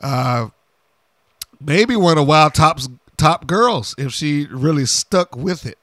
uh, 0.00 0.48
maybe 1.60 1.96
one 1.96 2.18
of 2.18 2.26
WoW 2.26 2.48
top's 2.48 2.88
top 3.16 3.46
girls 3.46 3.94
if 3.98 4.12
she 4.12 4.46
really 4.50 4.86
stuck 4.86 5.36
with 5.36 5.66
it. 5.66 5.78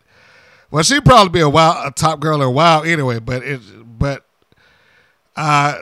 Well, 0.72 0.84
she'd 0.84 1.04
probably 1.04 1.32
be 1.32 1.42
a 1.42 1.50
WoW 1.50 1.84
a 1.86 1.92
top 1.92 2.22
girl 2.22 2.42
in 2.42 2.54
WoW 2.54 2.82
anyway, 2.82 3.20
but 3.20 3.44
it 3.44 3.60
but 4.00 4.26
uh, 5.36 5.78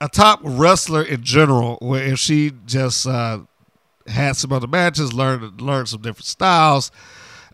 a 0.00 0.08
top 0.08 0.40
wrestler 0.42 1.02
in 1.02 1.22
general, 1.22 1.76
where 1.82 2.02
if 2.02 2.18
she 2.18 2.52
just 2.64 3.06
uh, 3.06 3.40
had 4.06 4.36
some 4.36 4.52
other 4.52 4.66
matches, 4.66 5.12
learned 5.12 5.60
learned 5.60 5.90
some 5.90 6.00
different 6.00 6.24
styles, 6.24 6.90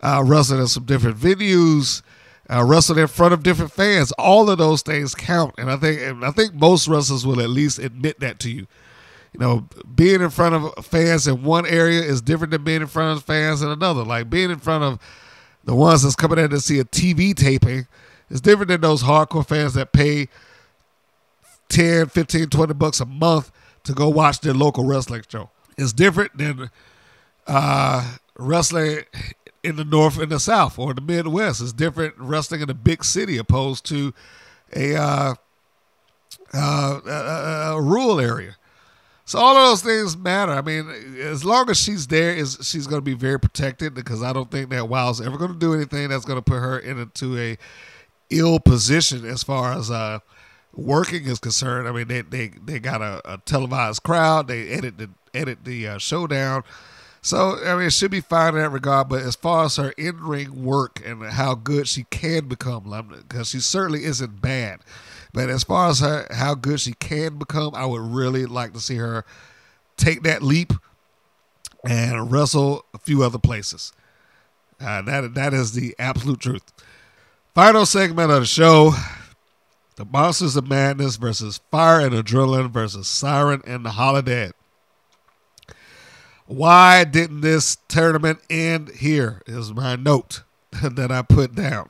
uh, 0.01 0.23
wrestled 0.25 0.61
in 0.61 0.67
some 0.67 0.85
different 0.85 1.17
venues, 1.17 2.01
uh, 2.49 2.63
wrestled 2.63 2.97
in 2.97 3.07
front 3.07 3.33
of 3.33 3.43
different 3.43 3.73
fans, 3.73 4.13
all 4.13 4.49
of 4.49 4.57
those 4.57 4.81
things 4.81 5.13
count, 5.15 5.53
and 5.57 5.69
I 5.69 5.75
think 5.75 6.01
and 6.01 6.23
I 6.23 6.31
think 6.31 6.53
most 6.53 6.87
wrestlers 6.87 7.25
will 7.25 7.41
at 7.41 7.49
least 7.49 7.79
admit 7.79 8.21
that 8.21 8.39
to 8.39 8.49
you. 8.49 8.65
You 9.33 9.39
know, 9.41 9.67
being 9.93 10.21
in 10.21 10.29
front 10.29 10.55
of 10.55 10.85
fans 10.85 11.27
in 11.27 11.43
one 11.43 11.65
area 11.65 12.01
is 12.01 12.21
different 12.21 12.51
than 12.51 12.63
being 12.63 12.81
in 12.81 12.87
front 12.87 13.17
of 13.17 13.25
fans 13.25 13.61
in 13.61 13.69
another. 13.69 14.03
Like 14.03 14.29
being 14.29 14.49
in 14.49 14.57
front 14.59 14.83
of 14.85 14.99
the 15.69 15.75
ones 15.75 16.01
that's 16.01 16.15
coming 16.15 16.39
in 16.39 16.49
to 16.49 16.59
see 16.59 16.79
a 16.79 16.83
TV 16.83 17.35
taping 17.35 17.85
is 18.31 18.41
different 18.41 18.69
than 18.69 18.81
those 18.81 19.03
hardcore 19.03 19.45
fans 19.45 19.75
that 19.75 19.93
pay 19.93 20.27
10, 21.67 22.07
15, 22.07 22.47
20 22.47 22.73
bucks 22.73 22.99
a 22.99 23.05
month 23.05 23.51
to 23.83 23.93
go 23.93 24.09
watch 24.09 24.39
their 24.39 24.55
local 24.55 24.83
wrestling 24.83 25.21
show. 25.29 25.51
It's 25.77 25.93
different 25.93 26.35
than 26.35 26.71
uh, 27.45 28.15
wrestling 28.35 29.03
in 29.63 29.75
the 29.75 29.85
north 29.85 30.17
and 30.17 30.31
the 30.31 30.39
south 30.39 30.79
or 30.79 30.95
the 30.95 31.01
Midwest. 31.01 31.61
It's 31.61 31.71
different 31.71 32.15
wrestling 32.17 32.61
in 32.61 32.69
a 32.71 32.73
big 32.73 33.05
city 33.05 33.37
opposed 33.37 33.85
to 33.89 34.11
a, 34.75 34.95
uh, 34.95 35.35
uh, 36.51 36.99
a, 37.05 37.75
a 37.75 37.81
rural 37.81 38.19
area. 38.19 38.55
So 39.29 39.37
all 39.37 39.55
of 39.55 39.69
those 39.69 39.83
things 39.83 40.17
matter. 40.17 40.53
I 40.53 40.63
mean, 40.63 40.89
as 41.19 41.45
long 41.45 41.69
as 41.69 41.79
she's 41.79 42.07
there, 42.07 42.33
is 42.33 42.57
she's 42.63 42.87
going 42.87 42.97
to 42.97 43.05
be 43.05 43.13
very 43.13 43.39
protected 43.39 43.93
because 43.93 44.23
I 44.23 44.33
don't 44.33 44.49
think 44.49 44.71
that 44.71 44.89
WoW's 44.89 45.21
ever 45.21 45.37
going 45.37 45.53
to 45.53 45.59
do 45.59 45.75
anything 45.75 46.09
that's 46.09 46.25
going 46.25 46.39
to 46.39 46.41
put 46.41 46.57
her 46.57 46.79
into 46.79 47.37
a 47.37 47.55
ill 48.31 48.59
position 48.59 49.25
as 49.25 49.43
far 49.43 49.73
as 49.73 49.91
uh, 49.91 50.17
working 50.73 51.25
is 51.25 51.37
concerned. 51.37 51.87
I 51.87 51.91
mean, 51.91 52.07
they 52.07 52.21
they, 52.21 52.47
they 52.47 52.79
got 52.79 53.03
a, 53.03 53.21
a 53.33 53.37
televised 53.37 54.01
crowd. 54.01 54.47
They 54.47 54.69
edit 54.69 54.97
the 54.97 55.11
edit 55.35 55.63
the 55.63 55.89
uh, 55.89 55.97
showdown. 55.99 56.63
So 57.21 57.59
I 57.63 57.75
mean, 57.75 57.85
it 57.85 57.93
should 57.93 58.09
be 58.09 58.21
fine 58.21 58.55
in 58.55 58.61
that 58.61 58.71
regard. 58.71 59.09
But 59.09 59.21
as 59.21 59.35
far 59.35 59.65
as 59.65 59.75
her 59.75 59.91
in 59.91 60.23
ring 60.23 60.65
work 60.65 61.03
and 61.05 61.23
how 61.23 61.53
good 61.53 61.87
she 61.87 62.05
can 62.05 62.47
become, 62.47 63.13
because 63.27 63.49
she 63.49 63.59
certainly 63.59 64.05
isn't 64.05 64.41
bad. 64.41 64.79
But 65.33 65.49
as 65.49 65.63
far 65.63 65.89
as 65.89 65.99
her 65.99 66.27
how 66.31 66.55
good 66.55 66.79
she 66.79 66.93
can 66.93 67.37
become, 67.37 67.75
I 67.75 67.85
would 67.85 68.01
really 68.01 68.45
like 68.45 68.73
to 68.73 68.79
see 68.79 68.95
her 68.95 69.25
take 69.97 70.23
that 70.23 70.41
leap 70.41 70.73
and 71.83 72.31
wrestle 72.31 72.85
a 72.93 72.97
few 72.97 73.23
other 73.23 73.37
places. 73.37 73.93
Uh, 74.79 75.01
that 75.03 75.33
that 75.35 75.53
is 75.53 75.73
the 75.73 75.95
absolute 75.99 76.39
truth. 76.39 76.73
Final 77.53 77.85
segment 77.85 78.31
of 78.31 78.41
the 78.41 78.45
show: 78.45 78.93
the 79.97 80.05
Monsters 80.05 80.55
of 80.55 80.67
Madness 80.67 81.17
versus 81.17 81.59
Fire 81.69 81.99
and 81.99 82.13
Adrenaline 82.13 82.71
versus 82.71 83.07
Siren 83.07 83.61
and 83.67 83.85
the 83.85 83.91
Holiday. 83.91 84.51
Why 86.47 87.03
didn't 87.03 87.41
this 87.41 87.77
tournament 87.87 88.39
end 88.49 88.89
here? 88.89 89.43
Is 89.45 89.71
my 89.71 89.95
note 89.95 90.43
that 90.71 91.11
I 91.11 91.21
put 91.21 91.53
down. 91.53 91.89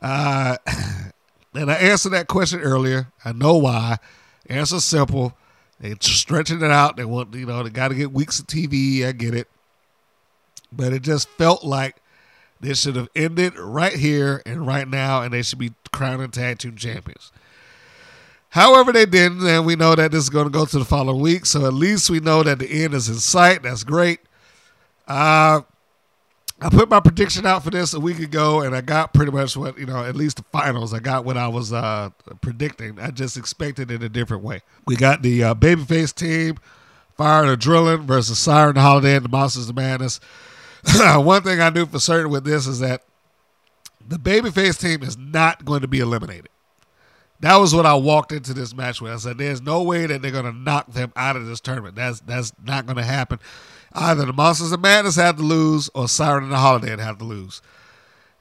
Uh, 0.00 0.58
and 1.56 1.70
I 1.70 1.74
answered 1.74 2.10
that 2.10 2.28
question 2.28 2.60
earlier. 2.60 3.08
I 3.24 3.32
know 3.32 3.56
why. 3.56 3.98
Answer 4.48 4.80
simple. 4.80 5.36
They 5.80 5.94
stretching 6.00 6.62
it 6.62 6.70
out. 6.70 6.96
They 6.96 7.04
want, 7.04 7.34
you 7.34 7.46
know, 7.46 7.62
they 7.62 7.70
got 7.70 7.88
to 7.88 7.94
get 7.94 8.12
weeks 8.12 8.38
of 8.38 8.46
TV. 8.46 9.04
I 9.06 9.12
get 9.12 9.34
it. 9.34 9.48
But 10.72 10.92
it 10.92 11.02
just 11.02 11.28
felt 11.30 11.64
like 11.64 11.96
this 12.60 12.80
should 12.80 12.96
have 12.96 13.08
ended 13.14 13.58
right 13.58 13.92
here 13.92 14.42
and 14.46 14.66
right 14.66 14.88
now, 14.88 15.22
and 15.22 15.32
they 15.32 15.42
should 15.42 15.58
be 15.58 15.72
crowning 15.92 16.30
tag 16.30 16.58
team 16.58 16.76
champions. 16.76 17.30
However, 18.50 18.92
they 18.92 19.04
didn't, 19.04 19.46
and 19.46 19.66
we 19.66 19.76
know 19.76 19.94
that 19.94 20.12
this 20.12 20.24
is 20.24 20.30
going 20.30 20.46
to 20.46 20.50
go 20.50 20.64
to 20.64 20.78
the 20.78 20.84
following 20.84 21.20
week. 21.20 21.44
So 21.44 21.66
at 21.66 21.74
least 21.74 22.08
we 22.08 22.20
know 22.20 22.42
that 22.42 22.58
the 22.58 22.84
end 22.84 22.94
is 22.94 23.08
in 23.08 23.16
sight. 23.16 23.62
That's 23.62 23.84
great. 23.84 24.20
Uh, 25.06 25.60
I 26.60 26.70
put 26.70 26.88
my 26.88 27.00
prediction 27.00 27.44
out 27.44 27.64
for 27.64 27.70
this 27.70 27.92
a 27.92 28.00
week 28.00 28.18
ago, 28.18 28.62
and 28.62 28.74
I 28.74 28.80
got 28.80 29.12
pretty 29.12 29.30
much 29.30 29.56
what 29.56 29.78
you 29.78 29.84
know. 29.84 30.02
At 30.04 30.16
least 30.16 30.38
the 30.38 30.44
finals, 30.44 30.94
I 30.94 31.00
got 31.00 31.24
what 31.24 31.36
I 31.36 31.48
was 31.48 31.72
uh, 31.72 32.10
predicting. 32.40 32.98
I 32.98 33.10
just 33.10 33.36
expected 33.36 33.90
it 33.90 34.02
a 34.02 34.08
different 34.08 34.42
way. 34.42 34.62
We 34.86 34.96
got 34.96 35.22
the 35.22 35.44
uh, 35.44 35.54
babyface 35.54 36.14
team, 36.14 36.56
Fire 37.14 37.44
and 37.44 37.60
Adrenaline 37.60 38.04
versus 38.04 38.38
Siren 38.38 38.76
Holiday 38.76 39.16
and 39.16 39.24
the 39.24 39.28
Monsters 39.28 39.68
of 39.68 39.76
Madness. 39.76 40.18
one 40.98 41.42
thing 41.42 41.60
I 41.60 41.68
knew 41.68 41.84
for 41.84 41.98
certain 41.98 42.30
with 42.30 42.44
this 42.44 42.66
is 42.66 42.80
that 42.80 43.02
the 44.06 44.16
babyface 44.16 44.80
team 44.80 45.02
is 45.02 45.18
not 45.18 45.64
going 45.64 45.82
to 45.82 45.88
be 45.88 45.98
eliminated. 45.98 46.48
That 47.40 47.56
was 47.56 47.74
what 47.74 47.84
I 47.84 47.94
walked 47.94 48.32
into 48.32 48.54
this 48.54 48.74
match 48.74 49.02
with. 49.02 49.12
I 49.12 49.16
said, 49.16 49.36
"There's 49.36 49.60
no 49.60 49.82
way 49.82 50.06
that 50.06 50.22
they're 50.22 50.30
going 50.30 50.46
to 50.46 50.52
knock 50.52 50.90
them 50.92 51.12
out 51.16 51.36
of 51.36 51.46
this 51.46 51.60
tournament. 51.60 51.96
That's 51.96 52.20
that's 52.20 52.52
not 52.64 52.86
going 52.86 52.96
to 52.96 53.04
happen. 53.04 53.40
Either 53.96 54.26
the 54.26 54.32
Monsters 54.32 54.72
of 54.72 54.80
Madness 54.80 55.16
had 55.16 55.38
to 55.38 55.42
lose, 55.42 55.90
or 55.94 56.08
Siren 56.08 56.44
and 56.44 56.52
the 56.52 56.58
Holiday 56.58 56.96
had 57.02 57.18
to 57.18 57.24
lose." 57.24 57.62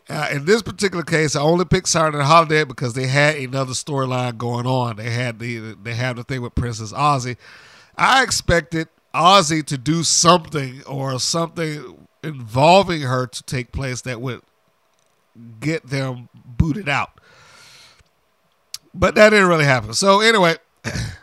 Uh, 0.07 0.27
in 0.31 0.45
this 0.45 0.61
particular 0.61 1.03
case, 1.03 1.35
I 1.35 1.41
only 1.41 1.65
picked 1.65 1.87
Siren 1.87 2.13
and 2.13 2.21
the 2.21 2.25
Holiday 2.25 2.63
because 2.63 2.93
they 2.93 3.07
had 3.07 3.37
another 3.37 3.73
storyline 3.73 4.37
going 4.37 4.67
on. 4.67 4.97
They 4.97 5.09
had 5.09 5.39
the 5.39 5.75
they 5.81 5.95
had 5.95 6.17
the 6.17 6.23
thing 6.23 6.41
with 6.41 6.53
Princess 6.53 6.93
Aussie. 6.93 7.37
I 7.97 8.21
expected 8.21 8.87
Aussie 9.15 9.65
to 9.65 9.77
do 9.77 10.03
something 10.03 10.83
or 10.83 11.19
something 11.19 12.07
involving 12.23 13.01
her 13.01 13.25
to 13.25 13.43
take 13.43 13.71
place 13.71 14.01
that 14.01 14.21
would 14.21 14.41
get 15.59 15.87
them 15.87 16.29
booted 16.45 16.87
out. 16.87 17.19
But 18.93 19.15
that 19.15 19.31
didn't 19.31 19.47
really 19.47 19.65
happen. 19.65 19.93
So 19.93 20.21
anyway, 20.21 20.57
as 20.85 21.13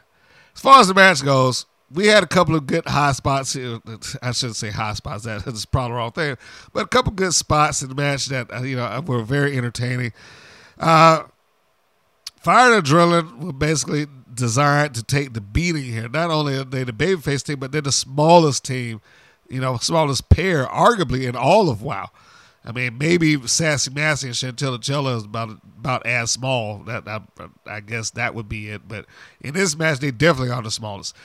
far 0.57 0.81
as 0.81 0.89
the 0.89 0.95
match 0.95 1.25
goes, 1.25 1.67
we 1.95 2.07
had 2.07 2.23
a 2.23 2.27
couple 2.27 2.55
of 2.55 2.67
good 2.67 2.87
high 2.87 3.13
spots. 3.13 3.53
Here. 3.53 3.81
I 4.23 4.33
shouldn't 4.33 4.57
say 4.57 4.71
high 4.71 4.95
spots. 4.95 5.25
That's 5.25 5.65
probably 5.67 5.91
the 5.91 5.97
wrong 5.97 6.13
thing. 6.13 6.37
But 6.73 6.85
a 6.85 6.89
couple 6.89 7.13
good 7.13 7.35
spots 7.35 7.83
in 7.83 7.89
the 7.89 7.95
match 7.95 8.27
that 8.27 8.53
uh, 8.53 8.63
you 8.63 8.77
know 8.77 9.03
were 9.07 9.23
very 9.23 9.57
entertaining. 9.57 10.13
Uh, 10.79 11.25
Fire 12.37 12.75
and 12.75 12.85
Adrenaline 12.85 13.39
were 13.39 13.53
basically 13.53 14.07
designed 14.35 14.95
to 14.97 15.03
take 15.03 15.33
the 15.33 15.41
beating 15.41 15.85
here. 15.85 16.09
Not 16.09 16.31
only 16.31 16.57
are 16.57 16.65
they 16.65 16.83
the 16.83 16.93
babyface 16.93 17.45
team, 17.45 17.61
but 17.61 17.71
they're 17.71 17.81
the 17.81 17.93
smallest 17.93 18.65
team, 18.65 19.01
you 19.49 19.61
know, 19.61 19.77
smallest 19.77 20.29
pair, 20.29 20.67
arguably 20.67 21.29
in 21.29 21.37
all 21.37 21.69
of 21.69 21.83
WoW. 21.83 22.11
I 22.65 22.73
mean, 22.73 22.97
maybe 22.97 23.37
Sassy 23.47 23.93
Massy 23.93 24.29
and 24.29 24.37
Chantilly 24.37 24.79
Chella 24.79 25.17
is 25.17 25.25
about 25.25 25.51
about 25.79 26.07
as 26.07 26.31
small. 26.31 26.79
That 26.85 27.07
I, 27.09 27.21
I, 27.67 27.81
guess 27.81 28.11
that 28.11 28.35
would 28.35 28.49
be 28.49 28.69
it. 28.69 28.87
But 28.87 29.07
in 29.41 29.55
this 29.55 29.77
match, 29.77 29.99
they 29.99 30.13
definitely 30.13 30.53
are 30.53 30.63
the 30.63 30.71
smallest. 30.71 31.17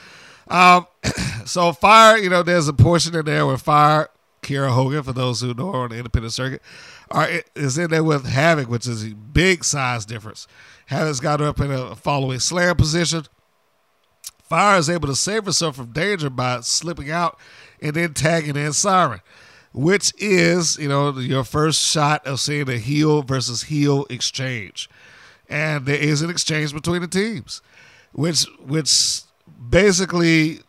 Um, 0.49 0.87
so 1.45 1.73
Fire, 1.73 2.17
you 2.17 2.29
know, 2.29 2.43
there's 2.43 2.67
a 2.67 2.73
portion 2.73 3.15
in 3.15 3.25
there 3.25 3.45
where 3.45 3.57
Fire, 3.57 4.09
Kiera 4.41 4.69
Hogan, 4.69 5.03
for 5.03 5.13
those 5.13 5.41
who 5.41 5.53
know 5.53 5.71
her 5.71 5.79
on 5.79 5.89
the 5.89 5.97
independent 5.97 6.33
circuit, 6.33 6.61
are 7.11 7.29
is 7.55 7.77
in 7.77 7.89
there 7.89 8.03
with 8.03 8.25
Havoc, 8.25 8.69
which 8.69 8.87
is 8.87 9.05
a 9.05 9.13
big 9.13 9.63
size 9.63 10.05
difference. 10.05 10.47
Havoc's 10.87 11.19
got 11.19 11.39
her 11.39 11.47
up 11.47 11.59
in 11.59 11.71
a 11.71 11.95
fallaway 11.95 12.41
slam 12.41 12.75
position. 12.75 13.23
Fire 14.43 14.77
is 14.77 14.89
able 14.89 15.07
to 15.07 15.15
save 15.15 15.45
herself 15.45 15.75
from 15.75 15.91
danger 15.91 16.29
by 16.29 16.61
slipping 16.61 17.11
out 17.11 17.37
and 17.81 17.93
then 17.93 18.13
tagging 18.13 18.55
in 18.55 18.71
Siren 18.71 19.21
which 19.77 20.11
is, 20.17 20.77
you 20.79 20.89
know, 20.89 21.17
your 21.19 21.43
first 21.43 21.81
shot 21.81 22.25
of 22.25 22.39
seeing 22.39 22.67
a 22.67 22.77
heel 22.77 23.21
versus 23.21 23.63
heel 23.63 24.07
exchange. 24.09 24.89
And 25.47 25.85
there 25.85 25.99
is 25.99 26.23
an 26.23 26.31
exchange 26.31 26.73
between 26.73 27.01
the 27.01 27.07
teams, 27.07 27.61
which 28.11 28.45
which 28.65 29.21
basically 29.69 30.59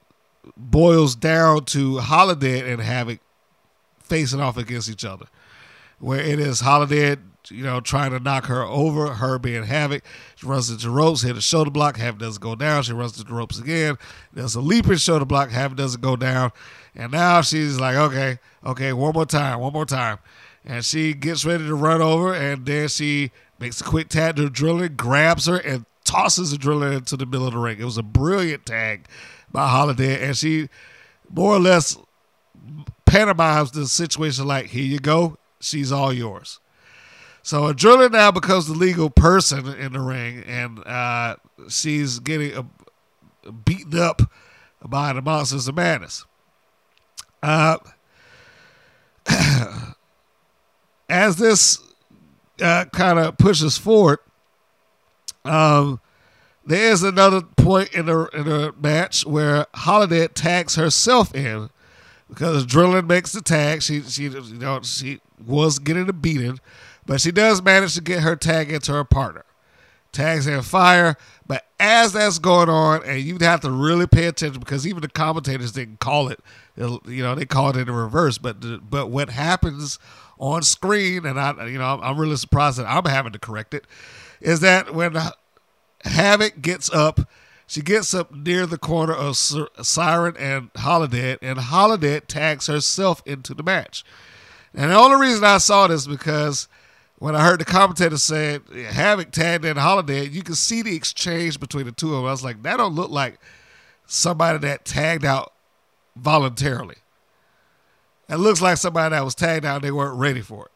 boils 0.57 1.15
down 1.15 1.65
to 1.67 1.99
Holiday 1.99 2.71
and 2.71 2.81
Havoc 2.81 3.21
facing 4.01 4.41
off 4.41 4.57
against 4.57 4.89
each 4.89 5.05
other. 5.05 5.27
Where 5.99 6.21
it 6.21 6.39
is 6.39 6.61
Holiday, 6.61 7.17
you 7.49 7.65
know, 7.65 7.81
trying 7.81 8.13
to 8.13 8.21
knock 8.21 8.47
her 8.47 8.63
over, 8.63 9.15
her 9.15 9.39
being 9.39 9.65
Havoc. 9.65 10.05
She 10.37 10.47
runs 10.47 10.71
into 10.71 10.91
ropes, 10.91 11.23
hit 11.23 11.37
a 11.37 11.41
shoulder 11.41 11.71
block, 11.71 11.97
Havoc 11.97 12.21
doesn't 12.21 12.43
go 12.43 12.55
down. 12.55 12.85
She 12.85 12.93
runs 12.93 13.19
into 13.19 13.29
the 13.29 13.35
ropes 13.35 13.59
again. 13.59 13.97
There's 14.33 14.55
a 14.55 14.61
leaping 14.61 14.97
shoulder 14.97 15.25
block, 15.25 15.51
Havoc 15.51 15.77
doesn't 15.77 16.01
go 16.01 16.17
down. 16.17 16.53
And 16.95 17.13
now 17.13 17.43
she's 17.43 17.79
like, 17.79 17.97
okay, 17.97 18.39
okay, 18.65 18.93
one 18.93 19.13
more 19.13 19.27
time, 19.27 19.61
one 19.61 19.73
more 19.73 19.87
time. 19.87 20.19
And 20.65 20.85
she 20.85 21.15
gets 21.15 21.45
ready 21.45 21.67
to 21.67 21.75
run 21.75 22.03
over, 22.03 22.35
and 22.35 22.67
then 22.67 22.89
she 22.89 23.31
makes 23.59 23.81
a 23.81 23.85
quick 23.85 24.09
tag 24.09 24.37
to 24.37 24.49
Adrenaline, 24.49 24.97
grabs 24.97 25.47
her, 25.47 25.57
and 25.57 25.85
tosses 26.09 26.57
Adrenaline 26.57 26.97
into 26.97 27.17
the 27.17 27.27
middle 27.27 27.47
of 27.47 27.53
the 27.53 27.59
ring. 27.59 27.79
It 27.79 27.85
was 27.85 27.99
a 27.99 28.03
brilliant 28.03 28.65
tag 28.65 29.07
by 29.53 29.69
Holiday, 29.69 30.27
and 30.27 30.37
she 30.37 30.69
more 31.31 31.55
or 31.55 31.61
less 31.61 31.99
pantomimes 33.05 33.71
the 33.73 33.87
situation 33.87 34.47
like, 34.47 34.67
here 34.67 34.85
you 34.85 34.99
go, 34.99 35.37
she's 35.61 35.93
all 35.93 36.13
yours. 36.13 36.61
So 37.43 37.73
Adrenaline 37.73 38.13
now 38.13 38.31
becomes 38.31 38.67
the 38.67 38.75
legal 38.75 39.11
person 39.11 39.69
in 39.75 39.93
the 39.93 40.01
ring, 40.01 40.43
and 40.47 40.85
uh, 40.87 41.37
she's 41.69 42.19
getting 42.19 42.57
uh, 42.57 43.51
beaten 43.51 43.99
up 43.99 44.23
by 44.85 45.13
the 45.13 45.21
Monsters 45.21 45.69
of 45.69 45.77
Madness. 45.77 46.25
Uh, 47.43 47.79
as 51.09 51.37
this 51.37 51.79
uh, 52.63 52.87
kind 52.87 53.19
of 53.19 53.37
pushes 53.39 53.77
forward, 53.77 54.19
um, 55.49 56.01
there 56.65 56.93
is 56.93 57.03
another 57.03 57.43
point 57.43 57.93
in 57.95 58.07
the 58.07 58.27
in 58.35 58.45
the 58.45 58.75
match 58.81 59.27
where 59.27 59.67
Holiday 59.75 60.29
tags 60.29 60.75
herself 60.75 61.35
in 61.35 61.71
because 62.29 62.67
Adrenaline 62.67 63.07
makes 63.07 63.33
the 63.33 63.41
tag. 63.41 63.83
She 63.83 64.03
she 64.03 64.25
you 64.25 64.43
know 64.55 64.81
she 64.83 65.21
was 65.45 65.79
getting 65.79 66.09
a 66.09 66.13
beating, 66.13 66.61
but 67.07 67.21
she 67.21 67.33
does 67.33 67.63
manage 67.63 67.95
to 67.95 68.01
get 68.01 68.21
her 68.21 68.37
tag 68.37 68.71
into 68.71 68.93
her 68.93 69.05
partner. 69.05 69.45
Tags 70.11 70.47
in 70.47 70.63
fire, 70.63 71.17
but 71.47 71.67
as 71.79 72.15
that's 72.15 72.39
going 72.39 72.71
on, 72.71 73.05
and 73.05 73.21
you'd 73.21 73.43
have 73.43 73.61
to 73.61 73.71
really 73.71 74.07
pay 74.07 74.27
attention 74.27 74.59
because 74.59 74.87
even 74.87 75.03
the 75.03 75.09
commentators 75.09 75.73
didn't 75.73 76.01
call 76.01 76.29
it 76.29 76.41
you 76.79 77.23
know, 77.23 77.35
they 77.35 77.45
called 77.45 77.77
it 77.77 77.89
in 77.89 77.95
reverse. 77.95 78.39
But 78.39 78.89
but 78.89 79.09
what 79.11 79.31
happens 79.31 79.99
on 80.39 80.63
screen, 80.63 81.27
and 81.27 81.39
I, 81.39 81.67
you 81.67 81.79
know, 81.79 82.01
I'm 82.03 82.19
really 82.19 82.37
surprised 82.37 82.79
that 82.79 82.87
I'm 82.87 83.05
having 83.05 83.33
to 83.33 83.39
correct 83.39 83.75
it, 83.75 83.85
is 84.41 84.61
that 84.61 84.95
when 84.95 85.17
Havoc 86.05 86.61
gets 86.63 86.91
up, 86.91 87.21
she 87.67 87.83
gets 87.83 88.15
up 88.15 88.35
near 88.35 88.67
the 88.67 88.79
corner 88.79 89.13
of 89.13 89.37
Siren 89.37 90.37
and 90.39 90.71
Holiday, 90.77 91.37
and 91.43 91.59
Holiday 91.59 92.21
tags 92.21 92.67
herself 92.67 93.23
into 93.27 93.53
the 93.53 93.63
match. 93.63 94.05
And 94.75 94.91
the 94.91 94.97
only 94.97 95.21
reason 95.21 95.45
I 95.45 95.59
saw 95.59 95.87
this 95.87 96.07
because 96.07 96.69
when 97.19 97.35
I 97.35 97.45
heard 97.45 97.61
the 97.61 97.65
commentator 97.65 98.17
say 98.17 98.61
Havoc 98.91 99.33
tagged 99.33 99.65
in 99.65 99.77
Holiday, 99.77 100.27
you 100.29 100.43
can 100.43 100.55
see 100.55 100.83
the 100.83 100.95
exchange 100.95 101.59
between 101.59 101.87
the 101.87 101.93
two 101.93 102.15
of 102.15 102.21
them. 102.21 102.27
I 102.27 102.31
was 102.31 102.45
like, 102.45 102.63
that 102.63 102.77
don't 102.77 102.95
look 102.95 103.11
like 103.11 103.39
somebody 104.07 104.59
that 104.59 104.85
tagged 104.85 105.25
out 105.25 105.53
voluntarily. 106.17 106.97
It 108.29 108.37
looks 108.37 108.61
like 108.63 108.77
somebody 108.77 109.15
that 109.15 109.25
was 109.25 109.35
tagged 109.35 109.65
out, 109.65 109.83
they 109.83 109.91
weren't 109.91 110.19
ready 110.19 110.43
for 110.43 110.67
it. 110.67 110.73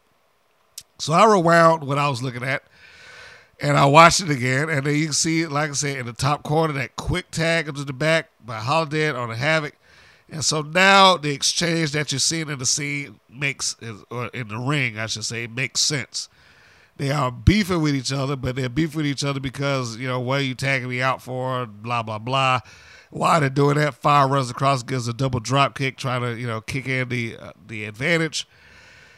So 0.99 1.13
I 1.13 1.25
rewound 1.25 1.85
what 1.85 1.97
I 1.97 2.09
was 2.09 2.21
looking 2.21 2.43
at 2.43 2.63
and 3.59 3.77
I 3.77 3.85
watched 3.85 4.21
it 4.21 4.29
again. 4.29 4.69
And 4.69 4.85
then 4.85 4.95
you 4.95 5.05
can 5.05 5.13
see, 5.13 5.45
like 5.45 5.69
I 5.69 5.73
said, 5.73 5.97
in 5.97 6.05
the 6.05 6.13
top 6.13 6.43
corner, 6.43 6.73
that 6.73 6.95
quick 6.95 7.31
tag 7.31 7.67
into 7.67 7.83
the 7.83 7.93
back 7.93 8.29
by 8.45 8.59
Holiday 8.59 9.09
on 9.09 9.29
the 9.29 9.35
Havoc. 9.35 9.75
And 10.29 10.43
so 10.43 10.61
now 10.61 11.17
the 11.17 11.31
exchange 11.31 11.91
that 11.91 12.11
you're 12.11 12.19
seeing 12.19 12.49
in 12.49 12.59
the 12.59 12.65
scene 12.65 13.19
makes, 13.29 13.75
or 14.09 14.27
in 14.27 14.47
the 14.47 14.57
ring, 14.57 14.97
I 14.97 15.05
should 15.05 15.25
say, 15.25 15.47
makes 15.47 15.81
sense. 15.81 16.29
They 16.97 17.11
are 17.11 17.31
beefing 17.31 17.81
with 17.81 17.95
each 17.95 18.11
other, 18.11 18.35
but 18.35 18.55
they're 18.55 18.69
beefing 18.69 18.97
with 18.97 19.05
each 19.05 19.23
other 19.23 19.39
because, 19.39 19.97
you 19.97 20.07
know, 20.07 20.19
what 20.19 20.39
are 20.39 20.43
you 20.43 20.55
tagging 20.55 20.89
me 20.89 21.01
out 21.01 21.21
for? 21.21 21.65
Blah, 21.65 22.03
blah, 22.03 22.19
blah. 22.19 22.61
While 23.13 23.41
they're 23.41 23.49
doing 23.51 23.77
that, 23.77 23.93
Fire 23.93 24.27
runs 24.27 24.49
across, 24.49 24.81
gives 24.81 25.07
a 25.07 25.13
double 25.13 25.39
drop 25.39 25.77
kick, 25.77 25.97
trying 25.97 26.21
to 26.21 26.35
you 26.35 26.47
know 26.47 26.61
kick 26.61 26.87
in 26.87 27.09
the 27.09 27.37
uh, 27.37 27.51
the 27.67 27.85
advantage. 27.85 28.47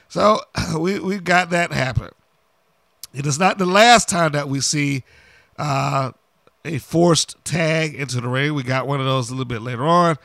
So 0.10 0.42
we 0.78 1.00
we 1.00 1.18
got 1.20 1.50
that 1.52 1.72
happening. 1.72 2.12
It 3.16 3.26
is 3.26 3.40
not 3.40 3.58
the 3.58 3.66
last 3.66 4.10
time 4.10 4.34
that 4.34 4.50
we 4.50 4.60
see 4.60 5.04
uh, 5.58 6.12
a 6.66 6.78
forced 6.80 7.44
tag 7.46 7.96
into 7.96 8.20
the 8.20 8.28
ring. 8.28 8.54
We 8.54 8.64
got 8.64 8.88
one 8.88 9.00
of 9.00 9.06
those 9.06 9.30
a 9.30 9.34
little 9.34 9.46
bit 9.46 9.62
later 9.62 9.86
on. 9.86 10.18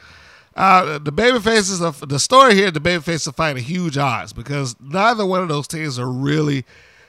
Uh, 0.56 0.98
the 0.98 1.12
baby 1.12 1.38
faces 1.38 1.80
of 1.80 2.06
the 2.08 2.18
story 2.18 2.54
here, 2.54 2.70
the 2.70 2.80
baby 2.80 3.00
faces 3.00 3.28
are 3.28 3.32
fighting 3.32 3.62
huge 3.62 3.96
odds 3.96 4.32
because 4.32 4.74
neither 4.80 5.24
one 5.24 5.42
of 5.42 5.48
those 5.48 5.68
teams 5.68 5.98
are 5.98 6.10
really 6.10 6.64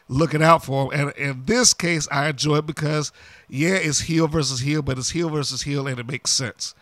looking 0.08 0.44
out 0.44 0.64
for 0.64 0.94
him. 0.94 1.08
And 1.08 1.18
in 1.18 1.46
this 1.46 1.74
case, 1.74 2.08
I 2.12 2.30
enjoy 2.30 2.58
it 2.58 2.68
because, 2.68 3.12
yeah, 3.50 3.74
it's 3.74 4.02
heel 4.02 4.28
versus 4.28 4.60
heel, 4.60 4.84
but 4.84 5.00
it's 5.00 5.10
heel 5.10 5.30
versus 5.30 5.64
heel, 5.64 5.88
and 5.88 6.00
it 6.00 6.08
makes 6.08 6.32
sense. 6.32 6.76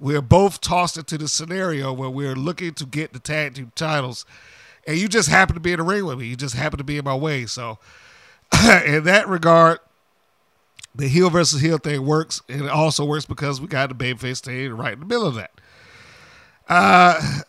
We're 0.00 0.22
both 0.22 0.60
tossed 0.60 0.96
into 0.96 1.18
the 1.18 1.28
scenario 1.28 1.92
where 1.92 2.10
we're 2.10 2.34
looking 2.34 2.74
to 2.74 2.86
get 2.86 3.12
the 3.12 3.18
tag 3.18 3.54
team 3.54 3.70
titles, 3.76 4.24
and 4.86 4.96
you 4.98 5.08
just 5.08 5.28
happen 5.28 5.54
to 5.54 5.60
be 5.60 5.72
in 5.72 5.78
the 5.78 5.84
ring 5.84 6.06
with 6.06 6.18
me. 6.18 6.26
You 6.26 6.36
just 6.36 6.56
happen 6.56 6.78
to 6.78 6.84
be 6.84 6.98
in 6.98 7.04
my 7.04 7.14
way. 7.14 7.46
So, 7.46 7.78
in 8.86 9.04
that 9.04 9.28
regard, 9.28 9.78
the 10.94 11.08
heel 11.08 11.30
versus 11.30 11.60
heel 11.60 11.78
thing 11.78 12.04
works, 12.04 12.42
and 12.48 12.62
it 12.62 12.70
also 12.70 13.04
works 13.04 13.26
because 13.26 13.60
we 13.60 13.68
got 13.68 13.88
the 13.88 13.94
babyface 13.94 14.42
team 14.42 14.76
right 14.76 14.94
in 14.94 15.00
the 15.00 15.06
middle 15.06 15.26
of 15.26 15.34
that. 15.34 15.52
Uh, 16.68 17.40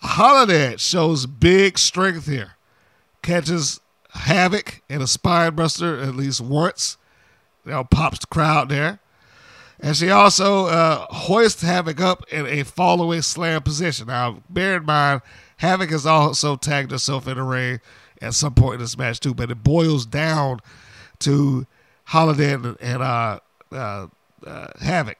Holiday 0.00 0.76
shows 0.76 1.26
big 1.26 1.78
strength 1.78 2.26
here, 2.26 2.52
catches 3.22 3.80
Havoc 4.10 4.82
and 4.88 5.02
a 5.02 5.06
spine 5.06 5.54
buster 5.54 6.00
at 6.00 6.14
least 6.14 6.40
once. 6.40 6.96
You 7.64 7.72
know, 7.72 7.84
pops 7.84 8.20
the 8.20 8.26
crowd 8.26 8.68
there. 8.68 9.00
And 9.80 9.96
she 9.96 10.10
also 10.10 10.66
uh, 10.66 11.06
hoists 11.10 11.62
Havoc 11.62 12.00
up 12.00 12.24
in 12.32 12.46
a 12.46 12.64
fallaway 12.64 13.22
slam 13.22 13.62
position. 13.62 14.08
Now, 14.08 14.42
bear 14.48 14.76
in 14.76 14.86
mind, 14.86 15.22
Havoc 15.58 15.90
has 15.90 16.06
also 16.06 16.56
tagged 16.56 16.90
herself 16.90 17.28
in 17.28 17.36
the 17.36 17.42
ring 17.42 17.80
at 18.20 18.34
some 18.34 18.54
point 18.54 18.74
in 18.74 18.80
this 18.80 18.98
match 18.98 19.20
too, 19.20 19.34
but 19.34 19.50
it 19.50 19.62
boils 19.62 20.06
down 20.06 20.60
to 21.20 21.66
Holiday 22.04 22.54
and, 22.54 22.76
and 22.80 23.02
uh, 23.02 23.40
uh, 23.72 24.06
uh, 24.46 24.68
Havoc. 24.80 25.18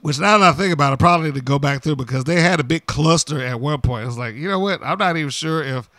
Which 0.00 0.20
now 0.20 0.38
that 0.38 0.54
I 0.54 0.56
think 0.56 0.72
about 0.72 0.90
it, 0.90 0.94
I 0.94 0.96
probably 0.96 1.26
need 1.28 1.34
to 1.34 1.40
go 1.40 1.58
back 1.58 1.82
through 1.82 1.96
because 1.96 2.24
they 2.24 2.40
had 2.40 2.60
a 2.60 2.64
big 2.64 2.86
cluster 2.86 3.42
at 3.42 3.60
one 3.60 3.80
point. 3.80 4.06
It's 4.06 4.16
like, 4.16 4.36
you 4.36 4.48
know 4.48 4.60
what? 4.60 4.80
I'm 4.82 4.98
not 4.98 5.16
even 5.16 5.30
sure 5.30 5.62
if 5.62 5.90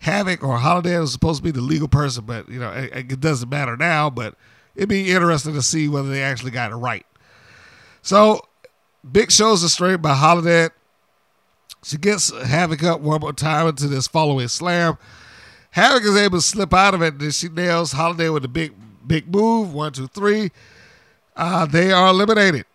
Havoc 0.00 0.42
or 0.42 0.58
Holiday 0.58 0.98
was 0.98 1.12
supposed 1.12 1.38
to 1.38 1.42
be 1.42 1.50
the 1.50 1.62
legal 1.62 1.88
person, 1.88 2.24
but 2.26 2.48
you 2.48 2.58
know, 2.58 2.70
it, 2.70 3.12
it 3.12 3.20
doesn't 3.20 3.48
matter 3.48 3.76
now. 3.78 4.10
But 4.10 4.34
it'd 4.74 4.90
be 4.90 5.10
interesting 5.10 5.54
to 5.54 5.62
see 5.62 5.88
whether 5.88 6.08
they 6.08 6.22
actually 6.22 6.50
got 6.50 6.70
it 6.70 6.76
right. 6.76 7.06
So, 8.02 8.46
big 9.10 9.30
shows 9.30 9.70
straight 9.72 10.02
by 10.02 10.14
Holiday. 10.14 10.68
She 11.82 11.96
gets 11.96 12.30
Havoc 12.30 12.82
up 12.82 13.00
one 13.00 13.20
more 13.20 13.32
time 13.32 13.68
into 13.68 13.88
this 13.88 14.06
fallaway 14.06 14.50
slam. 14.50 14.98
Havoc 15.70 16.02
is 16.02 16.16
able 16.16 16.38
to 16.38 16.42
slip 16.42 16.74
out 16.74 16.94
of 16.94 17.02
it, 17.02 17.14
and 17.14 17.20
then 17.20 17.30
she 17.30 17.48
nails 17.48 17.92
Holiday 17.92 18.28
with 18.28 18.44
a 18.44 18.48
big, 18.48 18.72
big 19.06 19.32
move. 19.32 19.72
One, 19.72 19.92
two, 19.92 20.08
three. 20.08 20.50
Uh, 21.36 21.64
they 21.66 21.92
are 21.92 22.08
eliminated. 22.08 22.66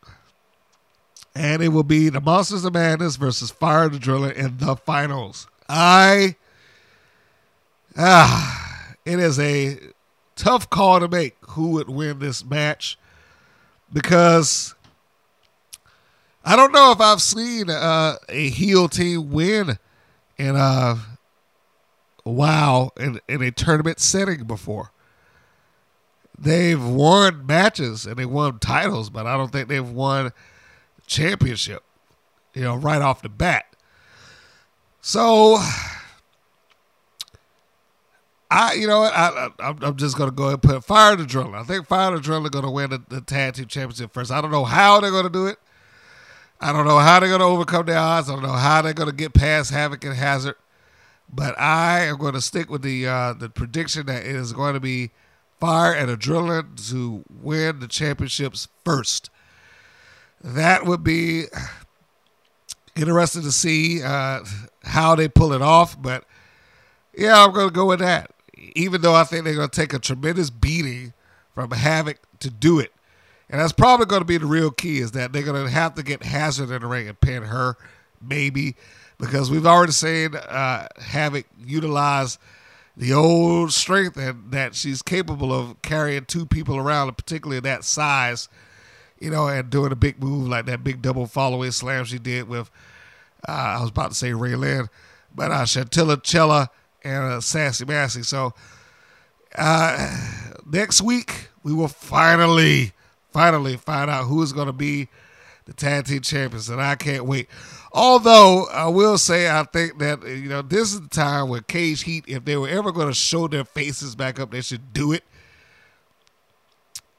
And 1.35 1.61
it 1.61 1.69
will 1.69 1.83
be 1.83 2.09
the 2.09 2.21
Monsters 2.21 2.63
of 2.63 2.73
Madness 2.73 3.17
versus 3.17 3.51
Fire 3.51 3.83
and 3.83 3.93
Adrenaline 3.93 4.35
in 4.35 4.57
the 4.57 4.75
finals. 4.77 5.47
I 5.67 6.37
ah, 7.97 8.93
it 9.03 9.19
is 9.19 9.39
a 9.39 9.79
tough 10.35 10.69
call 10.69 10.99
to 10.99 11.07
make 11.07 11.35
who 11.49 11.71
would 11.71 11.89
win 11.89 12.19
this 12.19 12.45
match 12.45 12.97
because 13.91 14.74
I 16.47 16.55
don't 16.55 16.71
know 16.71 16.91
if 16.91 17.01
I've 17.01 17.23
seen 17.23 17.71
uh, 17.71 18.17
a 18.29 18.49
heel 18.49 18.87
team 18.87 19.31
win 19.31 19.79
in 20.37 20.55
a 20.55 20.99
wow 22.23 22.91
in, 22.97 23.19
in 23.27 23.41
a 23.41 23.49
tournament 23.49 23.99
setting 23.99 24.43
before. 24.43 24.91
They've 26.37 26.83
won 26.83 27.47
matches 27.47 28.05
and 28.05 28.17
they 28.17 28.25
won 28.25 28.59
titles, 28.59 29.09
but 29.09 29.25
I 29.25 29.35
don't 29.37 29.51
think 29.51 29.69
they've 29.69 29.87
won 29.87 30.33
championship, 31.07 31.83
you 32.53 32.61
know, 32.61 32.75
right 32.75 33.01
off 33.01 33.23
the 33.23 33.29
bat. 33.29 33.65
So 35.01 35.57
I, 38.51 38.73
you 38.73 38.85
know? 38.85 39.03
I, 39.03 39.49
I, 39.59 39.75
I'm 39.81 39.95
just 39.95 40.15
to 40.29 40.35
go 40.35 40.49
and 40.49 40.61
put 40.61 40.83
Fire 40.83 41.13
and 41.13 41.27
Adrenaline. 41.27 41.59
I 41.59 41.63
think 41.63 41.87
Fire 41.87 42.13
and 42.13 42.23
Adrenaline 42.23 42.51
going 42.51 42.65
to 42.65 42.71
win 42.71 42.89
the, 42.91 43.01
the 43.09 43.21
tag 43.21 43.55
team 43.55 43.65
championship 43.65 44.13
first. 44.13 44.31
I 44.31 44.41
don't 44.41 44.51
know 44.51 44.65
how 44.65 44.99
they're 44.99 45.11
to 45.23 45.29
do 45.29 45.47
it. 45.47 45.57
I 46.59 46.71
don't 46.71 46.85
know 46.85 46.99
how 46.99 47.19
they're 47.19 47.29
going 47.29 47.41
to 47.41 47.45
overcome 47.45 47.85
their 47.85 47.97
odds. 47.97 48.29
I 48.29 48.33
don't 48.33 48.43
know 48.43 48.49
how 48.49 48.81
they're 48.81 48.93
going 48.93 49.09
to 49.09 49.15
get 49.15 49.33
past 49.33 49.71
Havoc 49.71 50.03
and 50.03 50.15
Hazard. 50.15 50.55
But 51.27 51.59
I 51.59 52.01
am 52.01 52.17
going 52.17 52.33
to 52.33 52.41
stick 52.41 52.69
with 52.69 52.81
the 52.81 53.07
uh, 53.07 53.33
the 53.33 53.49
prediction 53.49 54.05
that 54.05 54.23
it 54.25 54.35
is 54.35 54.53
going 54.53 54.75
to 54.75 54.79
be 54.79 55.11
Fire 55.59 55.93
and 55.93 56.09
Adrenaline 56.09 56.89
to 56.91 57.23
win 57.41 57.79
the 57.79 57.87
championships 57.87 58.67
first. 58.83 59.29
That 60.41 60.85
would 60.85 61.03
be 61.03 61.45
interesting 62.95 63.41
to 63.41 63.51
see 63.51 64.03
uh, 64.03 64.41
how 64.83 65.15
they 65.15 65.27
pull 65.27 65.51
it 65.51 65.61
off. 65.61 65.99
But 65.99 66.25
yeah, 67.17 67.43
I'm 67.43 67.53
going 67.53 67.69
to 67.69 67.73
go 67.73 67.87
with 67.87 67.99
that 67.99 68.31
even 68.73 69.01
though 69.01 69.13
I 69.13 69.23
think 69.23 69.43
they're 69.43 69.55
going 69.55 69.69
to 69.69 69.81
take 69.81 69.93
a 69.93 69.99
tremendous 69.99 70.49
beating 70.49 71.13
from 71.53 71.71
Havoc 71.71 72.17
to 72.39 72.49
do 72.49 72.79
it. 72.79 72.91
And 73.49 73.61
that's 73.61 73.73
probably 73.73 74.07
going 74.07 74.21
to 74.21 74.25
be 74.25 74.37
the 74.37 74.45
real 74.45 74.71
key 74.71 74.99
is 74.99 75.11
that 75.11 75.31
they're 75.31 75.43
going 75.43 75.63
to 75.63 75.71
have 75.71 75.95
to 75.95 76.03
get 76.03 76.23
Hazard 76.23 76.71
in 76.71 76.81
the 76.81 76.87
ring 76.87 77.07
and 77.07 77.19
pin 77.19 77.43
her, 77.43 77.77
maybe, 78.21 78.75
because 79.19 79.51
we've 79.51 79.65
already 79.65 79.91
seen 79.91 80.35
uh, 80.35 80.87
Havoc 80.99 81.45
utilize 81.63 82.39
the 82.97 83.13
old 83.13 83.71
strength 83.71 84.17
and 84.17 84.51
that 84.51 84.73
she's 84.73 85.01
capable 85.01 85.53
of 85.53 85.81
carrying 85.81 86.25
two 86.25 86.45
people 86.45 86.77
around, 86.77 87.15
particularly 87.17 87.59
that 87.59 87.83
size, 87.83 88.47
you 89.19 89.29
know, 89.29 89.47
and 89.47 89.69
doing 89.69 89.91
a 89.91 89.95
big 89.95 90.21
move 90.21 90.47
like 90.47 90.65
that 90.65 90.83
big 90.83 91.01
double 91.01 91.27
fallaway 91.27 91.71
slam 91.71 92.05
she 92.05 92.17
did 92.17 92.47
with, 92.47 92.71
uh, 93.47 93.51
I 93.51 93.81
was 93.81 93.89
about 93.89 94.11
to 94.11 94.15
say 94.15 94.33
Ray 94.33 94.55
Lynn, 94.55 94.89
but 95.33 95.51
uh, 95.51 95.65
Chantilly 95.65 96.17
Chella 96.17 96.69
and 97.03 97.23
uh, 97.23 97.41
Sassy 97.41 97.85
Massy. 97.85 98.23
So 98.23 98.53
uh, 99.57 100.17
next 100.65 101.01
week 101.01 101.49
we 101.63 101.73
will 101.73 101.87
finally, 101.87 102.93
finally 103.35 103.75
find 103.75 104.09
out 104.09 104.27
who 104.27 104.41
is 104.41 104.53
going 104.53 104.67
to 104.67 104.73
be 104.73 105.09
the 105.65 105.73
tag 105.73 106.05
team 106.05 106.21
champions, 106.21 106.69
and 106.69 106.81
I 106.81 106.95
can't 106.95 107.25
wait. 107.25 107.49
Although 107.91 108.65
I 108.71 108.87
will 108.87 109.17
say, 109.17 109.49
I 109.49 109.63
think 109.63 109.99
that 109.99 110.25
you 110.25 110.47
know 110.47 110.61
this 110.61 110.93
is 110.93 111.01
the 111.01 111.09
time 111.09 111.49
when 111.49 111.63
Cage 111.63 112.03
Heat, 112.03 112.23
if 112.29 112.45
they 112.45 112.55
were 112.55 112.69
ever 112.69 112.93
going 112.93 113.09
to 113.09 113.13
show 113.13 113.49
their 113.49 113.65
faces 113.65 114.15
back 114.15 114.39
up, 114.39 114.51
they 114.51 114.61
should 114.61 114.93
do 114.93 115.11
it. 115.11 115.25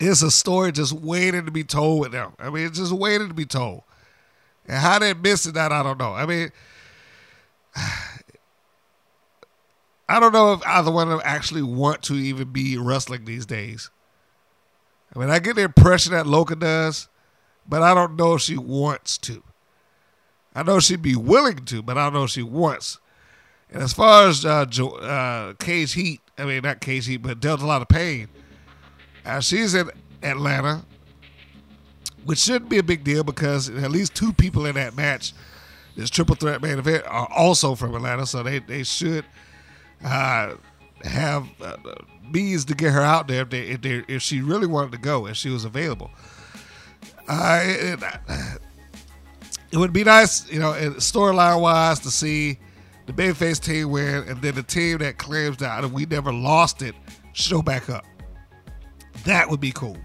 It's 0.00 0.22
a 0.22 0.30
story 0.30 0.72
just 0.72 0.94
waiting 0.94 1.44
to 1.44 1.52
be 1.52 1.64
told 1.64 2.00
with 2.00 2.12
them. 2.12 2.32
I 2.38 2.48
mean, 2.48 2.64
it's 2.66 2.78
just 2.78 2.92
waiting 2.92 3.28
to 3.28 3.34
be 3.34 3.44
told. 3.44 3.82
And 4.66 4.78
how 4.78 4.98
they 4.98 5.12
missed 5.12 5.52
that, 5.52 5.70
I 5.70 5.82
don't 5.82 5.98
know. 5.98 6.14
I 6.14 6.24
mean, 6.24 6.50
I 10.08 10.18
don't 10.18 10.32
know 10.32 10.54
if 10.54 10.66
either 10.66 10.90
one 10.90 11.08
of 11.08 11.18
them 11.18 11.22
actually 11.24 11.62
want 11.62 12.02
to 12.04 12.14
even 12.14 12.52
be 12.52 12.78
wrestling 12.78 13.26
these 13.26 13.44
days. 13.44 13.90
I 15.16 15.18
mean, 15.18 15.30
I 15.30 15.38
get 15.38 15.56
the 15.56 15.62
impression 15.62 16.12
that 16.12 16.26
Loka 16.26 16.58
does, 16.58 17.08
but 17.66 17.82
I 17.82 17.94
don't 17.94 18.16
know 18.16 18.34
if 18.34 18.42
she 18.42 18.58
wants 18.58 19.16
to. 19.18 19.42
I 20.54 20.62
know 20.62 20.78
she'd 20.78 21.02
be 21.02 21.16
willing 21.16 21.64
to, 21.66 21.82
but 21.82 21.96
I 21.96 22.04
don't 22.04 22.12
know 22.12 22.24
if 22.24 22.30
she 22.30 22.42
wants. 22.42 22.98
And 23.70 23.82
as 23.82 23.94
far 23.94 24.28
as 24.28 24.44
uh, 24.44 24.66
jo- 24.66 24.96
uh, 24.96 25.54
Cage 25.54 25.94
Heat, 25.94 26.20
I 26.36 26.44
mean, 26.44 26.62
not 26.62 26.80
Cage 26.80 27.06
Heat, 27.06 27.18
but 27.18 27.40
Delta 27.40 27.64
Lotta 27.64 27.86
Pain. 27.86 28.28
Uh, 29.24 29.40
she's 29.40 29.74
in 29.74 29.90
Atlanta, 30.22 30.84
which 32.24 32.38
shouldn't 32.38 32.70
be 32.70 32.78
a 32.78 32.82
big 32.82 33.02
deal 33.02 33.24
because 33.24 33.70
at 33.70 33.90
least 33.90 34.14
two 34.14 34.32
people 34.34 34.66
in 34.66 34.74
that 34.74 34.94
match, 34.94 35.32
this 35.96 36.10
triple 36.10 36.36
threat 36.36 36.60
main 36.60 36.78
event, 36.78 37.04
are 37.06 37.28
also 37.34 37.74
from 37.74 37.94
Atlanta, 37.94 38.26
so 38.26 38.42
they, 38.42 38.58
they 38.58 38.82
should– 38.82 39.24
uh, 40.04 40.54
have 41.04 41.46
uh, 41.60 41.76
means 42.30 42.64
to 42.66 42.74
get 42.74 42.92
her 42.92 43.02
out 43.02 43.28
there 43.28 43.42
if, 43.42 43.50
they, 43.50 43.62
if, 43.62 43.82
they, 43.82 44.04
if 44.08 44.22
she 44.22 44.40
really 44.40 44.66
wanted 44.66 44.92
to 44.92 44.98
go 44.98 45.26
and 45.26 45.36
she 45.36 45.50
was 45.50 45.64
available. 45.64 46.10
Uh, 47.28 47.60
it, 47.64 48.00
it, 49.72 49.76
would 49.76 49.92
be 49.92 50.04
nice, 50.04 50.50
you 50.50 50.58
know, 50.58 50.72
storyline 50.96 51.60
wise, 51.60 52.00
to 52.00 52.10
see 52.10 52.58
the 53.06 53.12
Babyface 53.12 53.60
team 53.60 53.90
win, 53.90 54.24
and 54.28 54.40
then 54.40 54.54
the 54.54 54.62
team 54.62 54.98
that 54.98 55.18
claims 55.18 55.56
that 55.58 55.90
we 55.90 56.06
never 56.06 56.32
lost 56.32 56.82
it 56.82 56.94
show 57.32 57.62
back 57.62 57.90
up. 57.90 58.04
That 59.24 59.50
would 59.50 59.60
be 59.60 59.72
cool, 59.72 59.96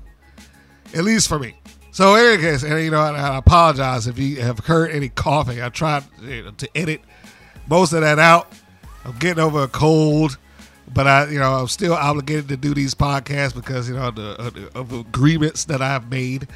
at 0.95 1.03
least 1.03 1.27
for 1.27 1.37
me. 1.37 1.55
So, 1.91 2.15
in 2.15 2.25
any 2.25 2.41
case, 2.41 2.63
and 2.63 2.81
you 2.83 2.89
know, 2.89 3.01
I, 3.01 3.11
I 3.11 3.37
apologize 3.37 4.07
if 4.07 4.17
you 4.17 4.41
have 4.41 4.59
heard 4.59 4.91
any 4.91 5.09
coughing. 5.09 5.61
I 5.61 5.69
tried 5.69 6.03
you 6.21 6.43
know, 6.43 6.51
to 6.51 6.69
edit 6.75 7.01
most 7.67 7.93
of 7.93 8.01
that 8.01 8.17
out 8.17 8.51
I'm 9.05 9.17
getting 9.17 9.43
over 9.43 9.63
a 9.63 9.67
cold, 9.67 10.37
but 10.93 11.07
I, 11.07 11.29
you 11.29 11.39
know, 11.39 11.53
I'm 11.53 11.67
still 11.67 11.93
obligated 11.93 12.49
to 12.49 12.57
do 12.57 12.73
these 12.73 12.93
podcasts 12.93 13.55
because 13.55 13.87
you 13.89 13.95
know 13.95 14.11
the, 14.11 14.35
uh, 14.39 14.49
the 14.49 14.71
of 14.77 14.91
agreements 14.93 15.65
that 15.65 15.81
I've 15.81 16.09
made. 16.09 16.47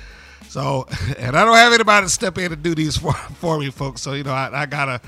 So, 0.47 0.87
and 1.17 1.35
I 1.35 1.45
don't 1.45 1.55
have 1.55 1.73
anybody 1.73 2.05
to 2.05 2.09
step 2.09 2.37
in 2.37 2.51
and 2.51 2.61
do 2.63 2.75
these 2.75 2.97
for, 2.97 3.13
for 3.39 3.59
me, 3.59 3.69
folks. 3.69 4.01
So, 4.01 4.13
you 4.13 4.23
know, 4.23 4.33
I, 4.33 4.61
I 4.61 4.65
gotta 4.65 5.01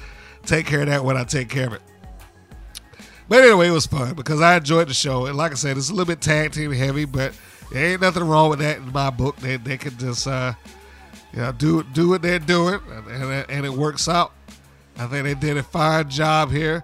take 0.45 0.65
care 0.65 0.81
of 0.81 0.87
that 0.87 1.03
when 1.03 1.17
I 1.17 1.23
take 1.23 1.49
care 1.49 1.67
of 1.67 1.73
it. 1.73 1.81
But 3.29 3.43
anyway, 3.43 3.67
it 3.67 3.71
was 3.71 3.85
fun 3.85 4.13
because 4.13 4.41
I 4.41 4.55
enjoyed 4.55 4.87
the 4.87 4.93
show. 4.93 5.25
And 5.25 5.35
like 5.35 5.51
I 5.51 5.55
said, 5.55 5.77
it's 5.77 5.89
a 5.89 5.93
little 5.93 6.05
bit 6.05 6.21
tag 6.21 6.53
team 6.53 6.71
heavy, 6.71 7.03
but 7.05 7.33
there 7.71 7.91
ain't 7.91 8.01
nothing 8.01 8.23
wrong 8.23 8.49
with 8.49 8.59
that 8.59 8.77
in 8.77 8.91
my 8.93 9.09
book. 9.09 9.35
They, 9.37 9.57
they 9.57 9.77
can 9.77 9.97
just, 9.97 10.27
uh, 10.27 10.53
you 11.33 11.39
know, 11.39 11.51
do 11.51 11.83
do 11.83 12.07
what 12.09 12.21
they're 12.21 12.39
doing, 12.39 12.79
and, 12.89 13.07
and, 13.07 13.49
and 13.49 13.65
it 13.65 13.73
works 13.73 14.07
out. 14.07 14.31
I 14.97 15.07
think 15.07 15.25
they 15.25 15.33
did 15.35 15.57
a 15.57 15.63
fine 15.63 16.09
job 16.09 16.51
here. 16.51 16.83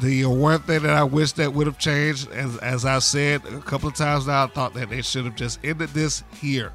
The 0.00 0.26
one 0.26 0.60
thing 0.62 0.82
that 0.82 0.90
I 0.90 1.04
wish 1.04 1.32
that 1.32 1.54
would 1.54 1.66
have 1.66 1.78
changed, 1.78 2.30
as 2.32 2.58
as 2.58 2.84
I 2.84 2.98
said 2.98 3.44
a 3.46 3.60
couple 3.60 3.88
of 3.88 3.94
times 3.94 4.26
now, 4.26 4.44
I 4.44 4.46
thought 4.48 4.74
that 4.74 4.90
they 4.90 5.00
should 5.00 5.24
have 5.24 5.36
just 5.36 5.58
ended 5.64 5.90
this 5.90 6.22
here. 6.40 6.72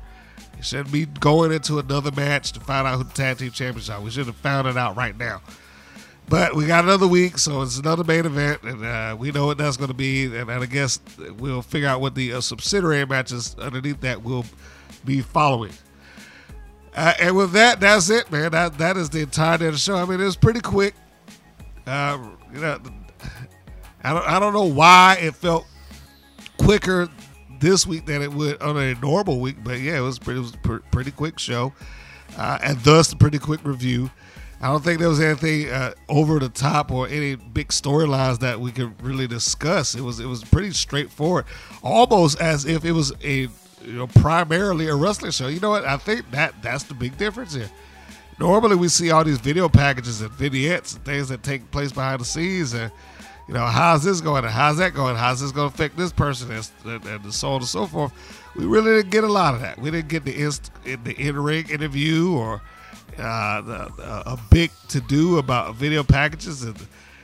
It 0.57 0.65
shouldn't 0.65 0.91
be 0.91 1.05
going 1.05 1.51
into 1.51 1.79
another 1.79 2.11
match 2.11 2.53
to 2.53 2.59
find 2.59 2.87
out 2.87 2.97
who 2.97 3.03
the 3.03 3.13
tag 3.13 3.37
team 3.37 3.51
champions 3.51 3.89
are. 3.89 3.99
We 3.99 4.11
should 4.11 4.27
have 4.27 4.37
found 4.37 4.67
it 4.67 4.77
out 4.77 4.95
right 4.95 5.17
now. 5.17 5.41
But 6.27 6.55
we 6.55 6.65
got 6.65 6.83
another 6.85 7.07
week, 7.07 7.37
so 7.37 7.61
it's 7.61 7.77
another 7.77 8.03
main 8.03 8.25
event, 8.25 8.63
and 8.63 8.83
uh, 8.83 9.15
we 9.17 9.31
know 9.31 9.45
what 9.45 9.59
that's 9.59 9.77
going 9.77 9.89
to 9.89 9.93
be. 9.93 10.25
And, 10.25 10.49
and, 10.49 10.63
I 10.63 10.65
guess 10.65 10.99
we'll 11.37 11.61
figure 11.61 11.87
out 11.87 12.01
what 12.01 12.15
the 12.15 12.33
uh, 12.33 12.41
subsidiary 12.41 13.05
matches 13.05 13.55
underneath 13.59 14.01
that 14.01 14.23
will 14.23 14.45
be 15.03 15.21
following. 15.21 15.73
Uh, 16.95 17.13
and 17.19 17.35
with 17.35 17.51
that, 17.51 17.79
that's 17.79 18.09
it, 18.09 18.31
man. 18.31 18.51
That 18.51 18.77
that 18.79 18.97
is 18.97 19.09
the 19.09 19.21
entirety 19.21 19.65
of 19.67 19.73
the 19.73 19.79
show. 19.79 19.97
I 19.97 20.05
mean, 20.05 20.19
it 20.19 20.23
was 20.23 20.37
pretty 20.37 20.61
quick. 20.61 20.95
Uh, 21.85 22.29
you 22.53 22.61
know, 22.61 22.79
I 24.03 24.13
don't 24.13 24.27
I 24.27 24.39
don't 24.39 24.53
know 24.53 24.65
why 24.65 25.17
it 25.19 25.35
felt 25.35 25.65
quicker 26.57 27.09
this 27.59 27.87
week 27.87 28.05
than 28.05 28.21
it 28.21 28.31
would 28.31 28.61
on 28.61 28.77
a 28.77 28.95
normal 28.95 29.39
week. 29.39 29.57
But 29.63 29.79
yeah, 29.79 29.97
it 29.97 30.01
was 30.01 30.19
pretty, 30.19 30.39
it 30.39 30.43
was 30.43 30.55
pr- 30.57 30.77
pretty 30.91 31.11
quick 31.11 31.39
show, 31.39 31.73
uh, 32.37 32.59
and 32.63 32.79
thus 32.79 33.11
a 33.11 33.15
pretty 33.15 33.39
quick 33.39 33.63
review. 33.63 34.09
I 34.61 34.67
don't 34.67 34.83
think 34.83 34.99
there 34.99 35.09
was 35.09 35.19
anything 35.19 35.69
uh, 35.69 35.93
over 36.09 36.39
the 36.39 36.49
top 36.49 36.91
or 36.91 37.07
any 37.07 37.35
big 37.35 37.67
storylines 37.69 38.39
that 38.39 38.59
we 38.59 38.71
could 38.71 38.99
really 39.01 39.27
discuss. 39.27 39.95
It 39.95 40.01
was 40.01 40.19
it 40.19 40.25
was 40.25 40.43
pretty 40.43 40.71
straightforward, 40.71 41.45
almost 41.83 42.39
as 42.39 42.65
if 42.65 42.85
it 42.85 42.93
was 42.93 43.11
a 43.23 43.47
you 43.83 43.93
know 43.93 44.07
primarily 44.07 44.87
a 44.87 44.95
wrestling 44.95 45.31
show. 45.31 45.47
You 45.47 45.59
know 45.59 45.71
what? 45.71 45.85
I 45.85 45.97
think 45.97 46.31
that 46.31 46.61
that's 46.61 46.83
the 46.83 46.93
big 46.93 47.17
difference 47.17 47.53
here. 47.53 47.69
Normally, 48.39 48.75
we 48.75 48.89
see 48.89 49.11
all 49.11 49.23
these 49.23 49.37
video 49.37 49.69
packages 49.69 50.21
and 50.21 50.31
vignettes 50.31 50.93
and 50.93 51.05
things 51.05 51.29
that 51.29 51.43
take 51.43 51.69
place 51.71 51.91
behind 51.91 52.19
the 52.19 52.25
scenes, 52.25 52.73
and 52.73 52.91
you 53.47 53.53
know 53.53 53.65
how's 53.65 54.03
this 54.03 54.19
going 54.19 54.43
and 54.43 54.53
how's 54.53 54.77
that 54.77 54.93
going, 54.93 55.15
how's 55.15 55.39
this 55.39 55.51
going 55.51 55.69
to 55.69 55.73
affect 55.73 55.95
this 55.95 56.11
person, 56.11 56.51
and, 56.51 57.05
and 57.05 57.33
so 57.33 57.49
on 57.49 57.55
and 57.57 57.65
so 57.65 57.85
forth. 57.85 58.11
We 58.55 58.65
really 58.65 58.97
didn't 58.97 59.11
get 59.11 59.23
a 59.23 59.31
lot 59.31 59.53
of 59.53 59.61
that. 59.61 59.79
We 59.79 59.89
didn't 59.89 60.09
get 60.09 60.25
the 60.25 60.35
inst- 60.35 60.71
the 60.83 61.15
in 61.17 61.37
ring 61.37 61.69
interview 61.69 62.33
or 62.33 62.61
uh, 63.17 63.61
the, 63.61 64.23
a 64.25 64.37
big 64.51 64.71
to 64.89 64.99
do 64.99 65.37
about 65.37 65.75
video 65.75 66.03
packages 66.03 66.63
and 66.63 66.75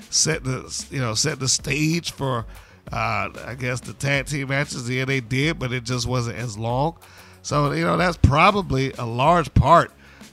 set 0.10 0.44
the 0.44 0.86
you 0.92 1.00
know 1.00 1.14
set 1.14 1.40
the 1.40 1.48
stage 1.48 2.12
for 2.12 2.46
uh, 2.92 3.30
I 3.46 3.56
guess 3.60 3.82
the 3.82 3.94
tag 3.94 4.28
team 4.28 4.48
matches. 4.48 4.90
Yeah, 4.90 5.06
they 5.06 5.20
did, 5.20 5.60
but 5.60 5.74
it 5.74 5.84
just 5.84 6.08
wasn't 6.08 6.38
as 6.38 6.58
long. 6.58 6.98
So 7.42 7.72
you 7.74 7.84
know 7.84 7.98
that's 7.98 8.18
probably 8.18 8.94
a 8.94 9.06
large 9.06 9.54
part 9.54 9.92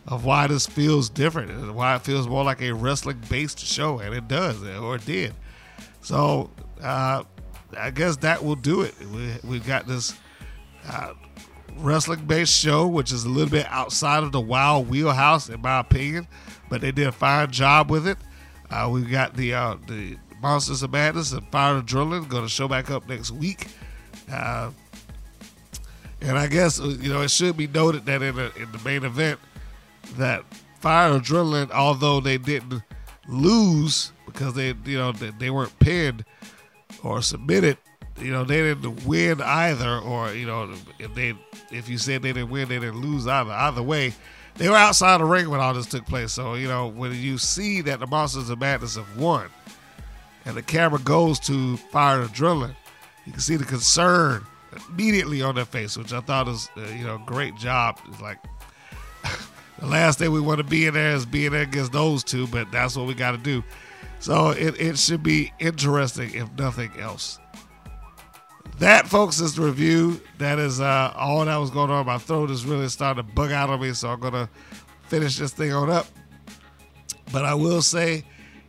of 0.09 0.25
why 0.25 0.47
this 0.47 0.67
feels 0.67 1.09
different 1.09 1.51
and 1.51 1.75
why 1.75 1.95
it 1.95 2.03
feels 2.03 2.27
more 2.27 2.43
like 2.43 2.61
a 2.63 2.73
wrestling 2.73 3.21
based 3.29 3.61
show, 3.61 4.01
and 4.01 4.15
it 4.15 4.27
does 4.27 4.63
or 4.63 4.97
it 4.97 5.07
did. 5.07 5.35
So 6.01 6.51
uh, 6.83 7.23
I 7.77 7.91
guess 7.91 8.17
that 8.19 8.43
will 8.43 8.57
do 8.57 8.83
it. 8.83 8.95
We 9.13 9.35
we 9.45 9.59
got 9.61 9.87
this. 9.87 10.15
Uh, 10.87 11.13
wrestling 11.77 12.25
based 12.27 12.59
show, 12.59 12.87
which 12.87 13.13
is 13.13 13.25
a 13.25 13.29
little 13.29 13.51
bit 13.51 13.67
outside 13.69 14.23
of 14.23 14.33
the 14.33 14.41
wild 14.41 14.89
wheelhouse, 14.89 15.49
in 15.49 15.61
my 15.61 15.81
opinion. 15.81 16.27
But 16.69 16.81
they 16.81 16.93
did 16.93 17.07
a 17.07 17.13
fine 17.13 17.51
job 17.51 17.91
with 17.91 18.07
it. 18.07 18.19
Uh, 18.71 18.89
we 18.93 19.03
got 19.03 19.37
the 19.37 19.55
uh, 19.55 19.77
the 19.87 20.17
Monsters 20.41 20.83
of 20.83 20.93
Madness 20.93 21.33
and 21.33 21.47
Fire 21.49 21.81
Adrenaline 21.81 22.29
going 22.29 22.43
to 22.43 22.49
show 22.49 22.69
back 22.69 22.91
up 22.91 23.09
next 23.09 23.31
week. 23.31 23.69
Uh, 24.31 24.71
and 26.21 26.37
I 26.39 26.47
guess 26.47 26.81
uh, 26.81 26.97
you 27.01 27.13
know 27.13 27.23
it 27.23 27.31
should 27.31 27.57
be 27.57 27.67
noted 27.67 28.07
that 28.07 28.23
in, 28.23 28.39
a, 28.39 28.51
in 28.57 28.71
the 28.73 28.81
main 28.85 29.05
event 29.05 29.39
that 30.17 30.45
Fire 30.81 31.19
Adrenaline, 31.19 31.71
although 31.71 32.21
they 32.21 32.39
didn't 32.39 32.83
lose 33.29 34.13
because 34.27 34.55
they 34.55 34.75
you 34.85 34.99
know 34.99 35.13
they, 35.13 35.31
they 35.31 35.51
weren't 35.51 35.77
pinned 35.81 36.25
or 37.03 37.21
submitted, 37.23 37.77
you 38.21 38.31
know 38.31 38.45
they 38.45 38.63
didn't 38.63 39.05
win 39.05 39.41
either, 39.41 39.99
or 39.99 40.33
you 40.33 40.47
know 40.47 40.73
if 40.99 41.15
they 41.15 41.35
if 41.71 41.89
you 41.89 41.99
said 41.99 42.23
they 42.23 42.33
didn't 42.33 42.51
win, 42.51 42.69
they 42.69 42.79
didn't 42.79 43.01
lose 43.01 43.27
either. 43.27 43.51
Either 43.51 43.83
way, 43.83 44.13
they 44.57 44.69
were 44.69 44.77
outside 44.77 45.21
the 45.21 45.25
ring 45.25 45.51
when 45.51 45.61
all 45.61 45.75
this 45.75 45.87
took 45.87 46.07
place. 46.07 46.33
So 46.33 46.55
you 46.55 46.69
know 46.69 46.87
when 46.89 47.15
you 47.15 47.39
see 47.39 47.81
that 47.83 48.01
the 48.01 48.07
Monsters 48.07 48.51
of 48.51 48.61
Madness 48.61 48.97
have 48.97 49.17
won, 49.17 49.49
and 50.45 50.57
the 50.57 50.63
camera 50.63 51.01
goes 51.01 51.41
to 51.41 51.77
Fire 51.77 52.25
Adrenaline, 52.25 52.77
you 53.27 53.33
can 53.33 53.41
see 53.41 53.57
the 53.57 53.65
concern 53.65 54.45
immediately 54.91 55.43
on 55.43 55.55
their 55.57 55.65
face, 55.65 55.97
which 55.97 56.13
I 56.13 56.21
thought 56.21 56.47
was 56.47 56.69
uh, 56.77 56.83
you 56.97 57.05
know 57.05 57.21
great 57.27 57.57
job. 57.57 57.99
It's 58.09 58.21
like. 58.21 58.39
The 59.79 59.87
last 59.87 60.19
thing 60.19 60.33
we 60.33 60.41
want 60.41 60.59
to 60.59 60.65
be 60.65 60.87
in 60.87 60.95
there 60.95 61.13
is 61.13 61.25
being 61.25 61.53
there 61.53 61.63
against 61.63 61.93
those 61.93 62.25
two, 62.25 62.47
but 62.49 62.71
that's 62.73 62.97
what 62.97 63.07
we 63.07 63.15
got 63.15 63.33
to 63.33 63.39
do. 63.39 63.63
So 64.21 64.51
it, 64.51 64.81
it 64.81 64.99
should 64.99 65.23
be 65.23 65.53
interesting, 65.59 66.35
if 66.35 66.51
nothing 66.59 66.91
else. 66.99 67.39
That, 68.79 69.09
folks, 69.09 69.41
is 69.41 69.55
the 69.55 69.63
review. 69.63 70.21
That 70.39 70.59
is 70.59 70.81
uh, 70.81 71.13
all 71.17 71.45
that 71.45 71.57
was 71.57 71.71
going 71.71 71.91
on. 71.91 72.07
My 72.07 72.19
throat 72.19 72.51
is 72.51 72.65
really 72.65 72.89
starting 72.89 73.25
to 73.25 73.33
bug 73.33 73.51
out 73.51 73.71
on 73.71 73.81
me, 73.81 73.93
so 73.93 74.11
I'm 74.11 74.21
going 74.21 74.35
to 74.35 74.49
finish 75.09 75.37
this 75.37 75.53
thing 75.53 75.73
on 75.73 75.91
up. 75.91 76.07
But 77.33 77.45
I 77.45 77.55
will 77.55 77.83
say, 77.83 78.25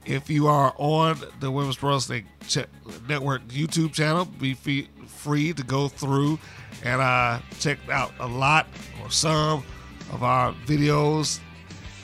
if 0.05 0.29
you 0.29 0.47
are 0.47 0.73
on 0.77 1.19
the 1.39 1.51
Women's 1.51 1.77
Pro 1.77 1.91
Wrestling 1.91 2.25
Ch- 2.47 2.65
Network 3.07 3.47
YouTube 3.47 3.93
channel, 3.93 4.25
be 4.25 4.53
free, 4.53 4.89
free 5.05 5.53
to 5.53 5.63
go 5.63 5.87
through 5.87 6.39
and 6.83 7.01
uh, 7.01 7.39
check 7.59 7.77
out 7.89 8.11
a 8.19 8.27
lot 8.27 8.67
or 9.03 9.11
some 9.11 9.63
of 10.11 10.23
our 10.23 10.53
videos 10.65 11.39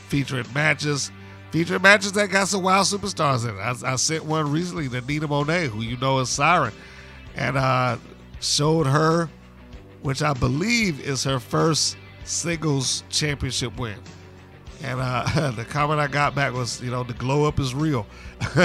featuring 0.07 0.45
matches, 0.53 1.11
featuring 1.51 1.81
matches 1.81 2.11
that 2.13 2.29
got 2.29 2.47
some 2.47 2.63
wild 2.63 2.85
superstars 2.85 3.47
in 3.47 3.55
it. 3.55 3.85
I, 3.85 3.93
I 3.93 3.95
sent 3.95 4.25
one 4.25 4.51
recently 4.51 4.87
to 4.89 5.01
Nina 5.01 5.27
Monet, 5.27 5.67
who 5.67 5.81
you 5.81 5.97
know 5.97 6.19
is 6.19 6.29
Siren 6.29 6.73
and 7.35 7.57
uh, 7.57 7.97
showed 8.39 8.87
her, 8.87 9.29
which 10.01 10.21
I 10.21 10.33
believe 10.33 10.99
is 11.01 11.23
her 11.23 11.39
first 11.39 11.97
singles 12.23 13.03
championship 13.09 13.77
win. 13.77 13.97
And 14.83 14.99
uh, 15.01 15.51
the 15.55 15.65
comment 15.65 15.99
I 15.99 16.07
got 16.07 16.35
back 16.35 16.53
was, 16.53 16.81
you 16.81 16.91
know, 16.91 17.03
the 17.03 17.13
glow 17.13 17.45
up 17.45 17.59
is 17.59 17.73
real. 17.73 18.05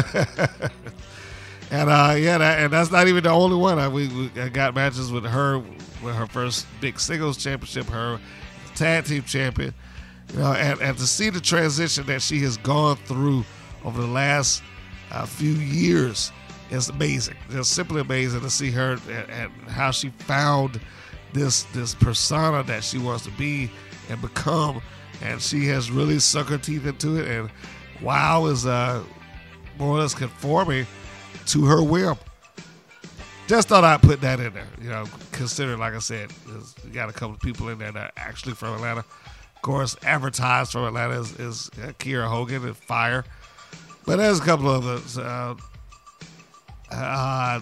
and 1.71 1.91
uh, 1.91 2.15
yeah, 2.17 2.39
that, 2.39 2.61
and 2.61 2.73
that's 2.73 2.91
not 2.91 3.09
even 3.09 3.25
the 3.25 3.31
only 3.31 3.57
one. 3.57 3.79
I, 3.79 3.89
we, 3.89 4.09
we 4.09 4.29
got 4.51 4.75
matches 4.75 5.13
with 5.13 5.25
her 5.25 5.63
with 6.03 6.15
her 6.15 6.27
first 6.27 6.67
big 6.81 6.99
singles 6.99 7.37
championship, 7.37 7.87
her 7.87 8.19
tag 8.81 9.05
team 9.05 9.23
champion. 9.23 9.75
You 10.33 10.39
know, 10.39 10.53
and, 10.53 10.81
and 10.81 10.97
to 10.97 11.07
see 11.07 11.29
the 11.29 11.41
transition 11.41 12.07
that 12.07 12.23
she 12.23 12.39
has 12.41 12.57
gone 12.57 12.97
through 12.97 13.45
over 13.85 14.01
the 14.01 14.07
last 14.07 14.63
uh, 15.11 15.27
few 15.27 15.53
years 15.53 16.33
is 16.71 16.89
amazing. 16.89 17.37
It's 17.51 17.69
simply 17.69 18.01
amazing 18.01 18.41
to 18.41 18.49
see 18.51 18.71
her 18.71 18.93
and, 18.93 19.31
and, 19.31 19.53
how 19.69 19.91
she 19.91 20.09
found 20.11 20.81
this 21.33 21.65
this 21.75 21.95
persona 21.95 22.63
that 22.65 22.83
she 22.83 22.99
wants 22.99 23.25
to 23.25 23.31
be 23.33 23.71
and 24.09 24.21
become, 24.21 24.81
and 25.23 25.43
she 25.43 25.67
has 25.67 25.91
really 25.91 26.19
sunk 26.19 26.49
her 26.49 26.59
teeth 26.59 26.87
into 26.87 27.17
it. 27.17 27.29
And 27.29 27.51
WoW 28.01 28.47
is 28.47 28.67
uh, 28.67 29.03
more 29.79 29.97
or 29.97 30.01
less 30.01 30.15
conforming 30.15 30.87
to 31.47 31.65
her 31.65 31.83
whim. 31.83 32.17
Just 33.51 33.67
thought 33.67 33.83
I'd 33.83 34.01
put 34.01 34.21
that 34.21 34.39
in 34.39 34.53
there. 34.53 34.69
You 34.81 34.91
know, 34.91 35.07
consider 35.33 35.77
like 35.77 35.93
I 35.93 35.99
said, 35.99 36.31
we 36.85 36.91
got 36.91 37.09
a 37.09 37.13
couple 37.13 37.35
of 37.35 37.41
people 37.41 37.69
in 37.69 37.81
there 37.81 37.91
that 37.91 38.01
are 38.01 38.13
actually 38.17 38.55
from 38.55 38.77
Atlanta. 38.77 39.01
Of 39.01 39.63
course, 39.63 39.97
advertised 40.05 40.71
from 40.71 40.85
Atlanta 40.85 41.19
is, 41.19 41.33
is 41.33 41.71
uh, 41.83 41.89
Kiera 41.99 42.29
Hogan 42.29 42.65
and 42.65 42.77
Fire. 42.77 43.25
But 44.07 44.19
there's 44.19 44.39
a 44.39 44.43
couple 44.45 44.71
of 44.71 44.87
others. 44.87 45.19
Uh, 45.19 45.57
uh, 46.93 47.61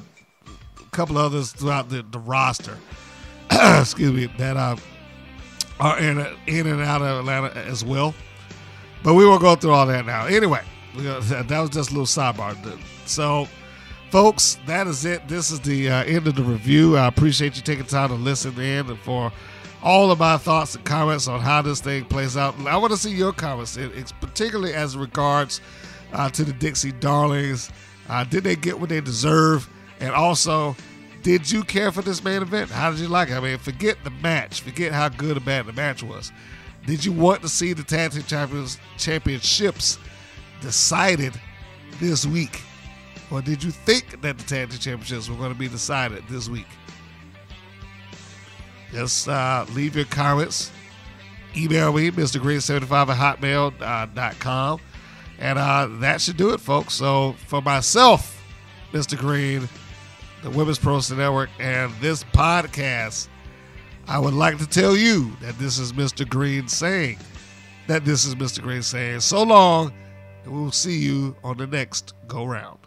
a 0.78 0.91
couple 0.91 1.16
others 1.16 1.53
throughout 1.53 1.89
the, 1.89 2.03
the 2.03 2.18
roster. 2.18 2.76
excuse 3.51 4.12
me, 4.12 4.26
that 4.36 4.59
uh, 4.59 4.76
are 5.80 5.99
in, 6.01 6.18
in 6.47 6.66
and 6.66 6.82
out 6.82 7.01
of 7.01 7.20
Atlanta 7.20 7.57
as 7.61 7.82
well. 7.82 8.14
But 9.03 9.14
we 9.14 9.24
won't 9.24 9.41
go 9.41 9.57
through 9.57 9.72
all 9.72 9.86
that 9.86 10.05
now. 10.05 10.26
Anyway, 10.26 10.61
that 10.97 11.49
was 11.49 11.70
just 11.70 11.93
a 11.93 11.95
little 11.95 12.05
sidebar. 12.05 12.78
So, 13.07 13.49
folks, 14.11 14.59
that 14.66 14.86
is 14.86 15.04
it. 15.04 15.26
This 15.28 15.50
is 15.50 15.61
the 15.61 15.90
uh, 15.90 16.04
end 16.04 16.26
of 16.26 16.34
the 16.34 16.42
review. 16.42 16.96
I 16.96 17.06
appreciate 17.06 17.56
you 17.56 17.62
taking 17.62 17.84
time 17.84 18.09
to 18.09 18.14
listen 18.14 18.59
in 18.59 18.88
and 18.88 18.98
for 19.00 19.32
all 19.82 20.11
of 20.11 20.18
my 20.18 20.36
thoughts 20.36 20.74
and 20.74 20.84
comments 20.84 21.28
on 21.28 21.40
how 21.40 21.62
this 21.62 21.80
thing 21.80 22.04
plays 22.04 22.36
out. 22.36 22.54
I 22.66 22.76
want 22.76 22.92
to 22.92 22.98
see 22.98 23.11
your 23.11 23.32
comments, 23.32 23.76
it's 23.76 24.12
particularly 24.12 24.74
as 24.74 24.96
regards 24.96 25.61
uh, 26.12 26.28
to 26.30 26.44
the 26.44 26.52
Dixie 26.52 26.92
Darlings 26.92 27.70
uh, 28.09 28.24
did 28.24 28.44
they 28.44 28.56
get 28.56 28.78
what 28.78 28.88
they 28.88 29.00
deserve? 29.00 29.68
And 30.00 30.12
also, 30.12 30.76
did 31.22 31.50
you 31.50 31.62
care 31.62 31.92
for 31.92 32.02
this 32.02 32.24
main 32.24 32.42
event? 32.42 32.70
How 32.70 32.90
did 32.90 33.00
you 33.00 33.09
like 33.09 33.28
it? 33.30 33.34
I 33.34 33.40
mean, 33.40 33.59
forget 33.59 33.96
the 34.04 34.11
match. 34.11 34.62
Forget 34.62 34.92
how 34.92 35.09
good 35.09 35.36
or 35.36 35.40
bad 35.40 35.66
the 35.66 35.72
match 35.72 36.02
was. 36.02 36.32
Did 36.86 37.04
you 37.04 37.12
want 37.12 37.42
to 37.42 37.48
see 37.48 37.74
the 37.74 37.82
tag 37.82 38.12
team 38.12 38.22
champions 38.22 38.78
championships 38.96 39.98
decided 40.61 41.38
this 42.00 42.24
week? 42.24 42.62
Or 43.30 43.42
did 43.42 43.62
you 43.62 43.70
think 43.70 44.22
that 44.22 44.38
the 44.38 44.44
tag 44.44 44.70
team 44.70 44.78
championships 44.78 45.28
were 45.28 45.36
going 45.36 45.52
to 45.52 45.58
be 45.58 45.68
decided 45.68 46.24
this 46.28 46.48
week? 46.48 46.66
Just 48.92 49.28
uh, 49.28 49.66
leave 49.74 49.96
your 49.96 50.06
comments. 50.06 50.70
Email 51.56 51.92
me, 51.92 52.10
Mr. 52.10 52.40
Green75 52.40 53.08
at 53.08 53.40
hotmail.com. 53.40 54.80
And 55.38 55.58
uh, 55.58 55.88
that 56.00 56.20
should 56.20 56.36
do 56.36 56.50
it, 56.50 56.60
folks. 56.60 56.94
So 56.94 57.34
for 57.46 57.60
myself, 57.60 58.42
Mr. 58.92 59.16
Green, 59.16 59.68
the 60.42 60.50
Women's 60.50 60.78
Pro 60.78 60.94
Wrestling 60.94 61.18
Network, 61.18 61.50
and 61.58 61.92
this 62.00 62.24
podcast, 62.24 63.28
I 64.06 64.18
would 64.18 64.34
like 64.34 64.58
to 64.58 64.66
tell 64.66 64.96
you 64.96 65.32
that 65.42 65.58
this 65.58 65.78
is 65.78 65.92
Mr. 65.92 66.28
Green 66.28 66.66
saying 66.66 67.18
that 67.88 68.04
this 68.04 68.24
is 68.24 68.34
Mr. 68.34 68.62
Green 68.62 68.82
saying 68.82 69.20
so 69.20 69.42
long, 69.42 69.92
and 70.44 70.52
we'll 70.52 70.72
see 70.72 70.96
you 70.96 71.36
on 71.44 71.56
the 71.56 71.66
next 71.66 72.14
go 72.26 72.44
round. 72.44 72.77